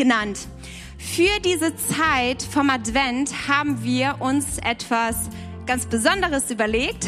genannt. 0.00 0.48
Für 0.96 1.40
diese 1.44 1.76
Zeit 1.76 2.42
vom 2.42 2.70
Advent 2.70 3.48
haben 3.48 3.84
wir 3.84 4.16
uns 4.20 4.56
etwas 4.56 5.28
ganz 5.66 5.84
Besonderes 5.84 6.50
überlegt. 6.50 7.06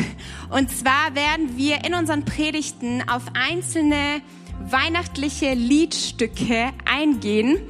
Und 0.51 0.71
zwar 0.71 1.15
werden 1.15 1.57
wir 1.57 1.87
in 1.87 1.95
unseren 1.95 2.27
Predigten 2.27 3.03
auf 3.09 3.23
einzelne 3.33 4.21
weihnachtliche 4.61 5.55
Liedstücke 5.55 6.75
eingehen 6.85 7.63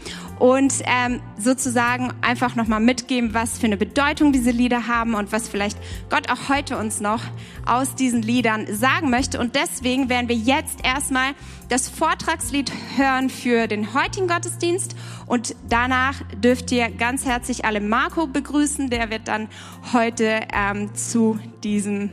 und 0.43 0.83
ähm, 0.87 1.21
sozusagen 1.39 2.13
einfach 2.21 2.57
nochmal 2.57 2.81
mitgeben, 2.81 3.33
was 3.33 3.61
für 3.61 3.67
eine 3.67 3.77
Bedeutung 3.77 4.33
diese 4.33 4.51
Lieder 4.51 4.89
haben 4.89 5.15
und 5.15 5.31
was 5.31 5.49
vielleicht 5.49 5.79
Gott 6.11 6.29
auch 6.33 6.49
heute 6.49 6.77
uns 6.79 7.01
noch 7.01 7.21
aus 7.65 7.95
diesen 7.95 8.23
Liedern 8.23 8.67
sagen 8.69 9.09
möchte. 9.09 9.39
Und 9.39 9.55
deswegen 9.55 10.09
werden 10.09 10.29
wir 10.29 10.35
jetzt 10.35 10.85
erstmal 10.85 11.35
das 11.69 11.89
Vortragslied 11.89 12.73
hören 12.97 13.31
für 13.31 13.69
den 13.69 13.95
heutigen 13.95 14.27
Gottesdienst 14.27 14.97
und 15.27 15.55
danach 15.69 16.21
dürft 16.43 16.73
ihr 16.73 16.91
ganz 16.91 17.25
herzlich 17.25 17.65
alle 17.65 17.81
Marco 17.81 18.27
begrüßen. 18.27 18.91
Der 18.91 19.11
wird 19.11 19.29
dann 19.29 19.47
heute 19.93 20.41
ähm, 20.53 20.93
zu 20.97 21.39
diesem 21.63 22.11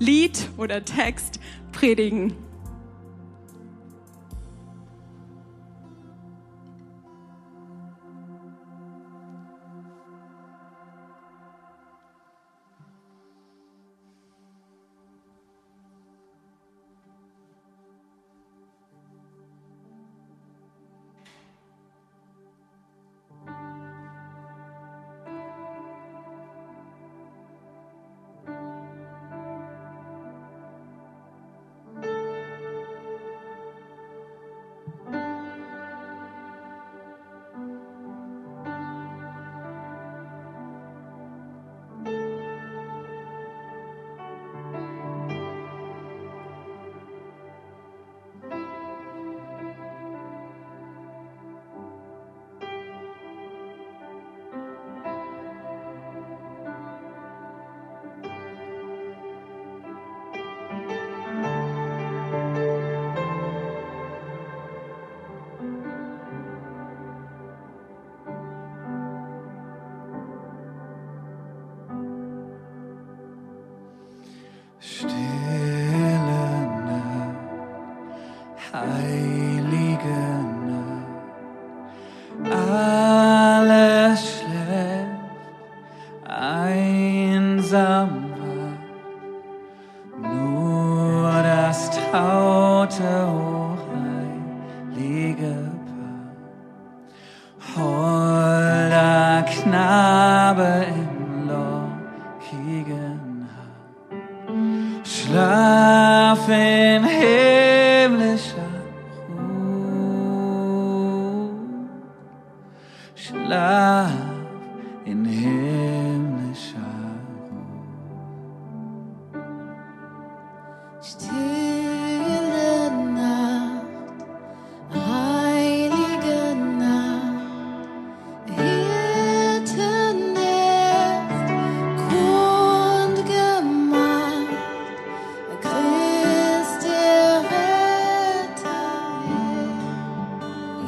Lied 0.00 0.50
oder 0.56 0.84
Text 0.84 1.38
predigen. 1.70 2.34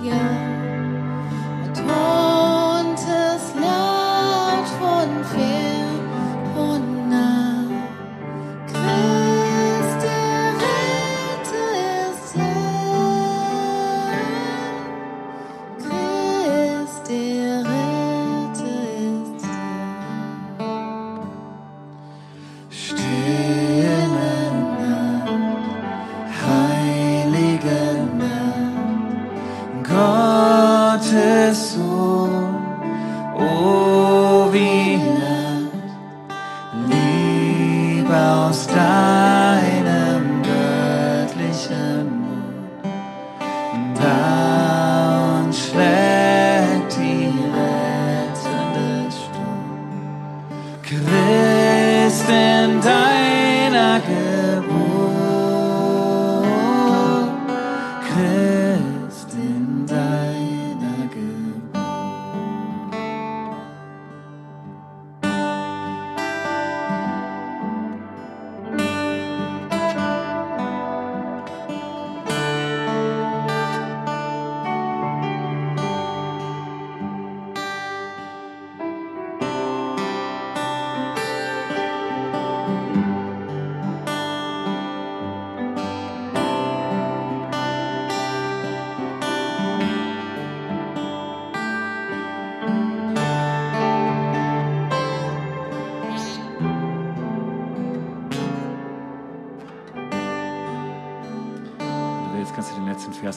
young. 0.03 0.62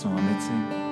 I'm 0.04 0.14
missing. 0.26 0.85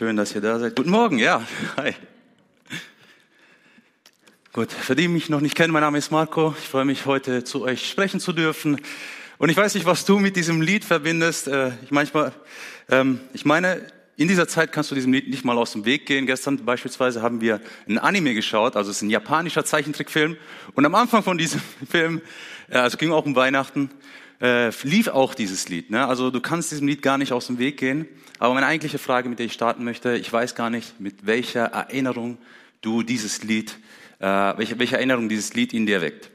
Schön, 0.00 0.16
dass 0.16 0.34
ihr 0.34 0.40
da 0.40 0.58
seid. 0.58 0.76
Guten 0.76 0.88
Morgen, 0.88 1.18
ja. 1.18 1.46
Hi. 1.76 1.92
Gut, 4.54 4.72
für 4.72 4.96
die, 4.96 5.02
die 5.02 5.08
mich 5.08 5.28
noch 5.28 5.42
nicht 5.42 5.54
kennen, 5.54 5.74
mein 5.74 5.82
Name 5.82 5.98
ist 5.98 6.10
Marco. 6.10 6.54
Ich 6.58 6.68
freue 6.70 6.86
mich, 6.86 7.04
heute 7.04 7.44
zu 7.44 7.64
euch 7.64 7.86
sprechen 7.86 8.18
zu 8.18 8.32
dürfen. 8.32 8.80
Und 9.36 9.50
ich 9.50 9.58
weiß 9.58 9.74
nicht, 9.74 9.84
was 9.84 10.06
du 10.06 10.18
mit 10.18 10.36
diesem 10.36 10.62
Lied 10.62 10.86
verbindest. 10.86 11.48
Äh, 11.48 11.72
Ich 11.84 11.90
manchmal, 11.90 12.32
ähm, 12.88 13.20
ich 13.34 13.44
meine, 13.44 13.82
in 14.16 14.26
dieser 14.26 14.48
Zeit 14.48 14.72
kannst 14.72 14.90
du 14.90 14.94
diesem 14.94 15.12
Lied 15.12 15.28
nicht 15.28 15.44
mal 15.44 15.58
aus 15.58 15.72
dem 15.72 15.84
Weg 15.84 16.06
gehen. 16.06 16.24
Gestern 16.24 16.64
beispielsweise 16.64 17.20
haben 17.20 17.42
wir 17.42 17.60
ein 17.86 17.98
Anime 17.98 18.32
geschaut, 18.32 18.76
also 18.76 18.90
es 18.90 18.96
ist 18.96 19.02
ein 19.02 19.10
japanischer 19.10 19.66
Zeichentrickfilm. 19.66 20.38
Und 20.72 20.86
am 20.86 20.94
Anfang 20.94 21.22
von 21.22 21.36
diesem 21.36 21.60
Film, 21.90 22.22
äh, 22.70 22.78
also 22.78 22.94
es 22.94 22.98
ging 22.98 23.12
auch 23.12 23.26
um 23.26 23.36
Weihnachten, 23.36 23.90
äh, 24.40 24.70
lief 24.82 25.08
auch 25.08 25.34
dieses 25.34 25.68
Lied. 25.68 25.90
Ne? 25.90 26.06
Also 26.06 26.30
du 26.30 26.40
kannst 26.40 26.70
diesem 26.70 26.86
Lied 26.86 27.02
gar 27.02 27.18
nicht 27.18 27.32
aus 27.32 27.48
dem 27.48 27.58
Weg 27.58 27.78
gehen. 27.78 28.08
Aber 28.38 28.54
meine 28.54 28.66
eigentliche 28.66 28.98
Frage, 28.98 29.28
mit 29.28 29.38
der 29.38 29.44
ich 29.46 29.52
starten 29.52 29.84
möchte, 29.84 30.16
ich 30.16 30.32
weiß 30.32 30.54
gar 30.54 30.70
nicht, 30.70 30.98
mit 30.98 31.26
welcher 31.26 31.66
Erinnerung 31.66 32.38
du 32.80 33.02
dieses 33.02 33.42
Lied, 33.42 33.76
äh, 34.18 34.26
welche, 34.26 34.78
welche 34.78 34.96
Erinnerung 34.96 35.28
dieses 35.28 35.52
Lied 35.54 35.74
in 35.74 35.84
dir 35.84 36.00
weckt. 36.00 36.30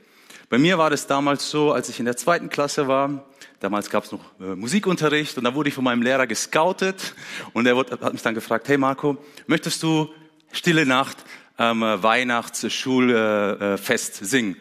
Bei 0.50 0.58
mir 0.60 0.78
war 0.78 0.92
das 0.92 1.08
damals 1.08 1.50
so, 1.50 1.72
als 1.72 1.90
ich 1.90 1.98
in 2.00 2.06
der 2.06 2.18
zweiten 2.18 2.50
Klasse 2.50 2.88
war. 2.88 3.26
Damals 3.60 3.90
gab 3.90 4.04
es 4.04 4.12
noch 4.12 4.40
äh, 4.40 4.56
Musikunterricht 4.56 5.40
und 5.40 5.44
da 5.44 5.56
wurde 5.56 5.70
ich 5.70 5.76
von 5.76 5.84
meinem 5.84 6.04
Lehrer 6.04 6.28
gescoutet 6.28 7.16
und 7.54 7.66
er 7.66 7.76
hat 7.76 8.14
mich 8.14 8.22
dann 8.22 8.36
gefragt: 8.36 8.68
Hey 8.68 8.78
Marco, 8.78 9.18
möchtest 9.48 9.82
du 9.82 10.12
Stille 10.52 10.86
Nacht 10.86 11.18
am 11.58 11.82
äh, 11.82 12.04
Weihnachtsschulfest 12.04 14.22
äh, 14.22 14.26
singen? 14.26 14.58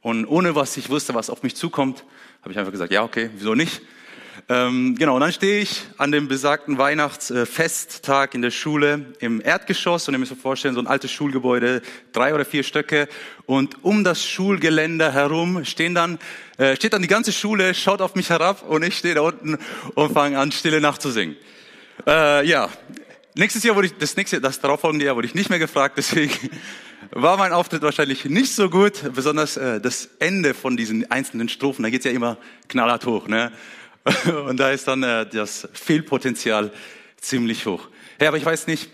Und 0.00 0.26
ohne 0.26 0.56
was 0.56 0.76
ich 0.76 0.90
wusste, 0.90 1.14
was 1.14 1.30
auf 1.30 1.44
mich 1.44 1.54
zukommt, 1.54 2.02
habe 2.48 2.52
ich 2.54 2.58
einfach 2.58 2.72
gesagt: 2.72 2.92
Ja, 2.92 3.02
okay, 3.02 3.28
wieso 3.36 3.54
nicht? 3.54 3.82
Ähm, 4.48 4.94
genau, 4.98 5.16
und 5.16 5.20
dann 5.20 5.32
stehe 5.32 5.60
ich 5.60 5.82
an 5.98 6.10
dem 6.12 6.28
besagten 6.28 6.78
Weihnachtsfesttag 6.78 8.32
in 8.34 8.40
der 8.40 8.50
Schule 8.50 9.12
im 9.18 9.42
Erdgeschoss 9.44 10.08
und 10.08 10.14
ihr 10.14 10.18
müsst 10.18 10.32
euch 10.32 10.38
vorstellen, 10.38 10.74
so 10.74 10.80
ein 10.80 10.86
altes 10.86 11.10
Schulgebäude, 11.10 11.82
drei 12.12 12.34
oder 12.34 12.46
vier 12.46 12.62
Stöcke 12.62 13.08
und 13.44 13.84
um 13.84 14.02
das 14.02 14.24
Schulgelände 14.24 15.12
herum 15.12 15.66
stehen 15.66 15.94
dann, 15.94 16.18
äh, 16.56 16.74
steht 16.76 16.94
dann 16.94 17.02
die 17.02 17.08
ganze 17.08 17.32
Schule, 17.32 17.74
schaut 17.74 18.00
auf 18.00 18.14
mich 18.14 18.30
herab 18.30 18.62
und 18.62 18.82
ich 18.82 18.96
stehe 18.96 19.14
da 19.14 19.20
unten 19.20 19.58
und 19.94 20.14
fange 20.14 20.38
an, 20.38 20.50
Stille 20.50 20.80
Nacht 20.80 21.02
zu 21.02 21.10
singen. 21.10 21.36
Äh, 22.06 22.46
ja, 22.46 22.70
nächstes 23.34 23.62
Jahr 23.62 23.76
wurde 23.76 23.88
ich, 23.88 23.98
das 23.98 24.16
nächste, 24.16 24.40
das 24.40 24.58
darauffolgende 24.58 25.04
Jahr 25.04 25.16
wurde 25.16 25.26
ich 25.26 25.34
nicht 25.34 25.50
mehr 25.50 25.58
gefragt, 25.58 25.94
deswegen 25.98 26.32
war 27.10 27.36
mein 27.36 27.52
Auftritt 27.52 27.82
wahrscheinlich 27.82 28.24
nicht 28.24 28.52
so 28.52 28.68
gut, 28.68 29.12
besonders 29.14 29.56
äh, 29.56 29.80
das 29.80 30.08
Ende 30.18 30.54
von 30.54 30.76
diesen 30.76 31.10
einzelnen 31.10 31.48
Strophen, 31.48 31.82
da 31.82 31.90
geht's 31.90 32.04
ja 32.04 32.10
immer 32.10 32.38
knallhart 32.68 33.06
hoch, 33.06 33.28
ne? 33.28 33.52
Und 34.46 34.58
da 34.58 34.70
ist 34.70 34.88
dann 34.88 35.02
äh, 35.02 35.26
das 35.26 35.68
Fehlpotenzial 35.72 36.72
ziemlich 37.16 37.66
hoch. 37.66 37.88
Ja, 38.20 38.28
aber 38.28 38.36
ich 38.36 38.44
weiß 38.44 38.66
nicht, 38.66 38.90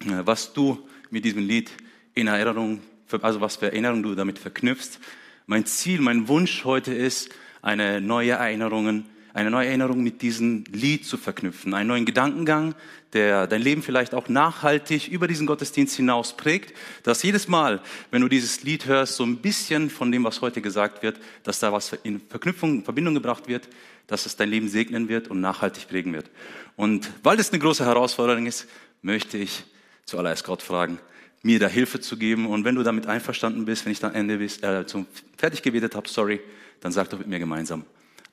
äh, 0.00 0.22
was 0.24 0.52
du 0.52 0.86
mit 1.10 1.24
diesem 1.24 1.46
Lied 1.46 1.70
in 2.14 2.26
Erinnerung, 2.26 2.80
also 3.22 3.40
was 3.40 3.56
für 3.56 3.66
Erinnerung 3.66 4.02
du 4.02 4.14
damit 4.14 4.38
verknüpfst. 4.38 4.98
Mein 5.46 5.66
Ziel, 5.66 6.00
mein 6.00 6.28
Wunsch 6.28 6.64
heute 6.64 6.94
ist, 6.94 7.30
eine 7.62 8.00
neue 8.00 8.32
Erinnerung, 8.32 9.04
eine 9.36 9.50
neue 9.50 9.66
Erinnerung 9.66 10.02
mit 10.02 10.22
diesem 10.22 10.64
Lied 10.72 11.04
zu 11.04 11.18
verknüpfen, 11.18 11.74
einen 11.74 11.88
neuen 11.88 12.06
Gedankengang, 12.06 12.74
der 13.12 13.46
dein 13.46 13.60
Leben 13.60 13.82
vielleicht 13.82 14.14
auch 14.14 14.30
nachhaltig 14.30 15.08
über 15.08 15.28
diesen 15.28 15.46
Gottesdienst 15.46 15.94
hinaus 15.94 16.34
prägt, 16.34 16.74
dass 17.02 17.22
jedes 17.22 17.46
Mal, 17.46 17.82
wenn 18.10 18.22
du 18.22 18.28
dieses 18.28 18.62
Lied 18.62 18.86
hörst, 18.86 19.16
so 19.16 19.24
ein 19.24 19.36
bisschen 19.36 19.90
von 19.90 20.10
dem, 20.10 20.24
was 20.24 20.40
heute 20.40 20.62
gesagt 20.62 21.02
wird, 21.02 21.20
dass 21.42 21.60
da 21.60 21.70
was 21.70 21.92
in 22.02 22.18
Verknüpfung, 22.18 22.76
in 22.76 22.84
Verbindung 22.84 23.12
gebracht 23.12 23.46
wird, 23.46 23.68
dass 24.06 24.24
es 24.24 24.36
dein 24.36 24.48
Leben 24.48 24.68
segnen 24.68 25.10
wird 25.10 25.28
und 25.28 25.42
nachhaltig 25.42 25.86
prägen 25.86 26.14
wird. 26.14 26.30
Und 26.74 27.10
weil 27.22 27.36
das 27.36 27.50
eine 27.50 27.58
große 27.58 27.84
Herausforderung 27.84 28.46
ist, 28.46 28.66
möchte 29.02 29.36
ich 29.36 29.64
zuallererst 30.06 30.44
Gott 30.44 30.62
fragen, 30.62 30.98
mir 31.42 31.58
da 31.58 31.68
Hilfe 31.68 32.00
zu 32.00 32.16
geben. 32.16 32.46
Und 32.46 32.64
wenn 32.64 32.74
du 32.74 32.82
damit 32.82 33.06
einverstanden 33.06 33.66
bist, 33.66 33.84
wenn 33.84 33.92
ich 33.92 34.00
dann 34.00 34.14
Ende 34.14 34.38
bist, 34.38 34.64
äh, 34.64 34.86
zum 34.86 35.06
fertig 35.36 35.60
gebetet 35.60 35.94
habe, 35.94 36.08
sorry, 36.08 36.40
dann 36.80 36.90
sag 36.90 37.10
doch 37.10 37.18
mit 37.18 37.28
mir 37.28 37.38
gemeinsam 37.38 37.84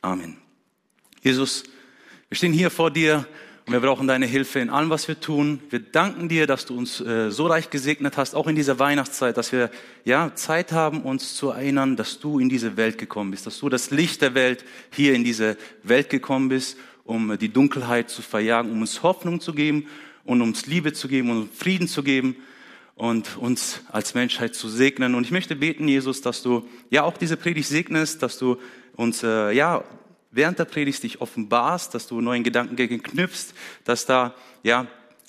Amen. 0.02 0.38
Jesus, 1.24 1.64
wir 2.28 2.36
stehen 2.36 2.52
hier 2.52 2.70
vor 2.70 2.92
dir 2.92 3.26
und 3.66 3.72
wir 3.72 3.80
brauchen 3.80 4.08
deine 4.08 4.26
Hilfe 4.26 4.60
in 4.60 4.70
allem, 4.70 4.90
was 4.90 5.08
wir 5.08 5.18
tun. 5.22 5.62
Wir 5.70 5.80
danken 5.80 6.28
dir, 6.28 6.48
dass 6.48 6.66
du 6.66 6.78
uns 6.78 7.00
äh, 7.00 7.32
so 7.32 7.48
reich 7.48 7.70
gesegnet 7.70 8.18
hast, 8.18 8.36
auch 8.36 8.46
in 8.48 8.58
dieser 8.58 8.78
Weihnachtszeit, 8.78 9.38
dass 9.38 9.54
wir 9.54 9.72
ja 10.04 10.36
Zeit 10.36 10.74
haben, 10.74 11.04
uns 11.04 11.36
zu 11.36 11.52
erinnern, 11.52 11.96
dass 11.96 12.20
du 12.20 12.40
in 12.40 12.50
diese 12.50 12.76
Welt 12.76 12.98
gekommen 12.98 13.32
bist, 13.32 13.48
dass 13.48 13.58
du 13.58 13.70
das 13.70 13.90
Licht 13.90 14.22
der 14.22 14.34
Welt 14.34 14.66
hier 14.92 15.14
in 15.14 15.24
diese 15.24 15.56
Welt 15.82 16.10
gekommen 16.10 16.50
bist, 16.50 16.78
um 17.06 17.38
die 17.38 17.54
Dunkelheit 17.54 18.10
zu 18.10 18.22
verjagen, 18.22 18.70
um 18.70 18.82
uns 18.82 19.02
Hoffnung 19.02 19.40
zu 19.40 19.54
geben 19.54 19.88
und 20.26 20.42
uns 20.42 20.66
Liebe 20.66 20.92
zu 20.92 21.08
geben 21.08 21.30
und 21.30 21.56
Frieden 21.56 21.88
zu 21.88 22.04
geben 22.04 22.36
und 22.96 23.38
uns 23.38 23.80
als 23.94 24.14
Menschheit 24.14 24.56
zu 24.56 24.68
segnen. 24.68 25.16
Und 25.16 25.24
ich 25.24 25.32
möchte 25.32 25.56
beten, 25.56 25.88
Jesus, 25.88 26.20
dass 26.20 26.44
du 26.44 26.68
ja 26.90 27.04
auch 27.04 27.16
diese 27.16 27.38
Predigt 27.38 27.70
segnest, 27.70 28.22
dass 28.22 28.38
du 28.38 28.58
uns 28.98 29.24
äh, 29.24 29.54
ja 29.54 29.86
während 30.34 30.60
der 30.60 30.66
Predigt 30.66 31.04
dich 31.04 31.22
offenbarst, 31.22 31.94
dass 31.94 32.08
du 32.08 32.20
neuen 32.20 32.44
Gedankengängen 32.44 33.02
knüpfst, 33.02 33.54
dass 33.86 34.06
da 34.06 34.36
ja 34.64 34.88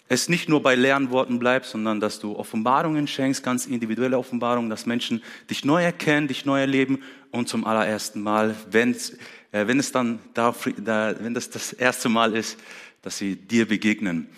es 0.08 0.28
nicht 0.28 0.48
nur 0.48 0.62
bei 0.62 0.74
leeren 0.74 1.10
Worten 1.10 1.38
bleibt, 1.38 1.66
sondern 1.66 2.00
dass 2.00 2.20
du 2.20 2.36
Offenbarungen 2.36 3.06
schenkst, 3.06 3.42
ganz 3.42 3.66
individuelle 3.66 4.18
Offenbarungen, 4.18 4.68
dass 4.68 4.86
Menschen 4.86 5.22
dich 5.48 5.64
neu 5.64 5.82
erkennen, 5.82 6.28
dich 6.28 6.44
neu 6.44 6.60
erleben 6.60 7.02
und 7.30 7.48
zum 7.48 7.64
allerersten 7.64 8.22
Mal, 8.22 8.54
wenn 8.70 8.90
es, 8.90 9.10
äh, 9.52 9.66
wenn 9.66 9.78
es 9.78 9.92
dann 9.92 10.18
da, 10.34 10.54
da, 10.78 11.14
wenn 11.20 11.34
das 11.34 11.50
das 11.50 11.72
erste 11.72 12.08
Mal 12.08 12.34
ist, 12.34 12.58
dass 13.02 13.18
sie 13.18 13.36
dir 13.36 13.66
begegnen. 13.66 14.28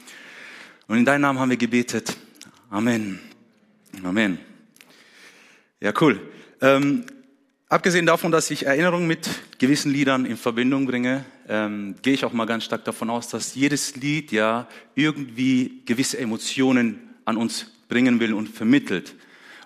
Und 0.88 0.98
in 0.98 1.04
deinem 1.04 1.22
Namen 1.22 1.38
haben 1.40 1.50
wir 1.50 1.56
gebetet. 1.56 2.16
Amen. 2.70 3.18
Amen. 4.04 4.38
Ja, 5.80 5.92
cool. 6.00 6.20
Ähm, 6.60 7.04
abgesehen 7.68 8.06
davon, 8.06 8.30
dass 8.30 8.50
ich 8.50 8.66
Erinnerungen 8.66 9.06
mit 9.06 9.28
gewissen 9.58 9.92
Liedern 9.92 10.26
in 10.26 10.36
Verbindung 10.36 10.86
bringe, 10.86 11.24
ähm, 11.48 11.94
gehe 12.02 12.14
ich 12.14 12.24
auch 12.24 12.32
mal 12.32 12.46
ganz 12.46 12.64
stark 12.64 12.84
davon 12.84 13.10
aus, 13.10 13.28
dass 13.28 13.54
jedes 13.54 13.96
Lied 13.96 14.32
ja 14.32 14.68
irgendwie 14.94 15.82
gewisse 15.84 16.18
Emotionen 16.18 17.00
an 17.24 17.36
uns 17.36 17.72
bringen 17.88 18.20
will 18.20 18.34
und 18.34 18.48
vermittelt. 18.48 19.14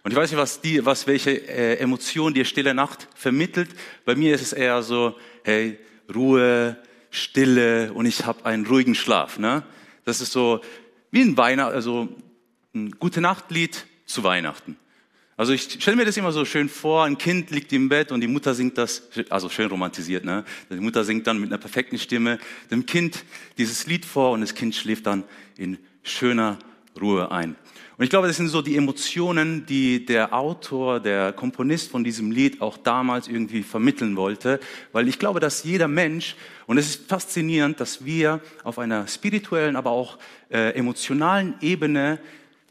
Und 0.02 0.12
ich 0.12 0.16
weiß 0.16 0.30
nicht, 0.30 0.40
was 0.40 0.60
die, 0.60 0.84
was 0.84 1.06
welche 1.06 1.30
äh, 1.30 1.76
Emotion 1.78 2.32
dir 2.32 2.44
Stille 2.44 2.74
Nacht 2.74 3.08
vermittelt. 3.14 3.70
Bei 4.04 4.14
mir 4.14 4.34
ist 4.34 4.42
es 4.42 4.52
eher 4.52 4.82
so, 4.82 5.16
hey, 5.44 5.78
Ruhe, 6.14 6.76
Stille 7.10 7.92
und 7.92 8.06
ich 8.06 8.24
habe 8.24 8.46
einen 8.46 8.66
ruhigen 8.66 8.94
Schlaf. 8.94 9.38
Ne? 9.38 9.62
Das 10.04 10.20
ist 10.20 10.32
so 10.32 10.60
wie 11.10 11.22
ein 11.22 11.36
Weihnachten, 11.36 11.74
also 11.74 12.08
ein 12.74 12.92
gute 12.92 13.20
Nachtlied 13.20 13.84
zu 14.06 14.22
Weihnachten. 14.22 14.76
Also 15.40 15.54
ich 15.54 15.62
stelle 15.62 15.96
mir 15.96 16.04
das 16.04 16.18
immer 16.18 16.32
so 16.32 16.44
schön 16.44 16.68
vor, 16.68 17.04
ein 17.06 17.16
Kind 17.16 17.50
liegt 17.50 17.72
im 17.72 17.88
Bett 17.88 18.12
und 18.12 18.20
die 18.20 18.26
Mutter 18.26 18.54
singt 18.54 18.76
das, 18.76 19.08
also 19.30 19.48
schön 19.48 19.70
romantisiert, 19.70 20.22
ne? 20.22 20.44
Die 20.68 20.74
Mutter 20.74 21.02
singt 21.02 21.26
dann 21.26 21.40
mit 21.40 21.48
einer 21.48 21.56
perfekten 21.56 21.98
Stimme 21.98 22.38
dem 22.70 22.84
Kind 22.84 23.24
dieses 23.56 23.86
Lied 23.86 24.04
vor 24.04 24.32
und 24.32 24.42
das 24.42 24.54
Kind 24.54 24.74
schläft 24.74 25.06
dann 25.06 25.24
in 25.56 25.78
schöner 26.02 26.58
Ruhe 27.00 27.32
ein. 27.32 27.56
Und 27.96 28.04
ich 28.04 28.10
glaube, 28.10 28.26
das 28.28 28.36
sind 28.36 28.48
so 28.48 28.60
die 28.60 28.76
Emotionen, 28.76 29.64
die 29.64 30.04
der 30.04 30.34
Autor, 30.34 31.00
der 31.00 31.32
Komponist 31.32 31.90
von 31.90 32.04
diesem 32.04 32.30
Lied 32.30 32.60
auch 32.60 32.76
damals 32.76 33.26
irgendwie 33.26 33.62
vermitteln 33.62 34.16
wollte, 34.16 34.60
weil 34.92 35.08
ich 35.08 35.18
glaube, 35.18 35.40
dass 35.40 35.64
jeder 35.64 35.88
Mensch, 35.88 36.36
und 36.66 36.76
es 36.76 36.86
ist 36.86 37.08
faszinierend, 37.08 37.80
dass 37.80 38.04
wir 38.04 38.40
auf 38.62 38.78
einer 38.78 39.08
spirituellen, 39.08 39.76
aber 39.76 39.90
auch 39.90 40.18
äh, 40.50 40.74
emotionalen 40.74 41.54
Ebene 41.62 42.18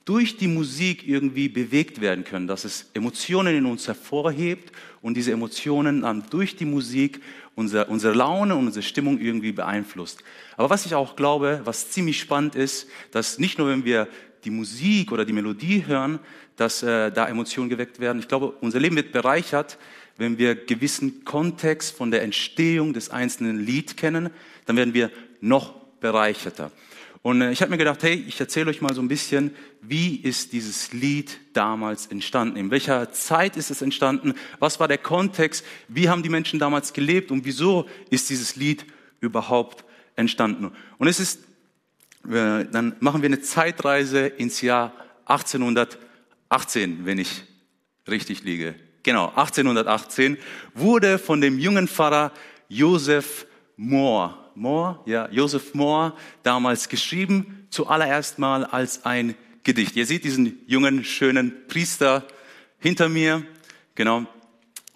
durch 0.10 0.38
die 0.38 0.48
Musik 0.48 1.08
irgendwie 1.08 1.50
bewegt 1.50 2.02
werden 2.02 2.24
können, 2.24 2.48
dass 2.48 2.66
es 2.66 2.90
Emotionen 2.96 3.56
in 3.56 3.68
uns 3.68 3.88
hervorhebt 3.88 4.72
und 5.04 5.16
diese 5.16 5.32
Emotionen 5.32 6.02
dann 6.02 6.24
durch 6.32 6.56
die 6.56 6.66
Musik 6.66 7.22
unsere, 7.54 7.86
unsere 7.86 8.16
Laune 8.16 8.56
und 8.56 8.66
unsere 8.66 8.82
Stimmung 8.82 9.20
irgendwie 9.20 9.52
beeinflusst. 9.52 10.24
Aber 10.58 10.72
was 10.72 10.88
ich 10.88 10.96
auch 10.96 11.16
glaube, 11.16 11.62
was 11.64 11.92
ziemlich 11.92 12.20
spannend 12.20 12.56
ist, 12.56 12.88
dass 13.12 13.38
nicht 13.38 13.60
nur 13.60 13.68
wenn 13.68 13.86
wir 13.86 14.08
die 14.46 14.50
Musik 14.50 15.12
oder 15.12 15.26
die 15.26 15.34
Melodie 15.34 15.86
hören, 15.86 16.18
dass 16.56 16.82
äh, 16.82 17.12
da 17.12 17.28
Emotionen 17.28 17.70
geweckt 17.70 18.00
werden. 18.00 18.18
Ich 18.18 18.28
glaube, 18.28 18.56
unser 18.62 18.80
Leben 18.80 18.96
wird 18.96 19.12
bereichert, 19.12 19.78
wenn 20.18 20.40
wir 20.40 20.56
gewissen 20.56 21.24
Kontext 21.24 21.96
von 21.96 22.10
der 22.10 22.24
Entstehung 22.24 22.94
des 22.94 23.12
einzelnen 23.12 23.64
Lied 23.64 23.96
kennen, 23.96 24.32
dann 24.66 24.76
werden 24.76 24.96
wir 24.96 25.12
noch 25.40 25.76
bereicherter. 26.00 26.72
Und 27.22 27.42
äh, 27.42 27.52
ich 27.52 27.62
habe 27.62 27.72
mir 27.72 27.78
gedacht, 27.78 28.02
hey, 28.04 28.24
ich 28.28 28.40
erzähle 28.40 28.70
euch 28.70 28.82
mal 28.82 28.94
so 28.94 29.02
ein 29.02 29.08
bisschen, 29.08 29.52
wie 29.82 30.18
ist 30.18 30.54
dieses 30.54 30.92
Lied 30.92 31.40
damals 31.54 32.08
entstanden? 32.08 32.58
In 32.58 32.72
welcher 32.72 33.12
Zeit 33.12 33.58
ist 33.58 33.72
es 33.72 33.82
entstanden? 33.82 34.34
Was 34.60 34.80
war 34.80 34.88
der 34.88 34.98
Kontext? 34.98 35.66
Wie 35.88 36.10
haben 36.10 36.24
die 36.24 36.30
Menschen 36.30 36.60
damals 36.60 36.94
gelebt? 36.94 37.32
Und 37.32 37.46
wieso 37.46 37.88
ist 38.10 38.30
dieses 38.30 38.56
Lied 38.56 38.86
überhaupt 39.20 39.86
entstanden? 40.16 40.72
Und 40.98 41.08
es 41.08 41.20
ist 41.20 41.40
dann 42.24 42.96
machen 43.00 43.22
wir 43.22 43.28
eine 43.28 43.42
Zeitreise 43.42 44.28
ins 44.28 44.62
Jahr 44.62 44.94
1818, 45.26 47.06
wenn 47.06 47.18
ich 47.18 47.44
richtig 48.08 48.44
liege. 48.44 48.76
Genau, 49.04 49.28
1818 49.28 50.38
wurde 50.74 51.18
von 51.18 51.40
dem 51.42 51.60
jungen 51.60 51.88
Pfarrer 51.88 52.32
Joseph 52.68 53.46
Moore, 53.78 54.36
Moore, 54.56 55.00
ja, 55.06 55.30
Joseph 55.32 55.74
Moore 55.74 56.14
damals 56.44 56.90
geschrieben, 56.90 57.68
zuallererst 57.70 58.40
mal 58.40 58.66
als 58.66 59.06
ein 59.06 59.36
Gedicht. 59.70 59.96
Ihr 59.96 60.08
seht 60.08 60.24
diesen 60.24 60.58
jungen, 60.66 61.04
schönen 61.04 61.68
Priester 61.68 62.26
hinter 62.80 63.08
mir. 63.08 63.46
Genau, 63.94 64.26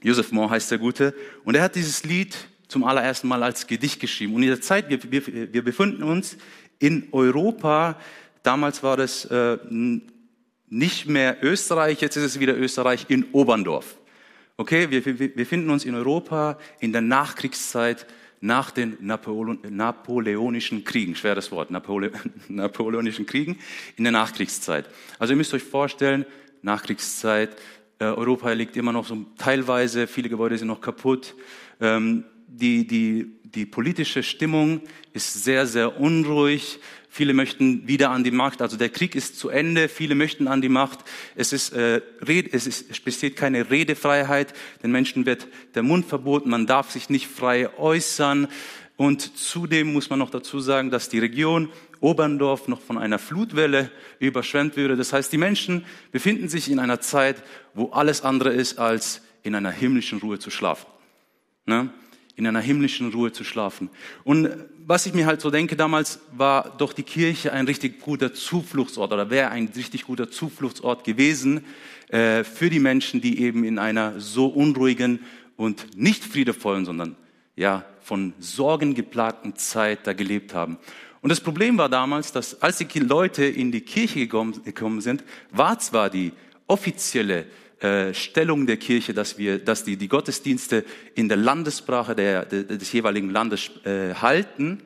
Joseph 0.01 0.31
Moore 0.31 0.49
heißt 0.49 0.71
der 0.71 0.79
Gute. 0.79 1.13
Und 1.43 1.53
er 1.53 1.61
hat 1.61 1.75
dieses 1.75 2.03
Lied 2.03 2.35
zum 2.67 2.83
allerersten 2.83 3.27
Mal 3.27 3.43
als 3.43 3.67
Gedicht 3.67 3.99
geschrieben. 3.99 4.33
Und 4.33 4.41
in 4.41 4.49
der 4.49 4.61
Zeit, 4.61 4.89
wir, 4.89 4.99
wir, 5.11 5.53
wir 5.53 5.63
befinden 5.63 6.01
uns 6.01 6.37
in 6.79 7.09
Europa. 7.11 7.99
Damals 8.41 8.81
war 8.81 8.97
das 8.97 9.25
äh, 9.25 9.59
nicht 10.69 11.07
mehr 11.07 11.37
Österreich, 11.43 12.01
jetzt 12.01 12.15
ist 12.15 12.23
es 12.23 12.39
wieder 12.39 12.57
Österreich 12.57 13.05
in 13.09 13.25
Oberndorf. 13.31 13.99
Okay, 14.57 14.89
wir, 14.89 15.05
wir, 15.05 15.35
wir 15.37 15.45
finden 15.45 15.69
uns 15.69 15.85
in 15.85 15.93
Europa 15.93 16.57
in 16.79 16.93
der 16.93 17.01
Nachkriegszeit 17.01 18.07
nach 18.43 18.71
den 18.71 18.97
Napoleon, 18.99 19.59
napoleonischen 19.69 20.83
Kriegen, 20.83 21.15
schweres 21.15 21.49
Wort, 21.53 21.71
Napole, 21.71 22.11
napoleonischen 22.49 23.25
Kriegen 23.25 23.57
in 23.95 24.03
der 24.03 24.11
Nachkriegszeit. 24.11 24.89
Also 25.17 25.31
ihr 25.31 25.37
müsst 25.37 25.53
euch 25.53 25.63
vorstellen, 25.63 26.25
Nachkriegszeit, 26.61 27.55
äh, 27.99 28.05
Europa 28.05 28.51
liegt 28.51 28.75
immer 28.75 28.91
noch 28.91 29.07
so 29.07 29.25
teilweise, 29.37 30.07
viele 30.07 30.27
Gebäude 30.27 30.57
sind 30.57 30.67
noch 30.67 30.81
kaputt. 30.81 31.35
Ähm, 31.79 32.25
die, 32.47 32.85
die, 32.85 33.39
die 33.45 33.65
politische 33.65 34.23
Stimmung 34.23 34.81
ist 35.13 35.45
sehr, 35.45 35.65
sehr 35.65 35.97
unruhig. 35.97 36.79
Viele 37.15 37.35
möchten 37.35 37.87
wieder 37.87 38.09
an 38.09 38.23
die 38.23 38.31
Macht. 38.31 38.59
Also 38.59 38.75
der 38.75 38.89
Krieg 38.89 39.13
ist 39.13 39.37
zu 39.37 39.49
Ende. 39.49 39.87
Viele 39.87 40.15
möchten 40.15 40.47
an 40.47 40.63
die 40.63 40.69
Macht. 40.69 41.01
Es 41.35 41.53
ist, 41.53 41.71
äh, 41.71 42.01
es 42.51 42.65
ist, 42.65 42.89
es 42.89 42.99
besteht 42.99 43.35
keine 43.35 43.69
Redefreiheit. 43.69 44.51
Den 44.81 44.91
Menschen 44.91 45.27
wird 45.27 45.47
der 45.75 45.83
Mund 45.83 46.07
verboten. 46.07 46.49
Man 46.49 46.65
darf 46.65 46.89
sich 46.89 47.11
nicht 47.11 47.27
frei 47.27 47.71
äußern. 47.77 48.47
Und 48.97 49.37
zudem 49.37 49.93
muss 49.93 50.09
man 50.09 50.17
noch 50.17 50.31
dazu 50.31 50.59
sagen, 50.59 50.89
dass 50.89 51.07
die 51.07 51.19
Region 51.19 51.69
Oberndorf 51.99 52.67
noch 52.67 52.81
von 52.81 52.97
einer 52.97 53.19
Flutwelle 53.19 53.91
überschwemmt 54.17 54.75
würde. 54.75 54.95
Das 54.95 55.13
heißt, 55.13 55.31
die 55.31 55.37
Menschen 55.37 55.85
befinden 56.11 56.49
sich 56.49 56.71
in 56.71 56.79
einer 56.79 56.99
Zeit, 56.99 57.43
wo 57.75 57.91
alles 57.91 58.23
andere 58.23 58.49
ist, 58.53 58.79
als 58.79 59.21
in 59.43 59.53
einer 59.53 59.69
himmlischen 59.69 60.17
Ruhe 60.17 60.39
zu 60.39 60.49
schlafen. 60.49 60.87
Ne? 61.67 61.91
In 62.35 62.47
einer 62.47 62.61
himmlischen 62.61 63.11
Ruhe 63.11 63.31
zu 63.31 63.43
schlafen. 63.43 63.89
Und 64.23 64.49
was 64.85 65.05
ich 65.05 65.13
mir 65.13 65.25
halt 65.25 65.41
so 65.41 65.51
denke, 65.51 65.75
damals 65.75 66.19
war 66.35 66.75
doch 66.77 66.93
die 66.93 67.03
Kirche 67.03 67.53
ein 67.53 67.65
richtig 67.65 68.01
guter 68.01 68.33
Zufluchtsort 68.33 69.13
oder 69.13 69.29
wäre 69.29 69.49
ein 69.49 69.69
richtig 69.75 70.05
guter 70.05 70.29
Zufluchtsort 70.29 71.03
gewesen 71.03 71.63
äh, 72.09 72.43
für 72.43 72.69
die 72.69 72.79
Menschen, 72.79 73.21
die 73.21 73.39
eben 73.39 73.63
in 73.63 73.79
einer 73.79 74.19
so 74.19 74.47
unruhigen 74.47 75.19
und 75.57 75.95
nicht 75.95 76.23
friedevollen, 76.23 76.85
sondern 76.85 77.15
ja 77.55 77.85
von 78.01 78.33
Sorgen 78.39 78.95
geplagten 78.95 79.55
Zeit 79.55 80.05
da 80.07 80.13
gelebt 80.13 80.53
haben. 80.53 80.77
Und 81.21 81.29
das 81.29 81.39
Problem 81.39 81.77
war 81.77 81.87
damals, 81.87 82.33
dass 82.33 82.61
als 82.61 82.79
die 82.79 82.99
Leute 82.99 83.45
in 83.45 83.71
die 83.71 83.81
Kirche 83.81 84.27
gekommen 84.27 84.99
sind, 85.01 85.23
war 85.51 85.79
zwar 85.79 86.09
die 86.09 86.33
offizielle 86.67 87.45
äh, 87.83 88.13
Stellung 88.13 88.65
der 88.65 88.77
Kirche, 88.77 89.13
dass 89.13 89.37
wir, 89.37 89.59
dass 89.59 89.83
die, 89.83 89.97
die 89.97 90.07
Gottesdienste 90.07 90.85
in 91.15 91.27
der 91.27 91.37
Landessprache 91.37 92.15
der, 92.15 92.45
der, 92.45 92.63
des 92.63 92.91
jeweiligen 92.91 93.29
Landes 93.29 93.71
äh, 93.85 94.13
halten. 94.15 94.81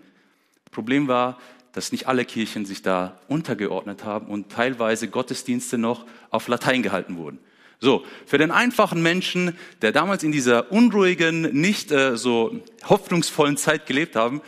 Problem 0.71 1.07
war, 1.07 1.37
dass 1.73 1.91
nicht 1.91 2.07
alle 2.07 2.25
Kirchen 2.25 2.65
sich 2.65 2.81
da 2.81 3.19
untergeordnet 3.27 4.03
haben 4.03 4.27
und 4.27 4.51
teilweise 4.51 5.09
Gottesdienste 5.09 5.77
noch 5.77 6.07
auf 6.31 6.47
Latein 6.47 6.81
gehalten 6.81 7.17
wurden. 7.17 7.37
So, 7.79 8.03
für 8.25 8.39
den 8.39 8.49
einfachen 8.49 9.03
Menschen, 9.03 9.55
der 9.83 9.91
damals 9.91 10.23
in 10.23 10.31
dieser 10.31 10.71
unruhigen, 10.71 11.41
nicht 11.41 11.91
äh, 11.91 12.17
so 12.17 12.63
hoffnungsvollen 12.83 13.57
Zeit 13.57 13.85
gelebt 13.85 14.15
haben, 14.15 14.41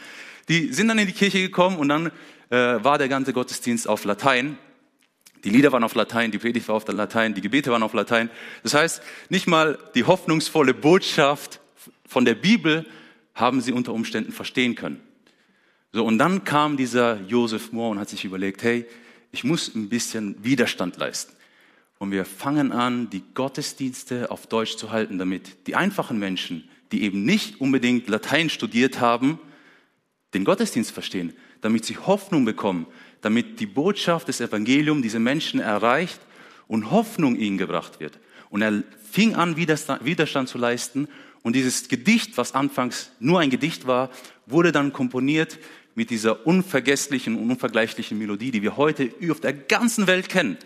die 0.47 0.73
sind 0.73 0.87
dann 0.87 0.97
in 0.97 1.05
die 1.05 1.13
Kirche 1.13 1.39
gekommen 1.39 1.77
und 1.77 1.89
dann 1.89 2.07
äh, 2.49 2.83
war 2.83 2.97
der 2.97 3.09
ganze 3.09 3.31
Gottesdienst 3.31 3.87
auf 3.87 4.05
Latein. 4.05 4.57
Die 5.43 5.49
Lieder 5.49 5.71
waren 5.71 5.83
auf 5.83 5.95
Latein, 5.95 6.31
die 6.31 6.37
Predigt 6.37 6.67
war 6.67 6.75
auf 6.75 6.87
Latein, 6.87 7.33
die 7.33 7.41
Gebete 7.41 7.71
waren 7.71 7.83
auf 7.83 7.93
Latein. 7.93 8.29
Das 8.63 8.73
heißt, 8.73 9.01
nicht 9.29 9.47
mal 9.47 9.77
die 9.95 10.03
hoffnungsvolle 10.03 10.73
Botschaft 10.73 11.61
von 12.05 12.25
der 12.25 12.35
Bibel 12.35 12.85
haben 13.33 13.61
sie 13.61 13.71
unter 13.71 13.93
Umständen 13.93 14.31
verstehen 14.31 14.75
können. 14.75 14.99
So, 15.91 16.05
und 16.05 16.17
dann 16.17 16.43
kam 16.43 16.77
dieser 16.77 17.21
Joseph 17.21 17.71
Moore 17.71 17.91
und 17.91 17.99
hat 17.99 18.09
sich 18.09 18.25
überlegt, 18.25 18.63
hey, 18.63 18.85
ich 19.31 19.43
muss 19.43 19.73
ein 19.73 19.89
bisschen 19.89 20.43
Widerstand 20.43 20.97
leisten. 20.97 21.33
Und 21.97 22.11
wir 22.11 22.25
fangen 22.25 22.71
an, 22.71 23.09
die 23.09 23.23
Gottesdienste 23.33 24.31
auf 24.31 24.47
Deutsch 24.47 24.77
zu 24.77 24.91
halten, 24.91 25.17
damit 25.17 25.67
die 25.67 25.75
einfachen 25.75 26.19
Menschen, 26.19 26.69
die 26.91 27.03
eben 27.03 27.25
nicht 27.25 27.59
unbedingt 27.59 28.07
Latein 28.07 28.49
studiert 28.49 28.99
haben, 28.99 29.39
den 30.33 30.45
Gottesdienst 30.45 30.91
verstehen, 30.91 31.33
damit 31.61 31.85
sie 31.85 31.97
Hoffnung 31.97 32.45
bekommen, 32.45 32.87
damit 33.21 33.59
die 33.59 33.65
Botschaft 33.65 34.27
des 34.27 34.41
Evangeliums 34.41 35.01
diese 35.01 35.19
Menschen 35.19 35.59
erreicht 35.59 36.19
und 36.67 36.91
Hoffnung 36.91 37.35
ihnen 37.35 37.57
gebracht 37.57 37.99
wird. 37.99 38.19
Und 38.49 38.61
er 38.61 38.83
fing 39.11 39.35
an, 39.35 39.55
Widerstand 39.57 40.49
zu 40.49 40.57
leisten. 40.57 41.07
Und 41.41 41.55
dieses 41.55 41.87
Gedicht, 41.87 42.37
was 42.37 42.53
anfangs 42.53 43.11
nur 43.19 43.39
ein 43.39 43.49
Gedicht 43.49 43.87
war, 43.87 44.09
wurde 44.45 44.71
dann 44.71 44.93
komponiert 44.93 45.59
mit 45.95 46.09
dieser 46.09 46.45
unvergesslichen 46.47 47.35
und 47.35 47.49
unvergleichlichen 47.49 48.17
Melodie, 48.17 48.51
die 48.51 48.61
wir 48.61 48.77
heute 48.77 49.11
auf 49.29 49.39
der 49.39 49.53
ganzen 49.53 50.07
Welt 50.07 50.29
kennen. 50.29 50.57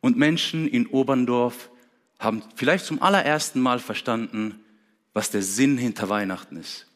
Und 0.00 0.16
Menschen 0.16 0.68
in 0.68 0.86
Oberndorf 0.86 1.70
haben 2.18 2.42
vielleicht 2.56 2.86
zum 2.86 3.02
allerersten 3.02 3.60
Mal 3.60 3.78
verstanden, 3.78 4.60
was 5.12 5.30
der 5.30 5.42
Sinn 5.42 5.78
hinter 5.78 6.08
Weihnachten 6.08 6.56
ist. 6.56 6.86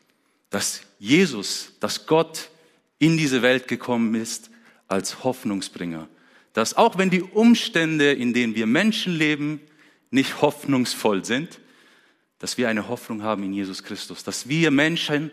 Dass 0.50 0.82
Jesus, 0.98 1.72
dass 1.80 2.06
Gott 2.06 2.50
in 2.98 3.16
diese 3.16 3.42
Welt 3.42 3.68
gekommen 3.68 4.14
ist 4.14 4.50
als 4.86 5.24
Hoffnungsbringer. 5.24 6.08
Dass 6.52 6.76
auch 6.76 6.98
wenn 6.98 7.10
die 7.10 7.22
Umstände, 7.22 8.12
in 8.12 8.32
denen 8.32 8.54
wir 8.54 8.66
Menschen 8.66 9.14
leben, 9.14 9.60
nicht 10.10 10.40
hoffnungsvoll 10.40 11.24
sind, 11.24 11.60
dass 12.38 12.56
wir 12.56 12.68
eine 12.68 12.88
Hoffnung 12.88 13.22
haben 13.22 13.42
in 13.42 13.52
Jesus 13.52 13.82
Christus. 13.82 14.24
Dass 14.24 14.48
wir 14.48 14.70
Menschen 14.70 15.30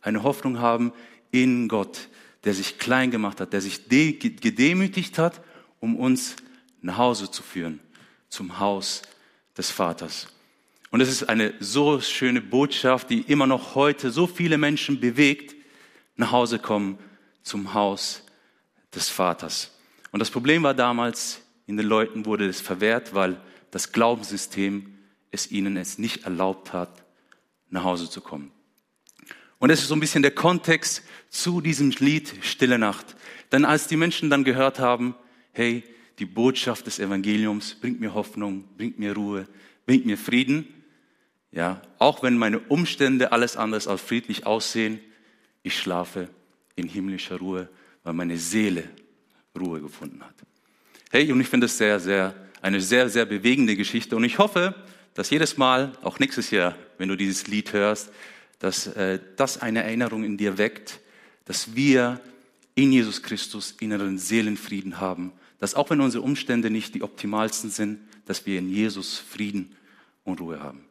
eine 0.00 0.22
Hoffnung 0.22 0.60
haben 0.60 0.92
in 1.30 1.68
Gott, 1.68 2.08
der 2.44 2.54
sich 2.54 2.78
klein 2.78 3.10
gemacht 3.10 3.40
hat, 3.40 3.52
der 3.52 3.60
sich 3.60 3.88
gedemütigt 3.88 5.18
hat, 5.18 5.40
um 5.80 5.96
uns 5.96 6.36
nach 6.80 6.98
Hause 6.98 7.30
zu 7.30 7.42
führen, 7.42 7.80
zum 8.28 8.58
Haus 8.58 9.02
des 9.56 9.70
Vaters. 9.70 10.28
Und 10.90 11.00
es 11.00 11.08
ist 11.08 11.28
eine 11.28 11.54
so 11.58 12.00
schöne 12.00 12.40
Botschaft, 12.40 13.10
die 13.10 13.22
immer 13.22 13.46
noch 13.46 13.74
heute 13.74 14.10
so 14.10 14.26
viele 14.26 14.58
Menschen 14.58 15.00
bewegt, 15.00 15.53
nach 16.16 16.32
Hause 16.32 16.58
kommen 16.58 16.98
zum 17.42 17.74
Haus 17.74 18.22
des 18.94 19.08
Vaters. 19.08 19.70
Und 20.12 20.20
das 20.20 20.30
Problem 20.30 20.62
war 20.62 20.74
damals, 20.74 21.40
in 21.66 21.76
den 21.76 21.86
Leuten 21.86 22.26
wurde 22.26 22.46
es 22.46 22.60
verwehrt, 22.60 23.14
weil 23.14 23.40
das 23.70 23.92
Glaubenssystem 23.92 24.94
es 25.30 25.50
ihnen 25.50 25.76
es 25.76 25.98
nicht 25.98 26.24
erlaubt 26.24 26.72
hat, 26.72 27.04
nach 27.70 27.84
Hause 27.84 28.08
zu 28.08 28.20
kommen. 28.20 28.52
Und 29.58 29.70
das 29.70 29.80
ist 29.80 29.88
so 29.88 29.96
ein 29.96 30.00
bisschen 30.00 30.22
der 30.22 30.30
Kontext 30.30 31.02
zu 31.30 31.60
diesem 31.60 31.90
Lied 31.90 32.32
Stille 32.42 32.78
Nacht. 32.78 33.16
Denn 33.50 33.64
als 33.64 33.88
die 33.88 33.96
Menschen 33.96 34.30
dann 34.30 34.44
gehört 34.44 34.78
haben, 34.78 35.14
hey, 35.52 35.82
die 36.18 36.26
Botschaft 36.26 36.86
des 36.86 36.98
Evangeliums 36.98 37.74
bringt 37.74 38.00
mir 38.00 38.14
Hoffnung, 38.14 38.64
bringt 38.76 38.98
mir 38.98 39.14
Ruhe, 39.14 39.48
bringt 39.86 40.06
mir 40.06 40.18
Frieden, 40.18 40.68
ja, 41.50 41.80
auch 41.98 42.22
wenn 42.22 42.36
meine 42.36 42.58
Umstände 42.58 43.32
alles 43.32 43.56
anders 43.56 43.88
als 43.88 44.00
friedlich 44.00 44.46
aussehen, 44.46 45.00
ich 45.64 45.76
schlafe 45.76 46.28
in 46.76 46.86
himmlischer 46.86 47.38
Ruhe, 47.38 47.68
weil 48.04 48.12
meine 48.12 48.38
Seele 48.38 48.84
Ruhe 49.58 49.80
gefunden 49.80 50.22
hat. 50.22 50.34
Hey, 51.10 51.30
und 51.32 51.40
ich 51.40 51.48
finde 51.48 51.66
es 51.66 51.76
sehr, 51.76 51.98
sehr, 51.98 52.34
eine 52.60 52.80
sehr, 52.80 53.08
sehr 53.08 53.24
bewegende 53.24 53.74
Geschichte. 53.74 54.14
Und 54.14 54.24
ich 54.24 54.38
hoffe, 54.38 54.74
dass 55.14 55.30
jedes 55.30 55.56
Mal, 55.56 55.92
auch 56.02 56.18
nächstes 56.18 56.50
Jahr, 56.50 56.76
wenn 56.98 57.08
du 57.08 57.16
dieses 57.16 57.46
Lied 57.46 57.72
hörst, 57.72 58.12
dass 58.58 58.86
äh, 58.88 59.18
das 59.36 59.60
eine 59.62 59.82
Erinnerung 59.82 60.22
in 60.22 60.36
dir 60.36 60.58
weckt, 60.58 61.00
dass 61.44 61.74
wir 61.74 62.20
in 62.74 62.92
Jesus 62.92 63.22
Christus 63.22 63.74
inneren 63.80 64.18
Seelenfrieden 64.18 65.00
haben, 65.00 65.32
dass 65.60 65.74
auch 65.74 65.90
wenn 65.90 66.00
unsere 66.00 66.24
Umstände 66.24 66.68
nicht 66.68 66.94
die 66.94 67.02
optimalsten 67.02 67.70
sind, 67.70 68.00
dass 68.26 68.44
wir 68.44 68.58
in 68.58 68.68
Jesus 68.68 69.18
Frieden 69.18 69.76
und 70.24 70.40
Ruhe 70.40 70.60
haben. 70.60 70.84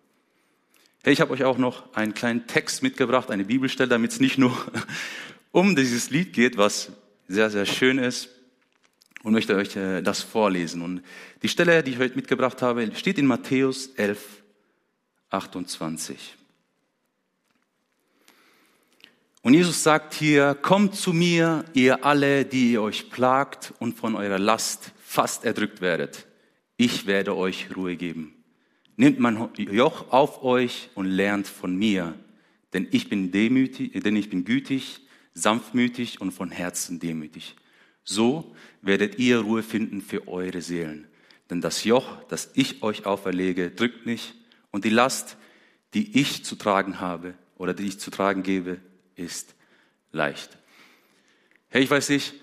Hey, 1.05 1.12
ich 1.12 1.19
habe 1.19 1.33
euch 1.33 1.43
auch 1.43 1.57
noch 1.57 1.93
einen 1.93 2.13
kleinen 2.13 2.48
Text 2.48 2.81
mitgebracht, 2.81 3.29
eine 3.29 3.43
Bibelstelle, 3.43 3.89
damit 3.89 4.13
es 4.13 4.22
nicht 4.22 4.38
nur 4.38 4.57
um 5.51 5.75
dieses 5.75 6.12
Lied 6.12 6.31
geht, 6.31 6.55
was 6.55 6.93
sehr, 7.27 7.50
sehr 7.50 7.65
schön 7.65 7.98
ist 7.98 8.29
und 9.22 9.33
möchte 9.33 9.57
euch 9.57 9.75
äh, 9.75 10.01
das 10.01 10.22
vorlesen. 10.22 10.81
Und 10.81 11.03
die 11.41 11.50
Stelle, 11.50 11.83
die 11.83 11.91
ich 11.91 12.00
heute 12.00 12.15
mitgebracht 12.15 12.62
habe, 12.62 12.89
steht 12.95 13.17
in 13.17 13.25
Matthäus 13.25 13.88
11, 13.98 14.43
28. 15.29 16.38
Und 19.41 19.55
Jesus 19.55 19.83
sagt 19.83 20.13
hier, 20.13 20.55
kommt 20.55 20.95
zu 20.95 21.12
mir, 21.12 21.65
ihr 21.74 22.05
alle, 22.05 22.45
die 22.45 22.72
ihr 22.72 22.81
euch 22.81 23.10
plagt 23.10 23.74
und 23.79 23.98
von 23.98 24.15
eurer 24.15 24.39
Last 24.39 24.93
fast 25.03 25.43
erdrückt 25.43 25.81
werdet. 25.81 26.27
Ich 26.77 27.07
werde 27.07 27.36
euch 27.36 27.75
Ruhe 27.75 27.98
geben. 27.98 28.32
Nehmt 28.95 29.19
mein 29.19 29.50
Joch 29.57 30.12
auf 30.12 30.43
euch 30.43 30.89
und 30.93 31.05
lernt 31.05 31.47
von 31.47 31.75
mir, 31.75 32.13
denn 32.73 32.88
ich 32.91 33.09
bin 33.09 33.31
demütig, 33.31 33.91
denn 34.03 34.15
ich 34.15 34.29
bin 34.29 34.45
gütig, 34.45 35.01
sanftmütig 35.33 36.21
und 36.21 36.31
von 36.31 36.51
Herzen 36.51 37.00
demütig. 37.00 37.55
So 38.03 38.55
werdet 38.81 39.17
ihr 39.17 39.39
Ruhe 39.39 39.63
finden 39.63 40.01
für 40.01 40.27
eure 40.27 40.62
Seelen. 40.62 41.07
Denn 41.50 41.62
das 41.62 41.83
Joch, 41.83 42.23
das 42.29 42.51
ich 42.53 42.83
euch 42.83 43.05
auferlege, 43.05 43.71
drückt 43.71 44.05
nicht 44.05 44.35
und 44.71 44.85
die 44.85 44.89
Last, 44.89 45.38
die 45.93 46.19
ich 46.19 46.43
zu 46.45 46.55
tragen 46.55 47.00
habe 47.00 47.33
oder 47.57 47.73
die 47.73 47.88
ich 47.88 48.00
zu 48.00 48.12
tragen 48.12 48.43
gebe, 48.43 48.79
ist 49.15 49.55
leicht. 50.12 50.57
Hey, 51.69 51.83
ich 51.83 51.89
weiß 51.89 52.09
nicht, 52.09 52.33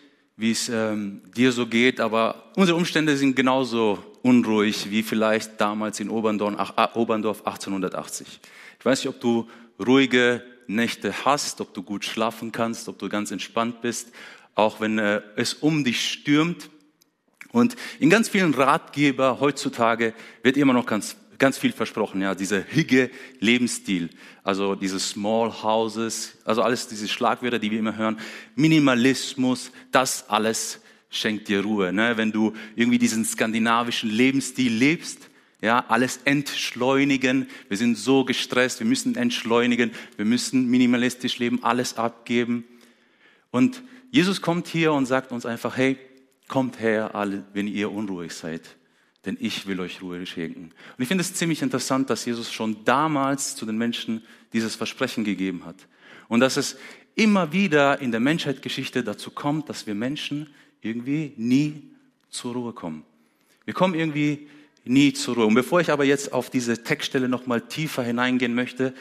wie 0.41 0.53
es 0.53 0.71
ähm, 0.71 1.21
dir 1.37 1.53
so 1.53 1.67
geht, 1.67 2.01
aber 2.01 2.51
unsere 2.57 2.79
Umstände 2.79 3.17
sind 3.17 3.37
genauso 3.37 3.99
unruhig 4.23 4.91
wie 4.91 5.03
vielleicht 5.03 5.61
damals 5.61 6.01
in 6.01 6.09
Oberndorf, 6.09 6.73
Oberndorf 6.95 7.47
1880. 7.47 8.41
Ich 8.79 8.85
weiß 8.85 9.05
nicht, 9.05 9.15
ob 9.15 9.21
du 9.21 9.49
ruhige 9.79 10.43
Nächte 10.67 11.27
hast, 11.27 11.61
ob 11.61 11.75
du 11.75 11.83
gut 11.83 12.05
schlafen 12.05 12.53
kannst, 12.53 12.89
ob 12.89 12.99
du 12.99 13.11
ganz 13.11 13.31
entspannt 13.31 13.83
bist, 13.83 14.13
auch 14.55 14.81
wenn 14.81 14.99
äh, 14.99 15.21
es 15.37 15.55
um 15.55 15.85
dich 15.85 16.09
stürmt. 16.09 16.71
Und 17.53 17.77
in 17.99 18.09
ganz 18.09 18.29
vielen 18.29 18.55
Ratgeber 18.55 19.41
heutzutage 19.41 20.15
wird 20.43 20.57
immer 20.57 20.73
noch 20.73 20.87
ganz, 20.87 21.17
ganz 21.41 21.59
viel 21.59 21.73
versprochen, 21.73 22.21
ja, 22.21 22.37
dieser 22.37 22.63
higge 22.63 23.11
Lebensstil, 23.41 24.11
also 24.45 24.77
diese 24.77 25.01
Small 25.01 25.51
Houses, 25.63 26.39
also 26.45 26.63
alles 26.63 26.87
diese 26.87 27.09
Schlagwörter, 27.09 27.59
die 27.59 27.73
wir 27.73 27.81
immer 27.81 27.97
hören, 27.97 28.21
Minimalismus, 28.55 29.73
das 29.91 30.29
alles 30.29 30.81
schenkt 31.09 31.49
dir 31.49 31.63
Ruhe. 31.63 31.93
Ne? 31.93 32.17
Wenn 32.17 32.31
du 32.31 32.53
irgendwie 32.77 32.99
diesen 32.99 33.25
skandinavischen 33.25 34.11
Lebensstil 34.11 34.73
lebst, 34.73 35.31
ja, 35.63 35.85
alles 35.89 36.21
entschleunigen. 36.25 37.47
Wir 37.69 37.77
sind 37.77 37.97
so 37.97 38.25
gestresst, 38.25 38.81
wir 38.81 38.87
müssen 38.87 39.17
entschleunigen, 39.17 39.91
wir 40.17 40.25
müssen 40.25 40.67
minimalistisch 40.69 41.39
leben, 41.39 41.63
alles 41.63 41.99
abgeben. 41.99 42.65
Und 43.51 43.83
Jesus 44.11 44.41
kommt 44.41 44.69
hier 44.69 44.93
und 44.93 45.07
sagt 45.07 45.33
uns 45.33 45.45
einfach, 45.45 45.77
hey, 45.77 45.99
kommt 46.49 46.81
her, 46.81 47.11
wenn 47.53 47.67
ihr 47.67 47.93
unruhig 47.93 48.33
seid, 48.33 48.63
denn 49.27 49.37
ich 49.41 49.67
will 49.67 49.81
euch 49.81 50.01
Ruhe 50.01 50.25
schenken. 50.25 50.71
Und 50.97 51.03
ich 51.03 51.09
finde 51.09 51.23
es 51.23 51.35
ziemlich 51.35 51.63
interessant, 51.63 52.09
dass 52.09 52.25
Jesus 52.25 52.51
schon 52.51 52.85
damals 52.85 53.55
zu 53.55 53.67
den 53.67 53.77
Menschen 53.77 54.23
dieses 54.53 54.77
Versprechen 54.77 55.25
gegeben 55.25 55.65
hat. 55.65 55.77
Und 56.29 56.41
dass 56.41 56.57
es 56.57 56.77
immer 57.15 57.53
wieder 57.53 58.01
in 58.01 58.13
der 58.13 58.21
Menschheitsgeschichte 58.21 59.05
dazu 59.05 59.31
kommt, 59.31 59.69
dass 59.69 59.87
wir 59.87 59.95
Menschen 59.95 60.49
irgendwie 60.81 61.33
nie 61.37 61.83
zur 62.31 62.55
Ruhe 62.55 62.73
kommen. 62.73 63.05
Wir 63.65 63.75
kommen 63.75 63.95
irgendwie 63.95 64.49
nie 64.85 65.13
zur 65.13 65.35
Ruhe. 65.35 65.47
Und 65.47 65.55
bevor 65.55 65.81
ich 65.81 65.91
aber 65.91 66.05
jetzt 66.05 66.33
auf 66.33 66.49
diese 66.49 66.83
Textstelle 66.83 67.29
nochmal 67.29 67.61
tiefer 67.61 68.03
hineingehen 68.03 68.55
möchte, 68.55 68.95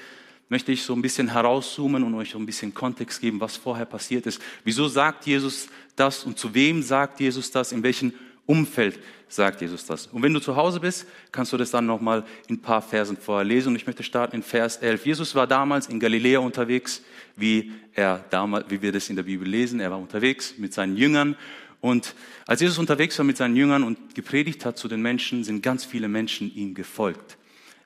möchte 0.49 0.71
ich 0.71 0.83
so 0.83 0.93
ein 0.93 1.01
bisschen 1.01 1.31
herauszoomen 1.31 2.03
und 2.03 2.15
euch 2.15 2.31
so 2.31 2.39
ein 2.39 2.45
bisschen 2.45 2.73
Kontext 2.73 3.21
geben, 3.21 3.39
was 3.39 3.55
vorher 3.55 3.85
passiert 3.85 4.25
ist. 4.25 4.41
Wieso 4.63 4.87
sagt 4.87 5.25
Jesus 5.27 5.67
das 5.95 6.23
und 6.23 6.37
zu 6.37 6.53
wem 6.53 6.81
sagt 6.81 7.19
Jesus 7.19 7.51
das? 7.51 7.71
In 7.71 7.83
welchem 7.83 8.13
Umfeld 8.49 8.99
sagt 9.27 9.61
Jesus 9.61 9.85
das? 9.85 10.07
Und 10.07 10.23
wenn 10.23 10.33
du 10.33 10.39
zu 10.39 10.55
Hause 10.55 10.79
bist, 10.79 11.05
kannst 11.31 11.53
du 11.53 11.57
das 11.57 11.69
dann 11.69 11.85
nochmal 11.85 12.25
in 12.47 12.55
ein 12.55 12.61
paar 12.61 12.81
Versen 12.81 13.15
vorher 13.15 13.45
lesen. 13.45 13.69
Und 13.69 13.75
ich 13.75 13.85
möchte 13.85 14.01
starten 14.01 14.37
in 14.37 14.41
Vers 14.41 14.77
11. 14.77 15.05
Jesus 15.05 15.35
war 15.35 15.45
damals 15.45 15.85
in 15.85 15.99
Galiläa 15.99 16.39
unterwegs, 16.39 17.03
wie 17.35 17.71
er 17.93 18.25
damals, 18.31 18.65
wie 18.71 18.81
wir 18.81 18.91
das 18.91 19.07
in 19.07 19.15
der 19.15 19.23
Bibel 19.23 19.47
lesen. 19.47 19.79
Er 19.79 19.91
war 19.91 19.99
unterwegs 19.99 20.55
mit 20.57 20.73
seinen 20.73 20.97
Jüngern 20.97 21.35
und 21.79 22.15
als 22.47 22.59
Jesus 22.61 22.79
unterwegs 22.79 23.19
war 23.19 23.25
mit 23.25 23.37
seinen 23.37 23.55
Jüngern 23.55 23.83
und 23.83 24.15
gepredigt 24.15 24.65
hat 24.65 24.79
zu 24.79 24.87
den 24.87 25.03
Menschen, 25.03 25.43
sind 25.43 25.61
ganz 25.61 25.85
viele 25.85 26.07
Menschen 26.07 26.51
ihm 26.53 26.73
gefolgt. 26.73 27.37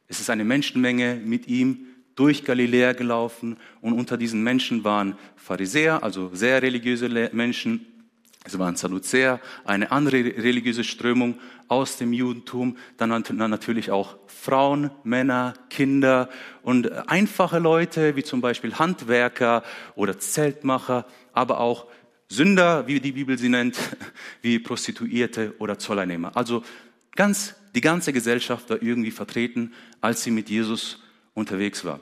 Es 0.08 0.22
ist 0.22 0.30
eine 0.30 0.46
Menschenmenge 0.46 1.22
mit 1.24 1.48
ihm 1.48 1.88
durch 2.16 2.46
Galiläa 2.46 2.94
gelaufen 2.94 3.58
und 3.82 3.94
unter 3.94 4.16
diesen 4.16 4.44
Menschen 4.44 4.86
waren 4.86 5.18
Pharisäer, 5.36 6.04
also 6.04 6.32
sehr 6.34 6.62
religiöse 6.62 7.10
Menschen, 7.34 7.86
es 8.46 8.60
waren 8.60 8.76
Sadduzäer, 8.76 9.40
eine 9.64 9.92
andere 9.92 10.18
religiöse 10.18 10.84
Strömung 10.84 11.40
aus 11.70 11.98
dem 11.98 12.12
Judentum, 12.12 12.78
dann 12.98 13.10
natürlich 13.38 13.90
auch 13.90 14.18
Frauen, 14.28 14.92
Männer, 15.04 15.54
Kinder 15.70 16.30
und 16.62 16.92
einfache 17.10 17.60
Leute 17.60 18.16
wie 18.16 18.24
zum 18.24 18.42
Beispiel 18.42 18.76
Handwerker 18.76 19.64
oder 19.96 20.20
Zeltmacher, 20.20 21.06
aber 21.32 21.60
auch 21.60 21.88
Sünder, 22.28 22.88
wie 22.88 23.00
die 23.00 23.14
Bibel 23.14 23.38
sie 23.38 23.50
nennt, 23.50 23.78
wie 24.42 24.60
Prostituierte 24.60 25.54
oder 25.60 25.80
Zolleinnehmer. 25.80 26.36
Also 26.36 26.64
ganz, 27.16 27.56
die 27.76 27.82
ganze 27.82 28.12
Gesellschaft 28.12 28.70
war 28.70 28.82
irgendwie 28.82 29.12
vertreten, 29.12 29.74
als 30.02 30.24
sie 30.24 30.32
mit 30.32 30.50
Jesus 30.50 31.02
unterwegs 31.34 31.86
war. 31.86 32.00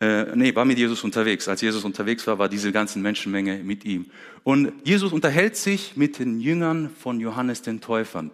Äh, 0.00 0.34
nee, 0.34 0.54
war 0.54 0.64
mit 0.64 0.78
Jesus 0.78 1.04
unterwegs. 1.04 1.48
Als 1.48 1.60
Jesus 1.60 1.84
unterwegs 1.84 2.26
war, 2.26 2.38
war 2.38 2.48
diese 2.48 2.72
ganze 2.72 2.98
Menschenmenge 2.98 3.58
mit 3.58 3.84
ihm. 3.84 4.06
Und 4.42 4.72
Jesus 4.84 5.12
unterhält 5.12 5.56
sich 5.56 5.96
mit 5.96 6.18
den 6.18 6.40
Jüngern 6.40 6.90
von 6.90 7.20
Johannes 7.20 7.62
den 7.62 7.80
Täufern. 7.80 8.30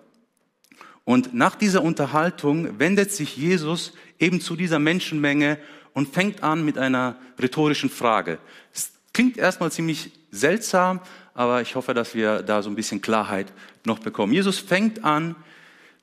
Und 1.04 1.34
nach 1.34 1.56
dieser 1.56 1.82
Unterhaltung 1.82 2.78
wendet 2.78 3.12
sich 3.12 3.36
Jesus 3.36 3.92
eben 4.18 4.40
zu 4.40 4.56
dieser 4.56 4.78
Menschenmenge 4.78 5.58
und 5.92 6.08
fängt 6.12 6.42
an 6.42 6.64
mit 6.64 6.78
einer 6.78 7.16
rhetorischen 7.38 7.90
Frage. 7.90 8.38
Es 8.72 8.92
klingt 9.12 9.36
erstmal 9.36 9.72
ziemlich 9.72 10.12
seltsam, 10.30 11.00
aber 11.34 11.62
ich 11.62 11.74
hoffe, 11.74 11.94
dass 11.94 12.14
wir 12.14 12.42
da 12.42 12.62
so 12.62 12.70
ein 12.70 12.76
bisschen 12.76 13.00
Klarheit 13.00 13.52
noch 13.84 13.98
bekommen. 13.98 14.32
Jesus 14.32 14.58
fängt 14.58 15.04
an 15.04 15.34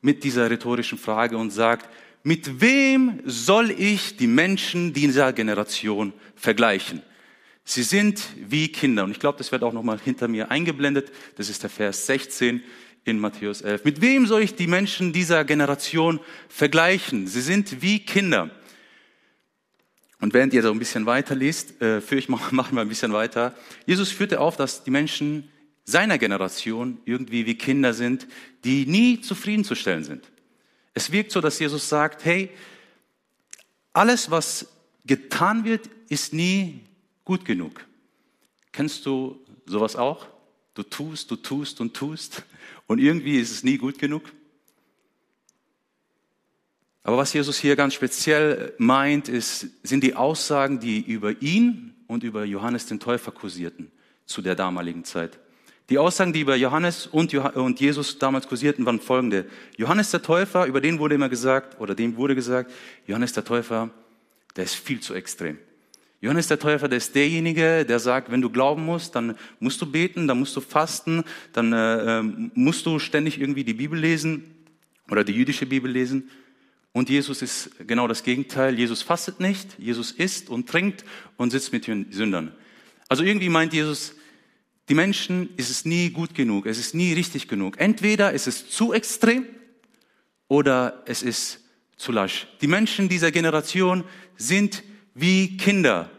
mit 0.01 0.23
dieser 0.23 0.49
rhetorischen 0.49 0.97
Frage 0.97 1.37
und 1.37 1.51
sagt, 1.51 1.89
mit 2.27 2.59
wem 2.59 3.21
soll 3.23 3.71
ich 3.71 4.17
die 4.17 4.27
Menschen 4.27 4.91
dieser 4.91 5.31
Generation 5.31 6.11
vergleichen? 6.35 7.01
Sie 7.63 7.83
sind 7.83 8.21
wie 8.49 8.67
Kinder. 8.69 9.05
Und 9.05 9.11
ich 9.11 9.19
glaube, 9.19 9.37
das 9.37 9.53
wird 9.53 9.63
auch 9.63 9.71
nochmal 9.71 9.97
hinter 9.97 10.27
mir 10.27 10.51
eingeblendet. 10.51 11.09
Das 11.37 11.47
ist 11.47 11.63
der 11.63 11.69
Vers 11.69 12.05
16 12.05 12.61
in 13.05 13.17
Matthäus 13.17 13.61
11. 13.61 13.85
Mit 13.85 14.01
wem 14.01 14.25
soll 14.25 14.41
ich 14.41 14.55
die 14.55 14.67
Menschen 14.67 15.13
dieser 15.13 15.45
Generation 15.45 16.19
vergleichen? 16.49 17.27
Sie 17.27 17.39
sind 17.39 17.81
wie 17.81 17.99
Kinder. 17.99 18.49
Und 20.19 20.33
während 20.33 20.53
ihr 20.53 20.63
so 20.63 20.71
ein 20.71 20.79
bisschen 20.79 21.05
weiter 21.05 21.33
liest, 21.33 21.81
äh, 21.81 22.01
für 22.01 22.17
ich 22.17 22.27
mache 22.27 22.53
mach 22.53 22.73
mal 22.73 22.81
ein 22.81 22.89
bisschen 22.89 23.13
weiter. 23.13 23.55
Jesus 23.85 24.11
führte 24.11 24.41
auf, 24.41 24.57
dass 24.57 24.83
die 24.83 24.91
Menschen 24.91 25.49
seiner 25.85 26.17
Generation 26.17 26.97
irgendwie 27.05 27.45
wie 27.45 27.55
Kinder 27.55 27.93
sind, 27.93 28.27
die 28.65 28.85
nie 28.85 29.21
zufriedenzustellen 29.21 30.03
sind. 30.03 30.29
Es 30.97 31.11
wirkt 31.11 31.31
so, 31.31 31.41
dass 31.41 31.59
Jesus 31.59 31.87
sagt, 31.87 32.25
hey, 32.25 32.49
alles, 33.93 34.31
was 34.31 34.65
getan 35.05 35.63
wird, 35.63 35.87
ist 36.09 36.33
nie 36.33 36.79
gut 37.23 37.45
genug. 37.45 37.85
Kennst 38.71 39.05
du 39.05 39.39
sowas 39.67 39.95
auch? 39.95 40.25
Du 40.73 40.81
tust, 40.81 41.29
du 41.29 41.35
tust 41.35 41.81
und 41.81 41.93
tust 41.93 42.41
und 42.87 42.97
irgendwie 42.97 43.37
ist 43.37 43.51
es 43.51 43.63
nie 43.63 43.77
gut 43.77 43.99
genug. 43.99 44.23
Aber 47.03 47.17
was 47.17 47.31
Jesus 47.31 47.59
hier 47.59 47.75
ganz 47.75 47.93
speziell 47.93 48.73
meint, 48.79 49.29
ist, 49.29 49.67
sind 49.83 50.03
die 50.03 50.15
Aussagen, 50.15 50.79
die 50.79 50.99
über 50.99 51.43
ihn 51.43 51.93
und 52.07 52.23
über 52.23 52.43
Johannes 52.43 52.87
den 52.87 52.99
Täufer 52.99 53.31
kursierten 53.31 53.91
zu 54.25 54.41
der 54.41 54.55
damaligen 54.55 55.03
Zeit. 55.03 55.37
Die 55.89 55.97
Aussagen, 55.97 56.33
die 56.33 56.41
über 56.41 56.55
Johannes 56.55 57.07
und, 57.07 57.33
und 57.33 57.79
Jesus 57.79 58.19
damals 58.19 58.47
kursierten, 58.47 58.85
waren 58.85 58.99
folgende. 58.99 59.45
Johannes 59.77 60.11
der 60.11 60.21
Täufer, 60.21 60.65
über 60.65 60.81
den 60.81 60.99
wurde 60.99 61.15
immer 61.15 61.29
gesagt, 61.29 61.79
oder 61.79 61.95
dem 61.95 62.17
wurde 62.17 62.35
gesagt, 62.35 62.71
Johannes 63.05 63.31
der 63.31 63.45
Täufer, 63.45 63.89
der 64.57 64.65
ist 64.65 64.75
viel 64.75 64.99
zu 64.99 65.13
extrem. 65.13 65.57
Johannes 66.19 66.47
der 66.47 66.59
Täufer, 66.59 66.89
der 66.89 66.97
ist 66.97 67.15
derjenige, 67.15 67.85
der 67.85 67.99
sagt, 67.99 68.31
wenn 68.31 68.41
du 68.41 68.49
glauben 68.49 68.83
musst, 68.83 69.15
dann 69.15 69.37
musst 69.59 69.81
du 69.81 69.85
beten, 69.85 70.27
dann 70.27 70.39
musst 70.39 70.55
du 70.55 70.61
fasten, 70.61 71.23
dann 71.53 71.71
äh, 71.71 72.19
ähm, 72.19 72.51
musst 72.53 72.85
du 72.85 72.99
ständig 72.99 73.39
irgendwie 73.39 73.63
die 73.63 73.75
Bibel 73.75 73.97
lesen 73.97 74.55
oder 75.09 75.23
die 75.23 75.33
jüdische 75.33 75.67
Bibel 75.67 75.89
lesen. 75.89 76.29
Und 76.91 77.09
Jesus 77.09 77.41
ist 77.43 77.69
genau 77.85 78.07
das 78.07 78.23
Gegenteil. 78.23 78.77
Jesus 78.77 79.03
fastet 79.03 79.39
nicht, 79.39 79.77
Jesus 79.77 80.11
isst 80.11 80.49
und 80.49 80.67
trinkt 80.67 81.05
und 81.37 81.51
sitzt 81.51 81.71
mit 81.71 81.85
Sündern. 81.85 82.51
Also 83.07 83.23
irgendwie 83.23 83.49
meint 83.49 83.71
Jesus, 83.71 84.15
die 84.89 84.93
Menschen 84.93 85.49
ist 85.57 85.69
es 85.69 85.85
nie 85.85 86.09
gut 86.09 86.33
genug, 86.33 86.65
es 86.65 86.77
ist 86.77 86.95
nie 86.95 87.13
richtig 87.13 87.47
genug. 87.47 87.79
Entweder 87.79 88.31
ist 88.31 88.47
es 88.47 88.69
zu 88.69 88.93
extrem 88.93 89.45
oder 90.47 91.03
es 91.05 91.23
ist 91.23 91.59
zu 91.97 92.11
lasch. 92.11 92.47
Die 92.61 92.67
Menschen 92.67 93.09
dieser 93.09 93.31
Generation 93.31 94.03
sind 94.37 94.83
wie 95.13 95.57
Kinder. 95.57 96.09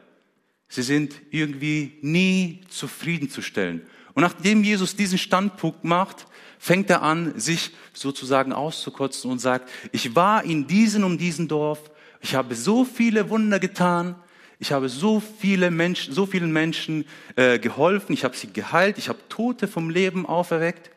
Sie 0.69 0.83
sind 0.83 1.15
irgendwie 1.31 1.99
nie 2.03 2.61
zufriedenzustellen. 2.69 3.87
Und 4.13 4.23
nachdem 4.23 4.65
Jesus 4.65 4.97
diesen 4.97 5.17
Standpunkt 5.17 5.85
macht, 5.85 6.27
fängt 6.59 6.91
er 6.91 7.03
an, 7.03 7.39
sich 7.39 7.71
sozusagen 7.93 8.53
auszukotzen 8.53 9.31
und 9.31 9.39
sagt, 9.39 9.71
ich 9.93 10.15
war 10.15 10.45
in 10.45 10.67
diesem 10.67 11.05
und 11.05 11.19
diesem 11.19 11.49
Dorf, 11.49 11.91
ich 12.21 12.35
habe 12.35 12.55
so 12.55 12.85
viele 12.85 13.31
Wunder 13.31 13.61
getan, 13.61 14.17
ich 14.59 14.73
habe 14.73 14.89
so 14.89 15.21
viele 15.21 15.71
Menschen, 15.71 16.13
so 16.13 16.27
vielen 16.27 16.53
Menschen 16.53 17.05
äh, 17.37 17.59
geholfen, 17.59 18.13
ich 18.13 18.25
habe 18.25 18.37
sie 18.37 18.53
geheilt, 18.53 18.99
ich 18.99 19.09
habe 19.09 19.19
Tote 19.29 19.69
vom 19.69 19.91
Leben 19.91 20.27
auferweckt, 20.27 20.91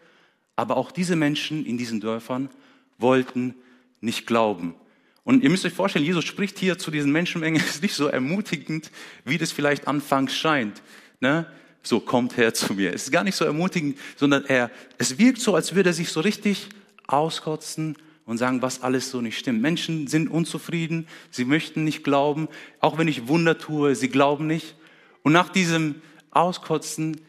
aber 0.56 0.78
auch 0.78 0.92
diese 0.92 1.16
Menschen 1.16 1.66
in 1.66 1.78
diesen 1.78 2.00
Dörfern 2.00 2.50
wollten 2.98 3.56
nicht 4.00 4.26
glauben. 4.26 4.76
Und 5.24 5.44
ihr 5.44 5.50
müsst 5.50 5.66
euch 5.66 5.74
vorstellen, 5.74 6.06
Jesus 6.06 6.26
spricht 6.26 6.58
hier 6.58 6.80
zu 6.80 6.90
diesen 6.90 7.12
Menschenmengen, 7.12 7.62
ist 7.66 7.84
nicht 7.84 7.94
so 7.94 8.08
ermutigend, 8.08 8.92
wie 9.26 9.38
das 9.38 9.52
vielleicht 9.52 9.88
anfangs 9.88 10.36
scheint. 10.36 10.82
Ne? 11.20 11.46
So, 11.84 12.00
kommt 12.00 12.38
her 12.38 12.54
zu 12.54 12.74
mir. 12.74 12.94
Es 12.94 13.04
ist 13.04 13.12
gar 13.12 13.24
nicht 13.24 13.36
so 13.36 13.46
ermutigend, 13.46 13.98
sondern 14.16 14.46
er, 14.46 14.72
es 14.98 15.18
wirkt 15.20 15.40
so, 15.40 15.56
als 15.56 15.76
würde 15.76 15.92
er 15.92 15.94
sich 15.94 16.10
so 16.10 16.20
richtig 16.22 16.70
auskotzen 17.08 17.96
und 18.32 18.38
sagen, 18.38 18.62
was 18.62 18.82
alles 18.82 19.12
so 19.12 19.20
nicht 19.20 19.38
stimmt. 19.38 19.62
Menschen 19.62 20.08
sind 20.08 20.30
unzufrieden, 20.30 21.06
sie 21.32 21.44
möchten 21.44 21.84
nicht 21.84 22.02
glauben, 22.02 22.48
auch 22.80 22.98
wenn 22.98 23.10
ich 23.10 23.28
Wunder 23.28 23.58
tue, 23.58 23.94
sie 23.94 24.08
glauben 24.08 24.48
nicht. 24.48 24.76
Und 25.22 25.34
nach 25.34 25.50
diesem 25.50 26.02
Auskotzen 26.32 27.20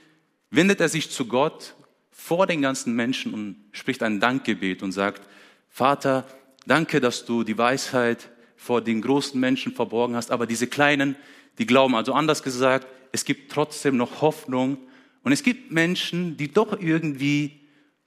wendet 0.51 0.81
er 0.81 0.89
sich 0.89 1.11
zu 1.11 1.27
Gott 1.27 1.75
vor 2.13 2.47
den 2.47 2.63
ganzen 2.63 2.95
Menschen 2.95 3.35
und 3.35 3.57
spricht 3.73 4.01
ein 4.05 4.21
Dankgebet 4.21 4.85
und 4.85 4.93
sagt, 4.93 5.23
Vater, 5.69 6.25
danke, 6.67 7.01
dass 7.01 7.25
du 7.25 7.43
die 7.43 7.59
Weisheit 7.59 8.31
vor 8.55 8.81
den 8.81 9.03
großen 9.03 9.41
Menschen 9.41 9.73
verborgen 9.73 10.15
hast, 10.15 10.31
aber 10.31 10.47
diese 10.47 10.69
kleinen, 10.69 11.17
die 11.59 11.67
glauben. 11.67 11.97
Also 11.97 12.13
anders 12.13 12.45
gesagt, 12.45 12.87
es 13.11 13.25
gibt 13.25 13.51
trotzdem 13.51 13.97
noch 13.97 14.23
Hoffnung 14.23 14.79
und 15.25 15.33
es 15.33 15.43
gibt 15.43 15.73
Menschen, 15.73 16.37
die 16.37 16.53
doch 16.53 16.81
irgendwie 16.81 17.59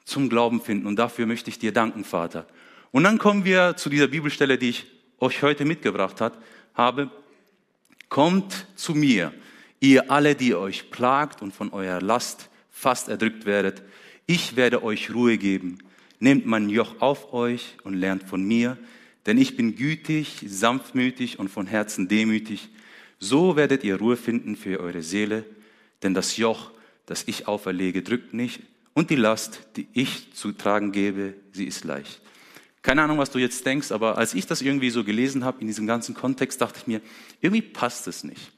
zum 0.05 0.29
Glauben 0.29 0.61
finden 0.61 0.87
und 0.87 0.95
dafür 0.95 1.25
möchte 1.25 1.49
ich 1.49 1.59
dir 1.59 1.73
danken, 1.73 2.05
Vater. 2.05 2.47
Und 2.95 3.03
dann 3.03 3.17
kommen 3.17 3.43
wir 3.43 3.75
zu 3.75 3.89
dieser 3.89 4.07
Bibelstelle, 4.07 4.57
die 4.57 4.69
ich 4.69 4.85
euch 5.19 5.43
heute 5.43 5.65
mitgebracht 5.65 6.15
habe. 6.73 7.11
Kommt 8.07 8.67
zu 8.77 8.95
mir, 8.95 9.33
ihr 9.81 10.09
alle, 10.09 10.33
die 10.33 10.55
euch 10.55 10.91
plagt 10.91 11.41
und 11.41 11.53
von 11.53 11.73
eurer 11.73 11.99
Last 11.99 12.49
fast 12.71 13.09
erdrückt 13.09 13.45
werdet. 13.45 13.83
Ich 14.27 14.55
werde 14.55 14.81
euch 14.81 15.13
Ruhe 15.13 15.37
geben. 15.37 15.79
Nehmt 16.19 16.45
mein 16.45 16.69
Joch 16.69 16.95
auf 17.01 17.33
euch 17.33 17.75
und 17.83 17.95
lernt 17.95 18.23
von 18.23 18.41
mir, 18.41 18.77
denn 19.25 19.37
ich 19.37 19.57
bin 19.57 19.75
gütig, 19.75 20.45
sanftmütig 20.47 21.37
und 21.37 21.49
von 21.49 21.67
Herzen 21.67 22.07
demütig. 22.07 22.69
So 23.19 23.57
werdet 23.57 23.83
ihr 23.83 23.97
Ruhe 23.97 24.15
finden 24.15 24.55
für 24.55 24.79
eure 24.79 25.03
Seele, 25.03 25.43
denn 26.01 26.13
das 26.13 26.37
Joch, 26.37 26.71
das 27.07 27.25
ich 27.27 27.45
auferlege, 27.45 28.03
drückt 28.03 28.33
nicht, 28.33 28.61
und 28.93 29.09
die 29.09 29.17
Last, 29.17 29.67
die 29.75 29.89
ich 29.91 30.31
zu 30.33 30.53
tragen 30.53 30.93
gebe, 30.93 31.33
sie 31.51 31.65
ist 31.65 31.83
leicht. 31.83 32.21
Keine 32.85 33.01
Ahnung, 33.01 33.17
was 33.17 33.31
du 33.31 33.39
jetzt 33.39 33.65
denkst, 33.65 33.91
aber 33.91 34.19
als 34.19 34.35
ich 34.35 34.45
das 34.45 34.61
irgendwie 34.61 34.91
so 34.91 35.03
gelesen 35.03 35.43
habe 35.43 35.59
in 35.59 35.65
diesem 35.65 35.87
ganzen 35.87 36.13
Kontext, 36.13 36.61
dachte 36.61 36.77
ich 36.77 36.85
mir, 36.85 37.01
irgendwie 37.41 37.63
passt 37.63 38.07
es 38.07 38.23
nicht. 38.23 38.51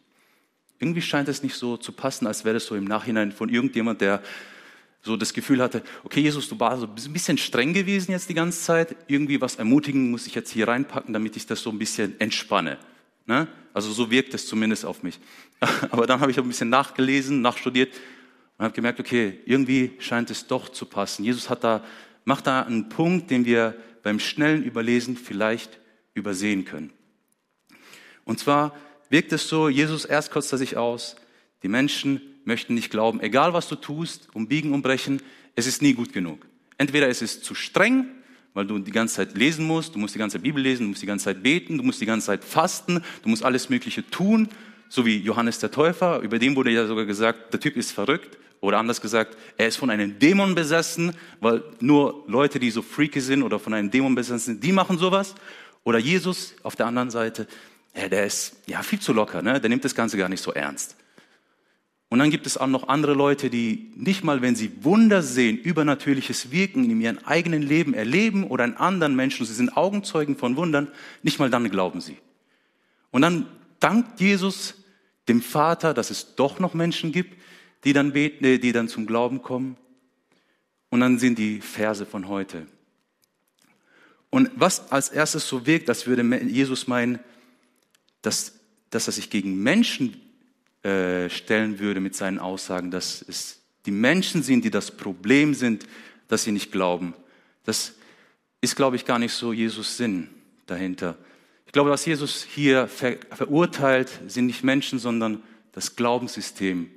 Irgendwie 0.80 1.02
scheint 1.02 1.30
es 1.30 1.44
nicht 1.44 1.56
so 1.56 1.78
zu 1.78 1.94
passen, 1.94 2.28
als 2.28 2.44
wäre 2.44 2.58
es 2.58 2.66
so 2.66 2.76
im 2.76 2.84
Nachhinein 2.84 3.32
von 3.32 3.48
irgendjemand, 3.48 4.02
der 4.02 4.22
so 5.02 5.16
das 5.16 5.32
Gefühl 5.32 5.62
hatte, 5.62 5.82
okay, 6.04 6.20
Jesus, 6.20 6.50
du 6.50 6.60
warst 6.60 6.82
so 6.82 6.88
ein 6.88 7.14
bisschen 7.14 7.38
streng 7.38 7.72
gewesen 7.72 8.12
jetzt 8.12 8.28
die 8.28 8.34
ganze 8.34 8.60
Zeit. 8.60 8.98
Irgendwie 9.08 9.40
was 9.40 9.56
ermutigen 9.56 10.12
muss 10.12 10.28
ich 10.28 10.36
jetzt 10.36 10.52
hier 10.52 10.68
reinpacken, 10.68 11.14
damit 11.14 11.38
ich 11.38 11.46
das 11.46 11.62
so 11.62 11.70
ein 11.70 11.80
bisschen 11.80 12.20
entspanne. 12.20 12.80
Ne? 13.28 13.48
Also 13.74 13.94
so 13.94 14.12
wirkt 14.12 14.34
es 14.34 14.46
zumindest 14.46 14.84
auf 14.84 15.04
mich. 15.04 15.22
Aber 15.90 16.06
dann 16.06 16.20
habe 16.20 16.32
ich 16.32 16.38
ein 16.38 16.46
bisschen 16.46 16.68
nachgelesen, 16.68 17.42
nachstudiert 17.42 17.94
und 18.58 18.66
habe 18.66 18.76
gemerkt, 18.76 19.00
okay, 19.00 19.40
irgendwie 19.46 19.94
scheint 20.00 20.30
es 20.32 20.48
doch 20.48 20.68
zu 20.68 20.86
passen. 20.86 21.24
Jesus 21.24 21.50
hat 21.50 21.64
da, 21.64 21.82
macht 22.26 22.46
da 22.46 22.64
einen 22.64 22.90
Punkt, 22.90 23.32
den 23.32 23.46
wir 23.46 23.74
beim 24.04 24.20
schnellen 24.20 24.64
Überlesen 24.64 25.18
vielleicht 25.18 25.80
übersehen 26.14 26.66
können. 26.66 26.92
Und 28.26 28.40
zwar 28.40 28.76
wirkt 29.10 29.32
es 29.32 29.48
so, 29.48 29.70
Jesus 29.70 30.06
erst 30.06 30.32
kotzt 30.32 30.52
er 30.52 30.58
sich 30.58 30.78
aus, 30.78 31.16
die 31.64 31.70
Menschen 31.70 32.22
möchten 32.44 32.74
nicht 32.74 32.90
glauben, 32.90 33.22
egal 33.22 33.54
was 33.54 33.68
du 33.68 33.76
tust, 33.76 34.30
um 34.34 34.48
Biegen 34.48 34.74
und 34.74 34.82
Brechen, 34.82 35.22
es 35.56 35.68
ist 35.68 35.82
nie 35.82 35.94
gut 35.94 36.14
genug. 36.14 36.46
Entweder 36.78 37.10
es 37.10 37.22
ist 37.22 37.44
zu 37.44 37.56
streng, 37.56 38.06
weil 38.54 38.66
du 38.66 38.80
die 38.80 38.92
ganze 38.92 39.16
Zeit 39.16 39.38
lesen 39.38 39.66
musst, 39.66 39.96
du 39.96 40.00
musst 40.00 40.16
die 40.16 40.20
ganze 40.20 40.40
Bibel 40.40 40.62
lesen, 40.62 40.84
du 40.84 40.90
musst 40.90 41.02
die 41.02 41.08
ganze 41.08 41.26
Zeit 41.26 41.44
beten, 41.44 41.78
du 41.78 41.84
musst 41.84 42.02
die 42.02 42.06
ganze 42.06 42.28
Zeit 42.28 42.44
fasten, 42.44 43.02
du 43.22 43.30
musst 43.30 43.44
alles 43.44 43.70
Mögliche 43.70 44.08
tun, 44.10 44.50
so 44.90 45.06
wie 45.06 45.18
Johannes 45.18 45.60
der 45.60 45.72
Täufer, 45.72 46.22
über 46.22 46.40
den 46.40 46.56
wurde 46.56 46.72
ja 46.72 46.88
sogar 46.88 47.06
gesagt, 47.06 47.54
der 47.54 47.60
Typ 47.60 47.76
ist 47.76 47.92
verrückt, 47.92 48.38
oder 48.68 48.80
anders 48.80 49.00
gesagt, 49.00 49.38
er 49.56 49.70
ist 49.70 49.78
von 49.78 49.90
einem 49.90 50.20
Dämon 50.20 50.54
besessen, 50.54 51.14
weil 51.40 51.64
nur 51.80 52.26
Leute, 52.28 52.60
die 52.60 52.70
so 52.70 52.82
freaky 52.82 53.22
sind 53.22 53.42
oder 53.44 53.60
von 53.60 53.74
einem 53.74 53.90
Dämon 53.90 54.14
besessen 54.14 54.40
sind, 54.40 54.64
die 54.64 54.74
machen 54.74 54.98
sowas. 54.98 55.36
Oder 55.86 56.00
Jesus 56.00 56.54
auf 56.64 56.76
der 56.76 56.86
anderen 56.86 57.10
Seite, 57.10 57.48
ja, 57.96 58.10
der 58.10 58.26
ist 58.26 58.58
ja 58.68 58.84
viel 58.84 59.00
zu 59.00 59.14
locker, 59.14 59.42
ne? 59.42 59.62
der 59.62 59.70
nimmt 59.70 59.86
das 59.86 59.96
Ganze 59.96 60.18
gar 60.18 60.28
nicht 60.28 60.42
so 60.42 60.52
ernst. 60.52 60.98
Und 62.10 62.20
dann 62.20 62.30
gibt 62.30 62.46
es 62.46 62.58
auch 62.58 62.68
noch 62.68 62.90
andere 62.90 63.14
Leute, 63.14 63.50
die 63.50 63.94
nicht 63.96 64.26
mal, 64.26 64.42
wenn 64.42 64.56
sie 64.58 64.72
Wunder 64.82 65.22
sehen, 65.22 65.58
übernatürliches 65.58 66.52
Wirken 66.52 66.90
in 66.90 67.00
ihrem 67.00 67.20
eigenen 67.20 67.62
Leben 67.62 67.94
erleben 67.94 68.44
oder 68.46 68.66
in 68.66 68.76
anderen 68.76 69.16
Menschen, 69.16 69.46
sie 69.46 69.54
sind 69.54 69.78
Augenzeugen 69.78 70.36
von 70.36 70.58
Wundern, 70.58 70.90
nicht 71.24 71.40
mal 71.40 71.50
dann 71.50 71.70
glauben 71.70 72.02
sie. 72.02 72.18
Und 73.12 73.22
dann 73.22 73.48
dankt 73.80 74.20
Jesus 74.20 74.76
dem 75.30 75.42
Vater, 75.42 75.94
dass 75.94 76.12
es 76.12 76.36
doch 76.36 76.60
noch 76.60 76.74
Menschen 76.74 77.14
gibt, 77.14 77.37
die 77.84 77.94
dann 77.94 78.14
beten, 78.14 78.46
äh, 78.46 78.60
die 78.60 78.72
dann 78.72 78.88
zum 78.88 79.06
Glauben 79.06 79.42
kommen. 79.42 79.78
Und 80.90 81.02
dann 81.02 81.20
sind 81.20 81.38
die 81.38 81.62
Verse 81.62 82.06
von 82.06 82.28
heute. 82.28 82.68
Und 84.30 84.52
was 84.56 84.92
als 84.92 85.10
erstes 85.10 85.48
so 85.48 85.66
wirkt, 85.66 85.90
als 85.90 86.08
würde 86.08 86.24
Jesus 86.46 86.88
meinen, 86.88 87.20
dass, 88.22 88.60
dass 88.90 89.08
er 89.08 89.14
sich 89.14 89.30
gegen 89.30 89.62
Menschen 89.64 90.22
äh, 90.84 91.30
stellen 91.30 91.80
würde 91.80 92.00
mit 92.00 92.16
seinen 92.16 92.40
Aussagen, 92.40 92.92
dass 92.92 93.22
es 93.22 93.62
die 93.86 93.92
Menschen 93.92 94.44
sind, 94.44 94.66
die 94.66 94.72
das 94.72 94.92
Problem 94.92 95.54
sind, 95.54 95.88
dass 96.28 96.44
sie 96.44 96.52
nicht 96.52 96.72
glauben. 96.72 97.14
Das 97.64 97.94
ist, 98.60 98.76
glaube 98.76 98.96
ich, 98.96 99.06
gar 99.06 99.20
nicht 99.20 99.34
so 99.34 99.54
Jesus 99.54 99.98
Sinn 99.98 100.30
dahinter. 100.66 101.18
Ich 101.66 101.72
glaube, 101.72 101.90
was 101.90 102.06
Jesus 102.06 102.44
hier 102.44 102.88
ver 102.88 103.18
verurteilt, 103.32 104.10
sind 104.28 104.46
nicht 104.48 104.64
Menschen, 104.64 105.00
sondern 105.00 105.42
das 105.72 105.96
Glaubenssystem 105.96 106.90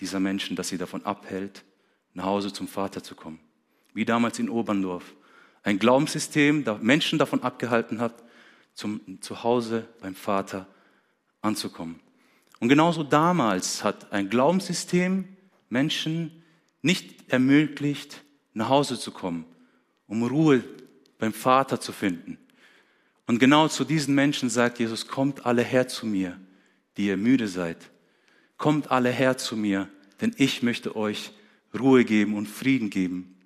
dieser 0.00 0.20
Menschen, 0.20 0.56
das 0.56 0.68
sie 0.68 0.78
davon 0.78 1.04
abhält, 1.04 1.64
nach 2.12 2.24
Hause 2.24 2.52
zum 2.52 2.68
Vater 2.68 3.02
zu 3.02 3.14
kommen. 3.14 3.40
Wie 3.92 4.04
damals 4.04 4.38
in 4.38 4.48
Oberndorf. 4.48 5.14
Ein 5.62 5.78
Glaubenssystem, 5.78 6.64
das 6.64 6.80
Menschen 6.82 7.18
davon 7.18 7.42
abgehalten 7.42 8.00
hat, 8.00 8.22
zum 8.74 9.00
Zuhause 9.20 9.88
beim 10.00 10.14
Vater 10.14 10.66
anzukommen. 11.40 12.00
Und 12.60 12.68
genauso 12.68 13.02
damals 13.02 13.84
hat 13.84 14.12
ein 14.12 14.30
Glaubenssystem 14.30 15.28
Menschen 15.68 16.42
nicht 16.82 17.30
ermöglicht, 17.32 18.22
nach 18.52 18.68
Hause 18.68 18.98
zu 18.98 19.10
kommen, 19.10 19.44
um 20.06 20.22
Ruhe 20.22 20.62
beim 21.18 21.32
Vater 21.32 21.80
zu 21.80 21.92
finden. 21.92 22.38
Und 23.26 23.38
genau 23.38 23.68
zu 23.68 23.84
diesen 23.84 24.14
Menschen 24.14 24.50
sagt 24.50 24.78
Jesus, 24.78 25.06
kommt 25.08 25.46
alle 25.46 25.62
her 25.62 25.88
zu 25.88 26.06
mir, 26.06 26.38
die 26.96 27.06
ihr 27.06 27.16
müde 27.16 27.48
seid. 27.48 27.78
Kommt 28.56 28.90
alle 28.90 29.10
her 29.10 29.36
zu 29.36 29.56
mir, 29.56 29.88
denn 30.20 30.34
ich 30.38 30.62
möchte 30.62 30.96
euch 30.96 31.32
Ruhe 31.78 32.04
geben 32.04 32.36
und 32.36 32.46
Frieden 32.46 32.90
geben. 32.90 33.36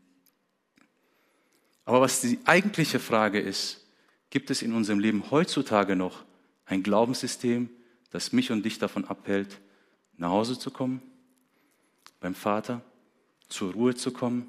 Aber 1.84 2.02
was 2.02 2.20
die 2.20 2.38
eigentliche 2.44 2.98
Frage 2.98 3.40
ist, 3.40 3.86
gibt 4.30 4.50
es 4.50 4.60
in 4.60 4.74
unserem 4.74 4.98
Leben 4.98 5.30
heutzutage 5.30 5.96
noch 5.96 6.24
ein 6.66 6.82
Glaubenssystem, 6.82 7.70
das 8.10 8.32
mich 8.32 8.50
und 8.50 8.62
dich 8.62 8.78
davon 8.78 9.06
abhält, 9.06 9.58
nach 10.18 10.30
Hause 10.30 10.58
zu 10.58 10.70
kommen, 10.70 11.00
beim 12.20 12.34
Vater, 12.34 12.82
zur 13.48 13.72
Ruhe 13.72 13.94
zu 13.94 14.12
kommen? 14.12 14.46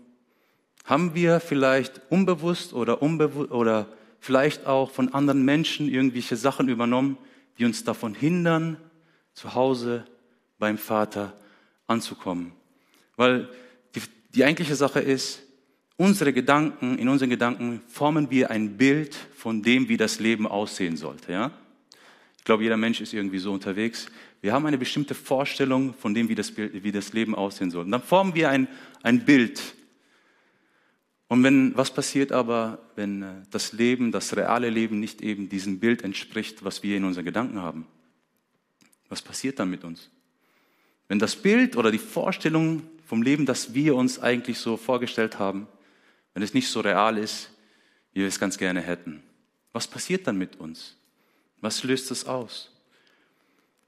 Haben 0.84 1.16
wir 1.16 1.40
vielleicht 1.40 2.02
unbewusst 2.10 2.74
oder, 2.74 3.02
unbewusst 3.02 3.52
oder 3.52 3.88
vielleicht 4.20 4.66
auch 4.66 4.92
von 4.92 5.14
anderen 5.14 5.46
Menschen 5.46 5.88
irgendwelche 5.88 6.36
Sachen 6.36 6.68
übernommen, 6.68 7.18
die 7.58 7.66
uns 7.66 7.84
davon 7.84 8.14
hindern, 8.14 8.78
zu 9.34 9.54
Hause 9.54 10.06
beim 10.60 10.78
Vater 10.78 11.34
anzukommen? 11.88 12.52
Weil 13.16 13.50
die, 13.96 14.02
die 14.36 14.44
eigentliche 14.44 14.76
Sache 14.76 15.00
ist, 15.00 15.42
unsere 15.98 16.32
Gedanken, 16.32 16.98
in 16.98 17.10
unseren 17.10 17.30
Gedanken 17.30 17.82
formen 17.88 18.30
wir 18.30 18.52
ein 18.52 18.78
Bild 18.78 19.16
von 19.36 19.64
dem, 19.64 19.90
wie 19.90 19.98
das 19.98 20.20
Leben 20.20 20.48
aussehen 20.48 20.96
sollte. 20.96 21.32
Ja? 21.32 21.52
Ich 22.38 22.44
glaube, 22.44 22.64
jeder 22.64 22.78
Mensch 22.78 23.02
ist 23.02 23.14
irgendwie 23.14 23.40
so 23.40 23.52
unterwegs. 23.52 24.08
Wir 24.42 24.54
haben 24.54 24.66
eine 24.66 24.78
bestimmte 24.78 25.16
Vorstellung 25.16 25.94
von 25.94 26.14
dem, 26.14 26.30
wie 26.30 26.36
das, 26.36 26.56
wie 26.56 26.92
das 26.92 27.12
Leben 27.12 27.36
aussehen 27.36 27.72
soll. 27.72 27.86
Und 27.86 27.92
dann 27.92 28.02
formen 28.02 28.36
wir 28.36 28.50
ein, 28.50 28.68
ein 29.04 29.26
Bild. 29.26 29.62
Und 31.28 31.44
wenn, 31.44 31.78
was 31.78 31.94
passiert 31.94 32.32
aber, 32.32 32.80
wenn 32.96 33.22
äh, 33.22 33.34
das 33.52 33.72
Leben, 33.72 34.12
das 34.12 34.36
reale 34.36 34.70
Leben 34.70 35.00
nicht 35.00 35.22
eben 35.22 35.48
diesem 35.48 35.80
Bild 35.80 36.02
entspricht, 36.02 36.66
was 36.66 36.82
wir 36.82 36.98
in 36.98 37.04
unseren 37.04 37.26
Gedanken 37.26 37.62
haben? 37.62 37.86
Was 39.10 39.22
passiert 39.22 39.60
dann 39.60 39.70
mit 39.70 39.84
uns? 39.84 40.10
Wenn 41.10 41.20
das 41.20 41.36
Bild 41.36 41.76
oder 41.76 41.92
die 41.92 41.98
Vorstellung 41.98 42.84
vom 43.06 43.24
Leben, 43.24 43.46
das 43.46 43.74
wir 43.74 43.96
uns 43.96 44.20
eigentlich 44.20 44.60
so 44.60 44.78
vorgestellt 44.78 45.40
haben, 45.40 45.68
wenn 46.34 46.44
es 46.44 46.54
nicht 46.54 46.70
so 46.70 46.80
real 46.80 47.18
ist, 47.18 47.50
wie 48.14 48.22
wir 48.22 48.28
es 48.28 48.40
ganz 48.40 48.58
gerne 48.58 48.80
hätten, 48.80 49.24
was 49.74 49.88
passiert 49.88 50.28
dann 50.28 50.38
mit 50.38 50.60
uns? 50.60 50.96
Was 51.62 51.84
löst 51.84 52.12
es 52.12 52.26
aus? 52.26 52.72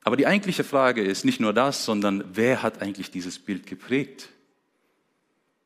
Aber 0.04 0.18
die 0.18 0.26
eigentliche 0.26 0.64
Frage 0.64 1.04
ist 1.04 1.24
nicht 1.24 1.40
nur 1.40 1.54
das, 1.54 1.86
sondern 1.86 2.24
wer 2.34 2.64
hat 2.64 2.82
eigentlich 2.82 3.12
dieses 3.12 3.38
Bild 3.38 3.68
geprägt? 3.68 4.30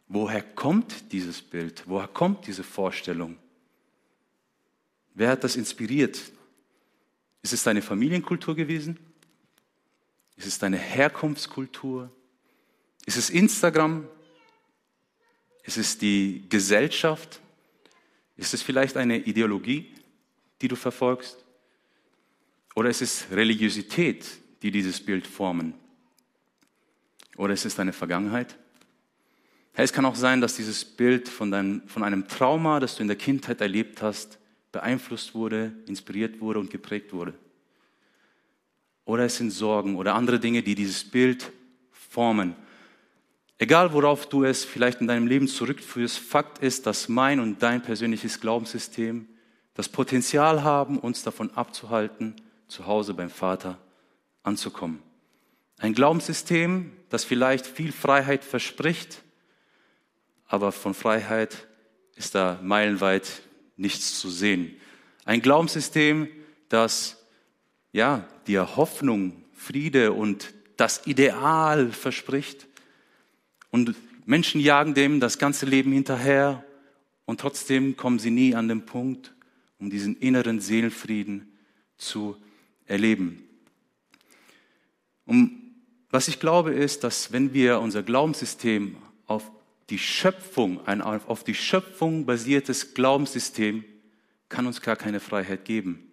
Woher 0.10 0.42
kommt 0.42 1.14
dieses 1.14 1.42
Bild? 1.42 1.84
Woher 1.86 2.10
kommt 2.10 2.48
diese 2.48 2.64
Vorstellung? 2.64 3.38
Wer 5.14 5.30
hat 5.30 5.46
das 5.46 5.56
inspiriert? 5.56 6.22
Ist 7.42 7.54
es 7.54 7.64
deine 7.64 7.82
Familienkultur 7.82 8.56
gewesen? 8.56 9.00
Ist 10.38 10.48
es 10.48 10.60
deine 10.60 10.78
Herkunftskultur? 10.78 12.12
Ist 13.06 13.18
es 13.18 13.30
Instagram? 13.30 14.08
Ist 15.64 15.78
es 15.78 15.98
die 15.98 16.46
Gesellschaft? 16.50 17.40
Ist 18.38 18.54
es 18.54 18.62
vielleicht 18.62 18.98
eine 18.98 19.18
Ideologie, 19.18 19.94
die 20.62 20.68
du 20.68 20.76
verfolgst? 20.76 21.44
Oder 22.76 22.90
ist 22.90 23.02
es 23.02 23.28
Religiosität, 23.32 24.26
die 24.62 24.72
dieses 24.72 25.04
Bild 25.04 25.26
formen? 25.26 25.74
Oder 27.38 27.54
ist 27.54 27.66
es 27.66 27.76
deine 27.76 27.94
Vergangenheit? 27.94 28.58
Es 29.74 29.92
kann 29.92 30.06
auch 30.06 30.16
sein, 30.16 30.40
dass 30.40 30.56
dieses 30.56 30.86
Bild 30.86 31.28
von, 31.28 31.52
deinem, 31.52 31.88
von 31.88 32.04
einem 32.04 32.28
Trauma, 32.28 32.80
das 32.80 32.96
du 32.96 33.02
in 33.02 33.08
der 33.08 33.18
Kindheit 33.18 33.60
erlebt 33.60 34.02
hast, 34.02 34.40
beeinflusst 34.72 35.34
wurde, 35.34 35.74
inspiriert 35.86 36.40
wurde 36.40 36.60
und 36.60 36.70
geprägt 36.70 37.12
wurde. 37.12 37.34
Oder 39.06 39.26
es 39.26 39.38
sind 39.38 39.52
Sorgen 39.52 39.96
oder 39.96 40.16
andere 40.16 40.40
Dinge, 40.40 40.64
die 40.64 40.76
dieses 40.76 41.04
Bild 41.04 41.52
formen. 41.92 42.56
Egal 43.58 43.94
worauf 43.94 44.28
du 44.28 44.44
es 44.44 44.66
vielleicht 44.66 45.00
in 45.00 45.08
deinem 45.08 45.28
Leben 45.28 45.48
zurückführst, 45.48 46.20
Fakt 46.20 46.60
ist, 46.60 46.86
dass 46.86 47.08
mein 47.08 47.40
und 47.40 47.64
dein 47.64 47.82
persönliches 47.82 48.42
Glaubenssystem 48.42 49.28
das 49.76 49.88
Potenzial 49.88 50.64
haben, 50.64 51.00
uns 51.00 51.24
davon 51.24 51.52
abzuhalten, 51.52 52.36
zu 52.68 52.86
Hause 52.86 53.14
beim 53.14 53.30
Vater 53.30 53.78
anzukommen. 54.44 55.02
Ein 55.78 55.94
Glaubenssystem, 55.94 56.92
das 57.10 57.24
vielleicht 57.24 57.66
viel 57.66 57.92
Freiheit 57.92 58.44
verspricht, 58.44 59.22
aber 60.48 60.72
von 60.72 60.94
Freiheit 60.94 61.68
ist 62.16 62.36
da 62.36 62.60
meilenweit 62.62 63.42
nichts 63.78 64.20
zu 64.20 64.30
sehen. 64.30 64.76
Ein 65.26 65.42
Glaubenssystem, 65.42 66.30
das 66.70 67.25
ja 67.96 68.28
dir 68.46 68.76
Hoffnung, 68.76 69.42
Friede 69.54 70.12
und 70.12 70.54
das 70.76 71.08
Ideal 71.08 71.92
verspricht. 71.92 72.68
Und 73.72 73.96
Menschen 74.26 74.60
jagen 74.60 74.94
dem 74.94 75.22
das 75.22 75.38
ganze 75.38 75.66
Leben 75.66 75.94
hinterher 75.94 76.66
und 77.24 77.40
trotzdem 77.40 77.96
kommen 77.96 78.20
sie 78.20 78.32
nie 78.32 78.54
an 78.54 78.68
den 78.68 78.86
Punkt, 78.86 79.34
um 79.80 79.90
diesen 79.90 80.18
inneren 80.18 80.60
Seelenfrieden 80.60 81.58
zu 81.98 82.36
erleben. 82.86 83.48
Und 85.26 85.62
was 86.10 86.28
ich 86.28 86.42
glaube 86.42 86.74
ist, 86.74 87.06
dass 87.06 87.32
wenn 87.32 87.54
wir 87.54 87.80
unser 87.80 88.04
Glaubenssystem 88.04 88.98
auf 89.26 89.50
die 89.90 90.00
Schöpfung, 90.00 90.86
ein 90.86 91.02
auf 91.02 91.46
die 91.46 91.56
Schöpfung 91.56 92.26
basiertes 92.26 92.94
Glaubenssystem 92.94 93.86
kann 94.50 94.68
uns 94.68 94.82
gar 94.82 94.98
keine 94.98 95.22
Freiheit 95.22 95.64
geben. 95.64 96.12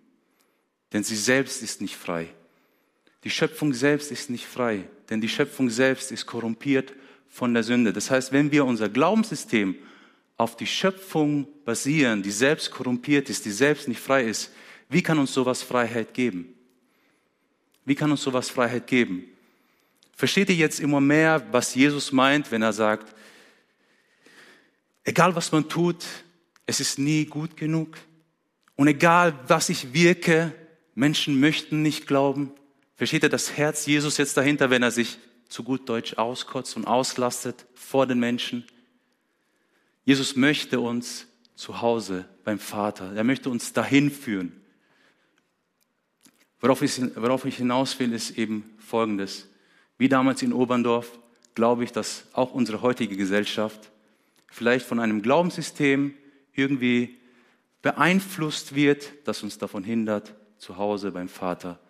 Denn 0.92 1.04
sie 1.04 1.16
selbst 1.16 1.62
ist 1.62 1.80
nicht 1.80 1.96
frei. 1.96 2.28
Die 3.24 3.30
Schöpfung 3.30 3.72
selbst 3.72 4.10
ist 4.10 4.30
nicht 4.30 4.46
frei, 4.46 4.84
denn 5.08 5.20
die 5.20 5.28
Schöpfung 5.28 5.70
selbst 5.70 6.10
ist 6.10 6.26
korrumpiert 6.26 6.92
von 7.28 7.54
der 7.54 7.62
Sünde. 7.62 7.92
Das 7.92 8.10
heißt, 8.10 8.32
wenn 8.32 8.50
wir 8.50 8.64
unser 8.64 8.88
Glaubenssystem 8.88 9.76
auf 10.36 10.56
die 10.56 10.66
Schöpfung 10.66 11.46
basieren, 11.64 12.22
die 12.22 12.30
selbst 12.30 12.70
korrumpiert 12.70 13.30
ist, 13.30 13.44
die 13.44 13.52
selbst 13.52 13.86
nicht 13.88 14.00
frei 14.00 14.24
ist, 14.24 14.50
wie 14.88 15.02
kann 15.02 15.18
uns 15.18 15.32
sowas 15.32 15.62
Freiheit 15.62 16.12
geben? 16.14 16.54
Wie 17.84 17.94
kann 17.94 18.10
uns 18.10 18.22
sowas 18.22 18.50
Freiheit 18.50 18.86
geben? 18.86 19.24
Versteht 20.14 20.50
ihr 20.50 20.56
jetzt 20.56 20.80
immer 20.80 21.00
mehr, 21.00 21.46
was 21.52 21.74
Jesus 21.74 22.12
meint, 22.12 22.50
wenn 22.50 22.62
er 22.62 22.72
sagt, 22.72 23.14
egal 25.04 25.34
was 25.34 25.50
man 25.52 25.68
tut, 25.68 26.04
es 26.66 26.80
ist 26.80 26.98
nie 26.98 27.24
gut 27.24 27.56
genug. 27.56 27.96
Und 28.76 28.88
egal 28.88 29.38
was 29.46 29.68
ich 29.68 29.92
wirke, 29.92 30.52
Menschen 30.94 31.40
möchten 31.40 31.82
nicht 31.82 32.06
glauben. 32.06 32.52
Versteht 32.96 33.22
ihr 33.22 33.28
das 33.28 33.56
Herz 33.56 33.86
Jesus 33.86 34.18
jetzt 34.18 34.36
dahinter, 34.36 34.70
wenn 34.70 34.82
er 34.82 34.90
sich 34.90 35.18
zu 35.48 35.62
gut 35.64 35.88
Deutsch 35.88 36.14
auskotzt 36.14 36.76
und 36.76 36.86
auslastet 36.86 37.66
vor 37.74 38.06
den 38.06 38.18
Menschen? 38.18 38.64
Jesus 40.04 40.36
möchte 40.36 40.80
uns 40.80 41.26
zu 41.54 41.80
Hause 41.80 42.28
beim 42.44 42.58
Vater. 42.58 43.12
Er 43.14 43.24
möchte 43.24 43.50
uns 43.50 43.72
dahin 43.72 44.10
führen. 44.10 44.60
Worauf 46.60 46.82
ich, 46.82 47.56
hinaus 47.56 47.98
will, 47.98 48.12
ist 48.12 48.38
eben 48.38 48.74
Folgendes. 48.78 49.48
Wie 49.98 50.08
damals 50.08 50.42
in 50.42 50.52
Oberndorf 50.52 51.18
glaube 51.54 51.84
ich, 51.84 51.92
dass 51.92 52.26
auch 52.32 52.54
unsere 52.54 52.82
heutige 52.82 53.16
Gesellschaft 53.16 53.90
vielleicht 54.46 54.86
von 54.86 55.00
einem 55.00 55.22
Glaubenssystem 55.22 56.14
irgendwie 56.54 57.18
beeinflusst 57.82 58.74
wird, 58.74 59.12
das 59.24 59.42
uns 59.42 59.58
davon 59.58 59.82
hindert, 59.82 60.34
zu 60.62 60.76
Hause 60.76 61.10
beim 61.10 61.28
Vater 61.28 61.80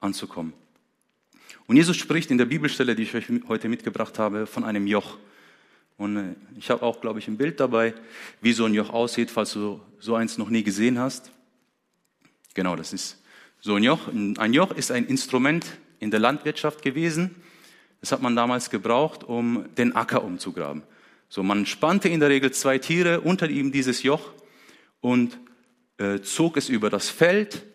anzukommen. 0.00 0.54
Und 1.66 1.76
Jesus 1.76 1.98
spricht 1.98 2.30
in 2.30 2.38
der 2.38 2.46
Bibelstelle, 2.46 2.94
die 2.94 3.02
ich 3.02 3.14
euch 3.14 3.26
heute 3.46 3.68
mitgebracht 3.68 4.18
habe, 4.18 4.46
von 4.46 4.64
einem 4.64 4.86
Joch. 4.86 5.18
Und 5.98 6.16
äh, 6.16 6.34
ich 6.56 6.70
habe 6.70 6.82
auch, 6.82 7.02
glaube 7.02 7.18
ich, 7.18 7.28
ein 7.28 7.36
Bild 7.36 7.60
dabei, 7.60 7.92
wie 8.40 8.54
so 8.54 8.64
ein 8.64 8.72
Joch 8.72 8.88
aussieht, 8.88 9.30
falls 9.30 9.52
du 9.52 9.82
so 9.98 10.14
eins 10.14 10.38
noch 10.38 10.48
nie 10.48 10.62
gesehen 10.62 10.98
hast. 10.98 11.30
Genau, 12.54 12.74
das 12.74 12.94
ist 12.94 13.22
so 13.60 13.74
ein 13.74 13.82
Joch, 13.82 14.08
ein 14.08 14.54
Joch 14.54 14.70
ist 14.70 14.90
ein 14.92 15.04
Instrument 15.04 15.66
in 15.98 16.10
der 16.10 16.20
Landwirtschaft 16.20 16.80
gewesen. 16.80 17.34
Das 18.00 18.12
hat 18.12 18.22
man 18.22 18.34
damals 18.34 18.70
gebraucht, 18.70 19.24
um 19.24 19.66
den 19.76 19.94
Acker 19.94 20.24
umzugraben. 20.24 20.84
So, 21.28 21.42
man 21.42 21.66
spannte 21.66 22.08
in 22.08 22.20
der 22.20 22.30
Regel 22.30 22.50
zwei 22.52 22.78
Tiere 22.78 23.20
unter 23.20 23.50
ihm 23.50 23.72
dieses 23.72 24.02
Joch 24.02 24.32
und 25.02 25.38
äh, 25.98 26.20
zog 26.20 26.56
es 26.56 26.70
über 26.70 26.88
das 26.88 27.10
Feld 27.10 27.66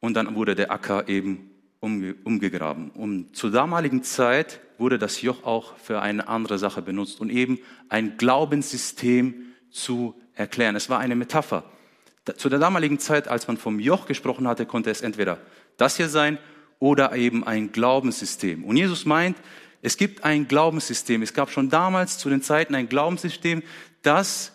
und 0.00 0.14
dann 0.14 0.34
wurde 0.34 0.54
der 0.54 0.70
Acker 0.70 1.08
eben 1.08 1.50
umge 1.80 2.14
umgegraben. 2.24 2.90
Und 2.90 3.36
zur 3.36 3.50
damaligen 3.50 4.02
Zeit 4.02 4.60
wurde 4.78 4.98
das 4.98 5.22
Joch 5.22 5.44
auch 5.44 5.76
für 5.78 6.00
eine 6.00 6.28
andere 6.28 6.58
Sache 6.58 6.82
benutzt 6.82 7.20
und 7.20 7.30
eben 7.30 7.58
ein 7.88 8.16
Glaubenssystem 8.16 9.34
zu 9.70 10.14
erklären. 10.34 10.76
Es 10.76 10.88
war 10.88 10.98
eine 10.98 11.16
Metapher. 11.16 11.64
Zu 12.36 12.48
der 12.48 12.58
damaligen 12.58 12.98
Zeit, 12.98 13.28
als 13.28 13.48
man 13.48 13.56
vom 13.56 13.80
Joch 13.80 14.06
gesprochen 14.06 14.46
hatte, 14.46 14.66
konnte 14.66 14.90
es 14.90 15.00
entweder 15.00 15.38
das 15.76 15.96
hier 15.96 16.08
sein 16.08 16.38
oder 16.78 17.14
eben 17.16 17.44
ein 17.44 17.72
Glaubenssystem. 17.72 18.64
Und 18.64 18.76
Jesus 18.76 19.06
meint, 19.06 19.36
es 19.80 19.96
gibt 19.96 20.24
ein 20.24 20.48
Glaubenssystem. 20.48 21.22
Es 21.22 21.32
gab 21.32 21.50
schon 21.50 21.70
damals 21.70 22.18
zu 22.18 22.28
den 22.28 22.42
Zeiten 22.42 22.74
ein 22.74 22.88
Glaubenssystem, 22.88 23.62
das 24.02 24.52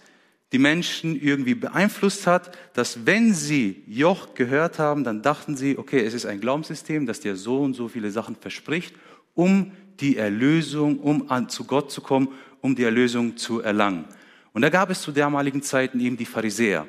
die 0.53 0.59
Menschen 0.59 1.19
irgendwie 1.19 1.55
beeinflusst 1.55 2.27
hat, 2.27 2.55
dass 2.73 3.07
wenn 3.07 3.33
sie 3.33 3.83
Joch 3.87 4.35
gehört 4.35 4.77
haben, 4.77 5.03
dann 5.03 5.23
dachten 5.23 5.57
sie, 5.57 5.79
okay, 5.79 6.05
es 6.05 6.13
ist 6.13 6.27
ein 6.27 6.39
Glaubenssystem, 6.39 7.07
das 7.07 7.19
dir 7.19 7.35
so 7.35 7.59
und 7.61 7.73
so 7.73 7.87
viele 7.87 8.11
Sachen 8.11 8.35
verspricht, 8.35 8.95
um 9.33 9.71
die 9.99 10.15
Erlösung, 10.15 10.99
um 10.99 11.31
an, 11.31 11.49
zu 11.49 11.63
Gott 11.63 11.91
zu 11.91 12.01
kommen, 12.01 12.27
um 12.61 12.75
die 12.75 12.83
Erlösung 12.83 13.35
zu 13.35 13.61
erlangen. 13.61 14.05
Und 14.53 14.61
da 14.61 14.69
gab 14.69 14.91
es 14.91 15.01
zu 15.01 15.11
damaligen 15.11 15.63
Zeiten 15.63 15.99
eben 15.99 16.17
die 16.17 16.25
Pharisäer. 16.25 16.85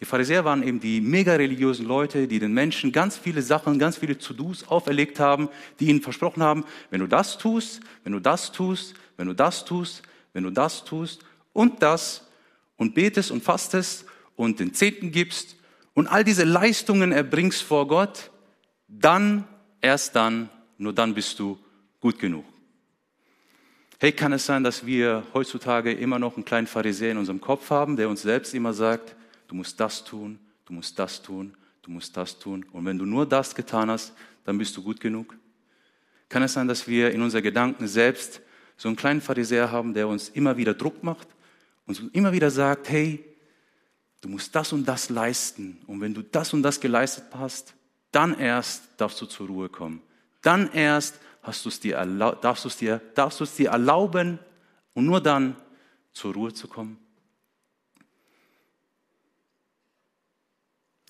Die 0.00 0.06
Pharisäer 0.06 0.46
waren 0.46 0.62
eben 0.62 0.80
die 0.80 1.02
mega 1.02 1.34
religiösen 1.34 1.86
Leute, 1.86 2.26
die 2.26 2.38
den 2.38 2.54
Menschen 2.54 2.92
ganz 2.92 3.18
viele 3.18 3.42
Sachen, 3.42 3.78
ganz 3.78 3.98
viele 3.98 4.16
To-Dos 4.16 4.68
auferlegt 4.68 5.20
haben, 5.20 5.50
die 5.78 5.88
ihnen 5.88 6.00
versprochen 6.00 6.42
haben, 6.42 6.64
wenn 6.90 7.00
du 7.00 7.06
das 7.06 7.36
tust, 7.36 7.80
wenn 8.04 8.14
du 8.14 8.20
das 8.20 8.52
tust, 8.52 8.94
wenn 9.18 9.26
du 9.26 9.34
das 9.34 9.66
tust, 9.66 10.02
wenn 10.32 10.44
du 10.44 10.50
das 10.50 10.84
tust 10.84 11.24
und 11.52 11.82
das 11.82 12.26
und 12.82 12.94
betest 12.94 13.30
und 13.30 13.42
fastest 13.42 14.04
und 14.36 14.58
den 14.60 14.74
Zehnten 14.74 15.12
gibst 15.12 15.56
und 15.94 16.08
all 16.08 16.24
diese 16.24 16.44
Leistungen 16.44 17.12
erbringst 17.12 17.62
vor 17.62 17.86
Gott, 17.86 18.30
dann, 18.88 19.46
erst 19.80 20.16
dann, 20.16 20.50
nur 20.78 20.92
dann 20.92 21.14
bist 21.14 21.38
du 21.38 21.58
gut 22.00 22.18
genug. 22.18 22.44
Hey, 24.00 24.10
kann 24.10 24.32
es 24.32 24.44
sein, 24.44 24.64
dass 24.64 24.84
wir 24.84 25.22
heutzutage 25.32 25.92
immer 25.92 26.18
noch 26.18 26.34
einen 26.34 26.44
kleinen 26.44 26.66
Pharisäer 26.66 27.12
in 27.12 27.18
unserem 27.18 27.40
Kopf 27.40 27.70
haben, 27.70 27.96
der 27.96 28.08
uns 28.08 28.22
selbst 28.22 28.52
immer 28.52 28.72
sagt, 28.72 29.14
du 29.46 29.54
musst 29.54 29.78
das 29.78 30.02
tun, 30.02 30.40
du 30.64 30.72
musst 30.72 30.98
das 30.98 31.22
tun, 31.22 31.54
du 31.82 31.92
musst 31.92 32.16
das 32.16 32.36
tun. 32.40 32.66
Und 32.72 32.84
wenn 32.84 32.98
du 32.98 33.06
nur 33.06 33.26
das 33.26 33.54
getan 33.54 33.90
hast, 33.90 34.12
dann 34.44 34.58
bist 34.58 34.76
du 34.76 34.82
gut 34.82 34.98
genug. 34.98 35.36
Kann 36.28 36.42
es 36.42 36.54
sein, 36.54 36.66
dass 36.66 36.88
wir 36.88 37.12
in 37.12 37.22
unseren 37.22 37.44
Gedanken 37.44 37.86
selbst 37.86 38.40
so 38.76 38.88
einen 38.88 38.96
kleinen 38.96 39.20
Pharisäer 39.20 39.70
haben, 39.70 39.94
der 39.94 40.08
uns 40.08 40.30
immer 40.30 40.56
wieder 40.56 40.74
Druck 40.74 41.04
macht 41.04 41.28
und 41.86 42.14
immer 42.14 42.32
wieder 42.32 42.50
sagt, 42.50 42.88
hey, 42.88 43.24
du 44.20 44.28
musst 44.28 44.54
das 44.54 44.72
und 44.72 44.84
das 44.86 45.08
leisten. 45.08 45.80
Und 45.86 46.00
wenn 46.00 46.14
du 46.14 46.22
das 46.22 46.52
und 46.52 46.62
das 46.62 46.80
geleistet 46.80 47.24
hast, 47.32 47.74
dann 48.12 48.38
erst 48.38 48.84
darfst 48.96 49.20
du 49.20 49.26
zur 49.26 49.48
Ruhe 49.48 49.68
kommen. 49.68 50.02
Dann 50.42 50.70
erst 50.72 51.18
hast 51.42 51.82
dir 51.82 52.04
darfst 52.40 52.64
du 52.64 52.68
es 52.68 52.76
dir, 52.76 53.00
dir 53.56 53.70
erlauben 53.70 54.38
und 54.94 55.06
nur 55.06 55.20
dann 55.20 55.56
zur 56.12 56.34
Ruhe 56.34 56.52
zu 56.52 56.68
kommen. 56.68 56.98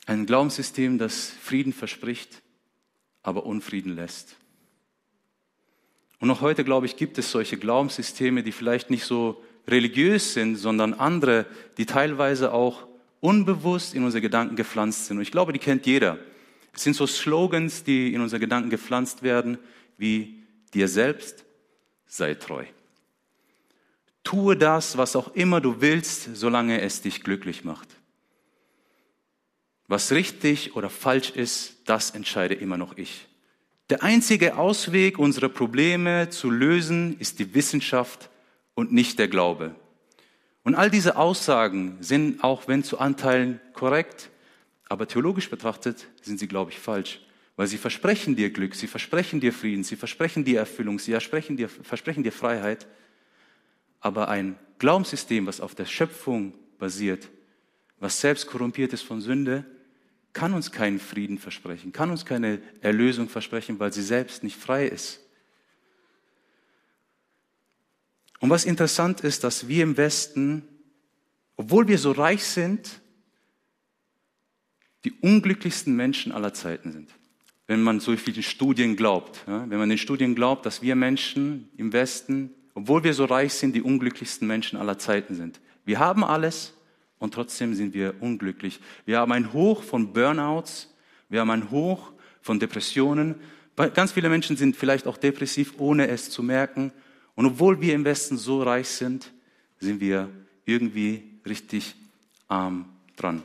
Ein 0.06 0.26
Glaubenssystem, 0.26 0.98
das 0.98 1.28
Frieden 1.28 1.72
verspricht, 1.72 2.42
aber 3.22 3.46
Unfrieden 3.46 3.94
lässt. 3.94 4.36
Und 6.18 6.28
noch 6.28 6.40
heute, 6.40 6.64
glaube 6.64 6.86
ich, 6.86 6.96
gibt 6.96 7.18
es 7.18 7.30
solche 7.30 7.56
Glaubenssysteme, 7.56 8.42
die 8.42 8.52
vielleicht 8.52 8.90
nicht 8.90 9.04
so 9.04 9.42
religiös 9.66 10.34
sind, 10.34 10.56
sondern 10.56 10.94
andere, 10.94 11.46
die 11.78 11.86
teilweise 11.86 12.52
auch 12.52 12.86
unbewusst 13.20 13.94
in 13.94 14.04
unsere 14.04 14.20
Gedanken 14.20 14.56
gepflanzt 14.56 15.06
sind. 15.06 15.18
Und 15.18 15.22
ich 15.22 15.30
glaube, 15.30 15.52
die 15.52 15.58
kennt 15.58 15.86
jeder. 15.86 16.18
Es 16.74 16.82
sind 16.82 16.94
so 16.94 17.06
Slogans, 17.06 17.84
die 17.84 18.12
in 18.14 18.20
unsere 18.20 18.40
Gedanken 18.40 18.70
gepflanzt 18.70 19.22
werden, 19.22 19.58
wie 19.98 20.42
dir 20.74 20.88
selbst 20.88 21.44
sei 22.06 22.34
treu. 22.34 22.64
Tue 24.24 24.56
das, 24.56 24.96
was 24.96 25.16
auch 25.16 25.34
immer 25.34 25.60
du 25.60 25.80
willst, 25.80 26.34
solange 26.34 26.80
es 26.80 27.02
dich 27.02 27.22
glücklich 27.22 27.64
macht. 27.64 27.88
Was 29.88 30.12
richtig 30.12 30.76
oder 30.76 30.90
falsch 30.90 31.30
ist, 31.30 31.82
das 31.86 32.10
entscheide 32.12 32.54
immer 32.54 32.76
noch 32.78 32.96
ich. 32.96 33.26
Der 33.90 34.02
einzige 34.02 34.56
Ausweg, 34.56 35.18
unsere 35.18 35.48
Probleme 35.48 36.30
zu 36.30 36.50
lösen, 36.50 37.18
ist 37.18 37.38
die 37.38 37.54
Wissenschaft 37.54 38.30
und 38.74 38.92
nicht 38.92 39.18
der 39.18 39.28
Glaube. 39.28 39.74
Und 40.62 40.74
all 40.74 40.90
diese 40.90 41.16
Aussagen 41.16 41.96
sind, 42.00 42.44
auch 42.44 42.68
wenn 42.68 42.84
zu 42.84 42.98
Anteilen 42.98 43.60
korrekt, 43.72 44.30
aber 44.88 45.08
theologisch 45.08 45.50
betrachtet 45.50 46.06
sind 46.20 46.38
sie, 46.38 46.48
glaube 46.48 46.70
ich, 46.70 46.78
falsch. 46.78 47.20
Weil 47.56 47.66
sie 47.66 47.78
versprechen 47.78 48.36
dir 48.36 48.50
Glück, 48.50 48.74
sie 48.74 48.86
versprechen 48.86 49.40
dir 49.40 49.52
Frieden, 49.52 49.84
sie 49.84 49.96
versprechen 49.96 50.44
dir 50.44 50.58
Erfüllung, 50.60 50.98
sie 50.98 51.12
versprechen 51.12 51.56
dir, 51.56 51.68
versprechen 51.68 52.22
dir 52.22 52.32
Freiheit. 52.32 52.86
Aber 54.00 54.28
ein 54.28 54.58
Glaubenssystem, 54.78 55.46
was 55.46 55.60
auf 55.60 55.74
der 55.74 55.86
Schöpfung 55.86 56.54
basiert, 56.78 57.28
was 57.98 58.20
selbst 58.20 58.46
korrumpiert 58.46 58.92
ist 58.92 59.02
von 59.02 59.20
Sünde, 59.20 59.64
kann 60.32 60.54
uns 60.54 60.72
keinen 60.72 60.98
Frieden 60.98 61.38
versprechen, 61.38 61.92
kann 61.92 62.10
uns 62.10 62.24
keine 62.24 62.60
Erlösung 62.80 63.28
versprechen, 63.28 63.78
weil 63.78 63.92
sie 63.92 64.02
selbst 64.02 64.42
nicht 64.42 64.56
frei 64.56 64.86
ist. 64.86 65.20
Und 68.42 68.50
was 68.50 68.64
interessant 68.64 69.20
ist, 69.20 69.44
dass 69.44 69.68
wir 69.68 69.84
im 69.84 69.96
Westen, 69.96 70.64
obwohl 71.56 71.86
wir 71.86 71.96
so 71.96 72.10
reich 72.10 72.42
sind, 72.42 73.00
die 75.04 75.12
unglücklichsten 75.12 75.94
Menschen 75.94 76.32
aller 76.32 76.52
Zeiten 76.52 76.90
sind. 76.90 77.12
Wenn 77.68 77.82
man 77.82 78.00
so 78.00 78.16
vielen 78.16 78.42
Studien 78.42 78.96
glaubt. 78.96 79.44
Wenn 79.46 79.78
man 79.78 79.88
den 79.88 79.96
Studien 79.96 80.34
glaubt, 80.34 80.66
dass 80.66 80.82
wir 80.82 80.96
Menschen 80.96 81.68
im 81.76 81.92
Westen, 81.92 82.50
obwohl 82.74 83.04
wir 83.04 83.14
so 83.14 83.26
reich 83.26 83.54
sind, 83.54 83.76
die 83.76 83.82
unglücklichsten 83.82 84.48
Menschen 84.48 84.76
aller 84.76 84.98
Zeiten 84.98 85.36
sind. 85.36 85.60
Wir 85.84 86.00
haben 86.00 86.24
alles, 86.24 86.74
und 87.20 87.34
trotzdem 87.34 87.76
sind 87.76 87.94
wir 87.94 88.20
unglücklich. 88.20 88.80
Wir 89.04 89.20
haben 89.20 89.30
ein 89.30 89.52
Hoch 89.52 89.84
von 89.84 90.12
Burnouts, 90.12 90.92
wir 91.28 91.38
haben 91.38 91.50
ein 91.50 91.70
Hoch 91.70 92.10
von 92.40 92.58
Depressionen. 92.58 93.36
Ganz 93.76 94.10
viele 94.10 94.28
Menschen 94.28 94.56
sind 94.56 94.74
vielleicht 94.74 95.06
auch 95.06 95.16
depressiv, 95.16 95.74
ohne 95.78 96.08
es 96.08 96.28
zu 96.28 96.42
merken. 96.42 96.90
Und 97.34 97.46
obwohl 97.46 97.80
wir 97.80 97.94
im 97.94 98.04
Westen 98.04 98.36
so 98.36 98.62
reich 98.62 98.88
sind, 98.88 99.32
sind 99.78 100.00
wir 100.00 100.28
irgendwie 100.64 101.24
richtig 101.46 101.94
arm 102.48 102.88
dran. 103.16 103.42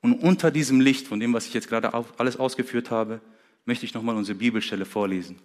Und 0.00 0.14
unter 0.14 0.50
diesem 0.50 0.80
Licht, 0.80 1.06
von 1.06 1.20
dem, 1.20 1.32
was 1.32 1.46
ich 1.46 1.54
jetzt 1.54 1.68
gerade 1.68 1.92
alles 2.18 2.36
ausgeführt 2.36 2.90
habe, 2.90 3.20
möchte 3.64 3.84
ich 3.84 3.94
nochmal 3.94 4.16
unsere 4.16 4.38
Bibelstelle 4.38 4.84
vorlesen. 4.84 5.38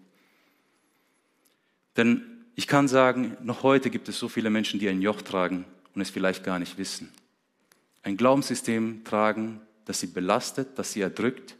Denn 1.97 2.23
ich 2.55 2.67
kann 2.67 2.87
sagen, 2.87 3.35
noch 3.41 3.63
heute 3.63 3.89
gibt 3.89 4.09
es 4.09 4.19
so 4.19 4.29
viele 4.29 4.49
Menschen, 4.49 4.79
die 4.79 4.89
ein 4.89 5.01
Joch 5.01 5.21
tragen 5.21 5.65
und 5.95 6.01
es 6.01 6.09
vielleicht 6.09 6.43
gar 6.43 6.59
nicht 6.59 6.77
wissen. 6.77 7.11
Ein 8.03 8.17
Glaubenssystem 8.17 9.03
tragen, 9.03 9.61
das 9.85 9.99
sie 9.99 10.07
belastet, 10.07 10.77
das 10.77 10.93
sie 10.93 11.01
erdrückt, 11.01 11.57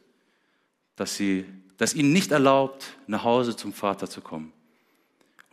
das, 0.95 1.15
sie, 1.15 1.45
das 1.77 1.93
ihnen 1.93 2.13
nicht 2.13 2.31
erlaubt, 2.31 2.97
nach 3.07 3.23
Hause 3.23 3.55
zum 3.55 3.73
Vater 3.73 4.09
zu 4.09 4.21
kommen. 4.21 4.53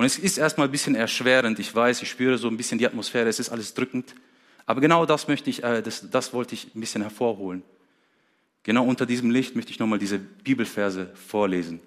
Und 0.00 0.06
es 0.06 0.18
ist 0.18 0.38
erstmal 0.38 0.66
ein 0.66 0.70
bisschen 0.70 0.94
erschwerend, 0.94 1.58
ich 1.58 1.74
weiß, 1.74 2.00
ich 2.00 2.08
spüre 2.08 2.38
so 2.38 2.48
ein 2.48 2.56
bisschen 2.56 2.78
die 2.78 2.86
Atmosphäre, 2.86 3.28
es 3.28 3.38
ist 3.38 3.50
alles 3.50 3.74
drückend. 3.74 4.14
Aber 4.64 4.80
genau 4.80 5.04
das 5.04 5.28
möchte 5.28 5.50
ich, 5.50 5.62
äh, 5.62 5.82
das, 5.82 6.08
das 6.08 6.32
wollte 6.32 6.54
ich 6.54 6.74
ein 6.74 6.80
bisschen 6.80 7.02
hervorholen. 7.02 7.62
Genau 8.62 8.86
unter 8.86 9.04
diesem 9.04 9.30
Licht 9.30 9.56
möchte 9.56 9.72
ich 9.72 9.78
nochmal 9.78 9.98
diese 9.98 10.18
Bibelverse 10.18 11.10
vorlesen. 11.14 11.80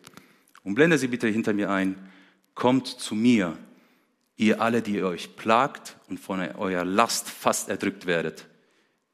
Und 0.63 0.75
blende 0.75 0.99
sie 0.99 1.07
bitte 1.07 1.27
hinter 1.27 1.53
mir 1.53 1.71
ein. 1.71 1.95
Kommt 2.53 2.85
zu 2.85 3.15
mir, 3.15 3.57
ihr 4.37 4.61
alle, 4.61 4.83
die 4.83 4.97
ihr 4.97 5.07
euch 5.07 5.35
plagt 5.35 5.97
und 6.07 6.19
von 6.19 6.39
eurer 6.39 6.85
Last 6.85 7.31
fast 7.31 7.67
erdrückt 7.67 8.05
werdet. 8.05 8.45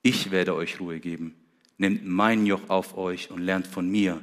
Ich 0.01 0.29
werde 0.29 0.55
euch 0.55 0.81
Ruhe 0.81 0.99
geben. 0.99 1.35
Nehmt 1.77 2.05
mein 2.05 2.45
Joch 2.45 2.63
auf 2.67 2.97
euch 2.97 3.31
und 3.31 3.39
lernt 3.39 3.65
von 3.65 3.87
mir. 3.89 4.21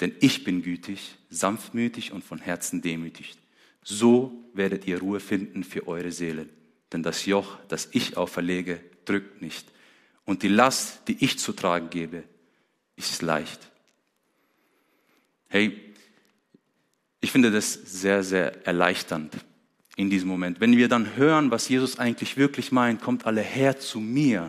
Denn 0.00 0.14
ich 0.20 0.44
bin 0.44 0.62
gütig, 0.62 1.16
sanftmütig 1.30 2.12
und 2.12 2.24
von 2.24 2.38
Herzen 2.38 2.82
demütig. 2.82 3.36
So 3.82 4.32
werdet 4.54 4.86
ihr 4.86 4.98
Ruhe 4.98 5.20
finden 5.20 5.62
für 5.62 5.86
eure 5.86 6.10
Seelen. 6.10 6.48
Denn 6.92 7.02
das 7.02 7.26
Joch, 7.26 7.58
das 7.68 7.88
ich 7.92 8.16
auferlege, 8.16 8.80
drückt 9.04 9.42
nicht. 9.42 9.66
Und 10.24 10.42
die 10.42 10.48
Last, 10.48 11.06
die 11.08 11.22
ich 11.24 11.38
zu 11.38 11.52
tragen 11.52 11.90
gebe, 11.90 12.24
ist 12.96 13.22
leicht. 13.22 13.70
Hey, 15.48 15.94
ich 17.20 17.30
finde 17.30 17.50
das 17.50 17.72
sehr, 17.72 18.22
sehr 18.22 18.66
erleichternd 18.66 19.34
in 19.96 20.10
diesem 20.10 20.28
Moment. 20.28 20.60
Wenn 20.60 20.76
wir 20.76 20.88
dann 20.88 21.16
hören, 21.16 21.50
was 21.50 21.68
Jesus 21.68 21.98
eigentlich 21.98 22.36
wirklich 22.36 22.72
meint, 22.72 23.00
kommt 23.00 23.26
alle 23.26 23.40
her 23.40 23.78
zu 23.78 24.00
mir, 24.00 24.48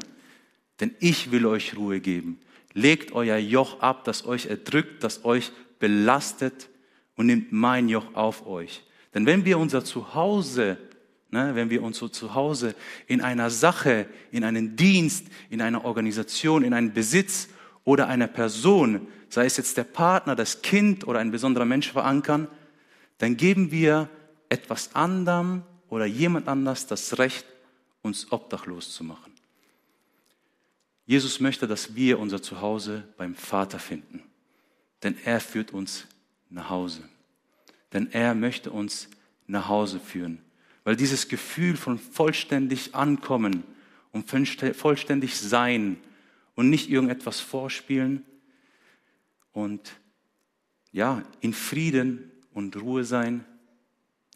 denn 0.80 0.96
ich 1.00 1.32
will 1.32 1.46
euch 1.46 1.76
Ruhe 1.76 2.00
geben. 2.00 2.40
Legt 2.76 3.14
euer 3.14 3.38
Joch 3.38 3.80
ab, 3.80 4.04
das 4.04 4.26
euch 4.26 4.46
erdrückt, 4.46 5.04
das 5.04 5.26
euch 5.26 5.52
belastet 5.80 6.70
und 7.16 7.26
nimmt 7.26 7.52
mein 7.52 7.90
Joch 7.90 8.14
auf 8.14 8.46
euch. 8.46 8.84
Denn 9.14 9.26
wenn 9.26 9.46
wir 9.46 9.58
unser 9.58 9.86
Zuhause, 9.86 10.78
ne, 11.32 11.56
wenn 11.56 11.70
wir 11.70 11.82
uns 11.82 11.98
so 11.98 12.10
zu 12.10 12.36
Hause 12.36 12.76
in 13.08 13.22
einer 13.22 13.50
Sache, 13.50 14.08
in 14.30 14.44
einen 14.44 14.76
Dienst, 14.76 15.28
in 15.50 15.62
einer 15.62 15.86
Organisation, 15.86 16.64
in 16.64 16.74
einen 16.74 16.94
Besitz 16.94 17.48
oder 17.86 18.08
einer 18.08 18.28
Person, 18.28 19.08
sei 19.30 19.46
es 19.46 19.56
jetzt 19.56 19.78
der 19.78 19.86
Partner, 19.86 20.36
das 20.36 20.62
Kind 20.62 21.08
oder 21.08 21.20
ein 21.20 21.32
besonderer 21.32 21.66
Mensch 21.66 21.92
verankern, 21.92 22.50
dann 23.20 23.38
geben 23.38 23.72
wir 23.72 24.10
etwas 24.50 24.94
anderem 24.96 25.64
oder 25.88 26.06
jemand 26.06 26.50
anders 26.50 26.88
das 26.88 27.18
Recht, 27.18 27.46
uns 28.02 28.32
obdachlos 28.32 28.94
zu 28.94 29.06
machen. 29.06 29.35
Jesus 31.06 31.40
möchte, 31.40 31.68
dass 31.68 31.96
wir 31.96 32.20
unser 32.20 32.42
Zuhause 32.42 33.08
beim 33.18 33.36
Vater 33.36 33.80
finden, 33.80 34.24
denn 35.04 35.18
er 35.24 35.40
führt 35.40 35.72
uns 35.72 36.08
nach 36.50 36.70
Hause. 36.70 37.08
Denn 37.94 38.12
er 38.12 38.34
möchte 38.34 38.72
uns 38.72 39.10
nach 39.48 39.68
Hause 39.70 40.00
führen, 40.00 40.42
weil 40.84 40.96
dieses 40.96 41.28
Gefühl 41.28 41.78
von 41.78 42.00
vollständig 42.00 42.96
ankommen 42.96 43.64
und 44.12 44.30
vollständig 44.30 45.38
sein 45.38 45.98
und 46.56 46.70
nicht 46.70 46.90
irgendetwas 46.90 47.40
vorspielen 47.40 48.26
und 49.52 49.96
ja, 50.92 51.24
in 51.42 51.54
Frieden 51.54 52.32
und 52.54 52.76
Ruhe 52.78 53.04
sein, 53.04 53.46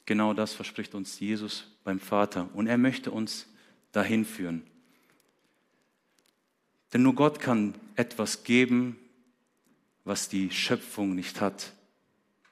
Genau 0.10 0.34
das 0.34 0.54
verspricht 0.54 0.96
uns 0.96 1.20
Jesus 1.20 1.68
beim 1.84 2.00
Vater. 2.00 2.50
Und 2.56 2.66
er 2.66 2.80
möchte 2.80 3.12
uns 3.12 3.46
dahin 3.92 4.26
führen. 4.26 4.64
Denn 6.94 7.04
nur 7.04 7.16
Gott 7.16 7.40
kann 7.40 7.76
etwas 7.96 8.44
geben, 8.44 8.98
was 10.04 10.30
die 10.30 10.52
Schöpfung 10.52 11.16
nicht 11.16 11.40
hat. 11.42 11.74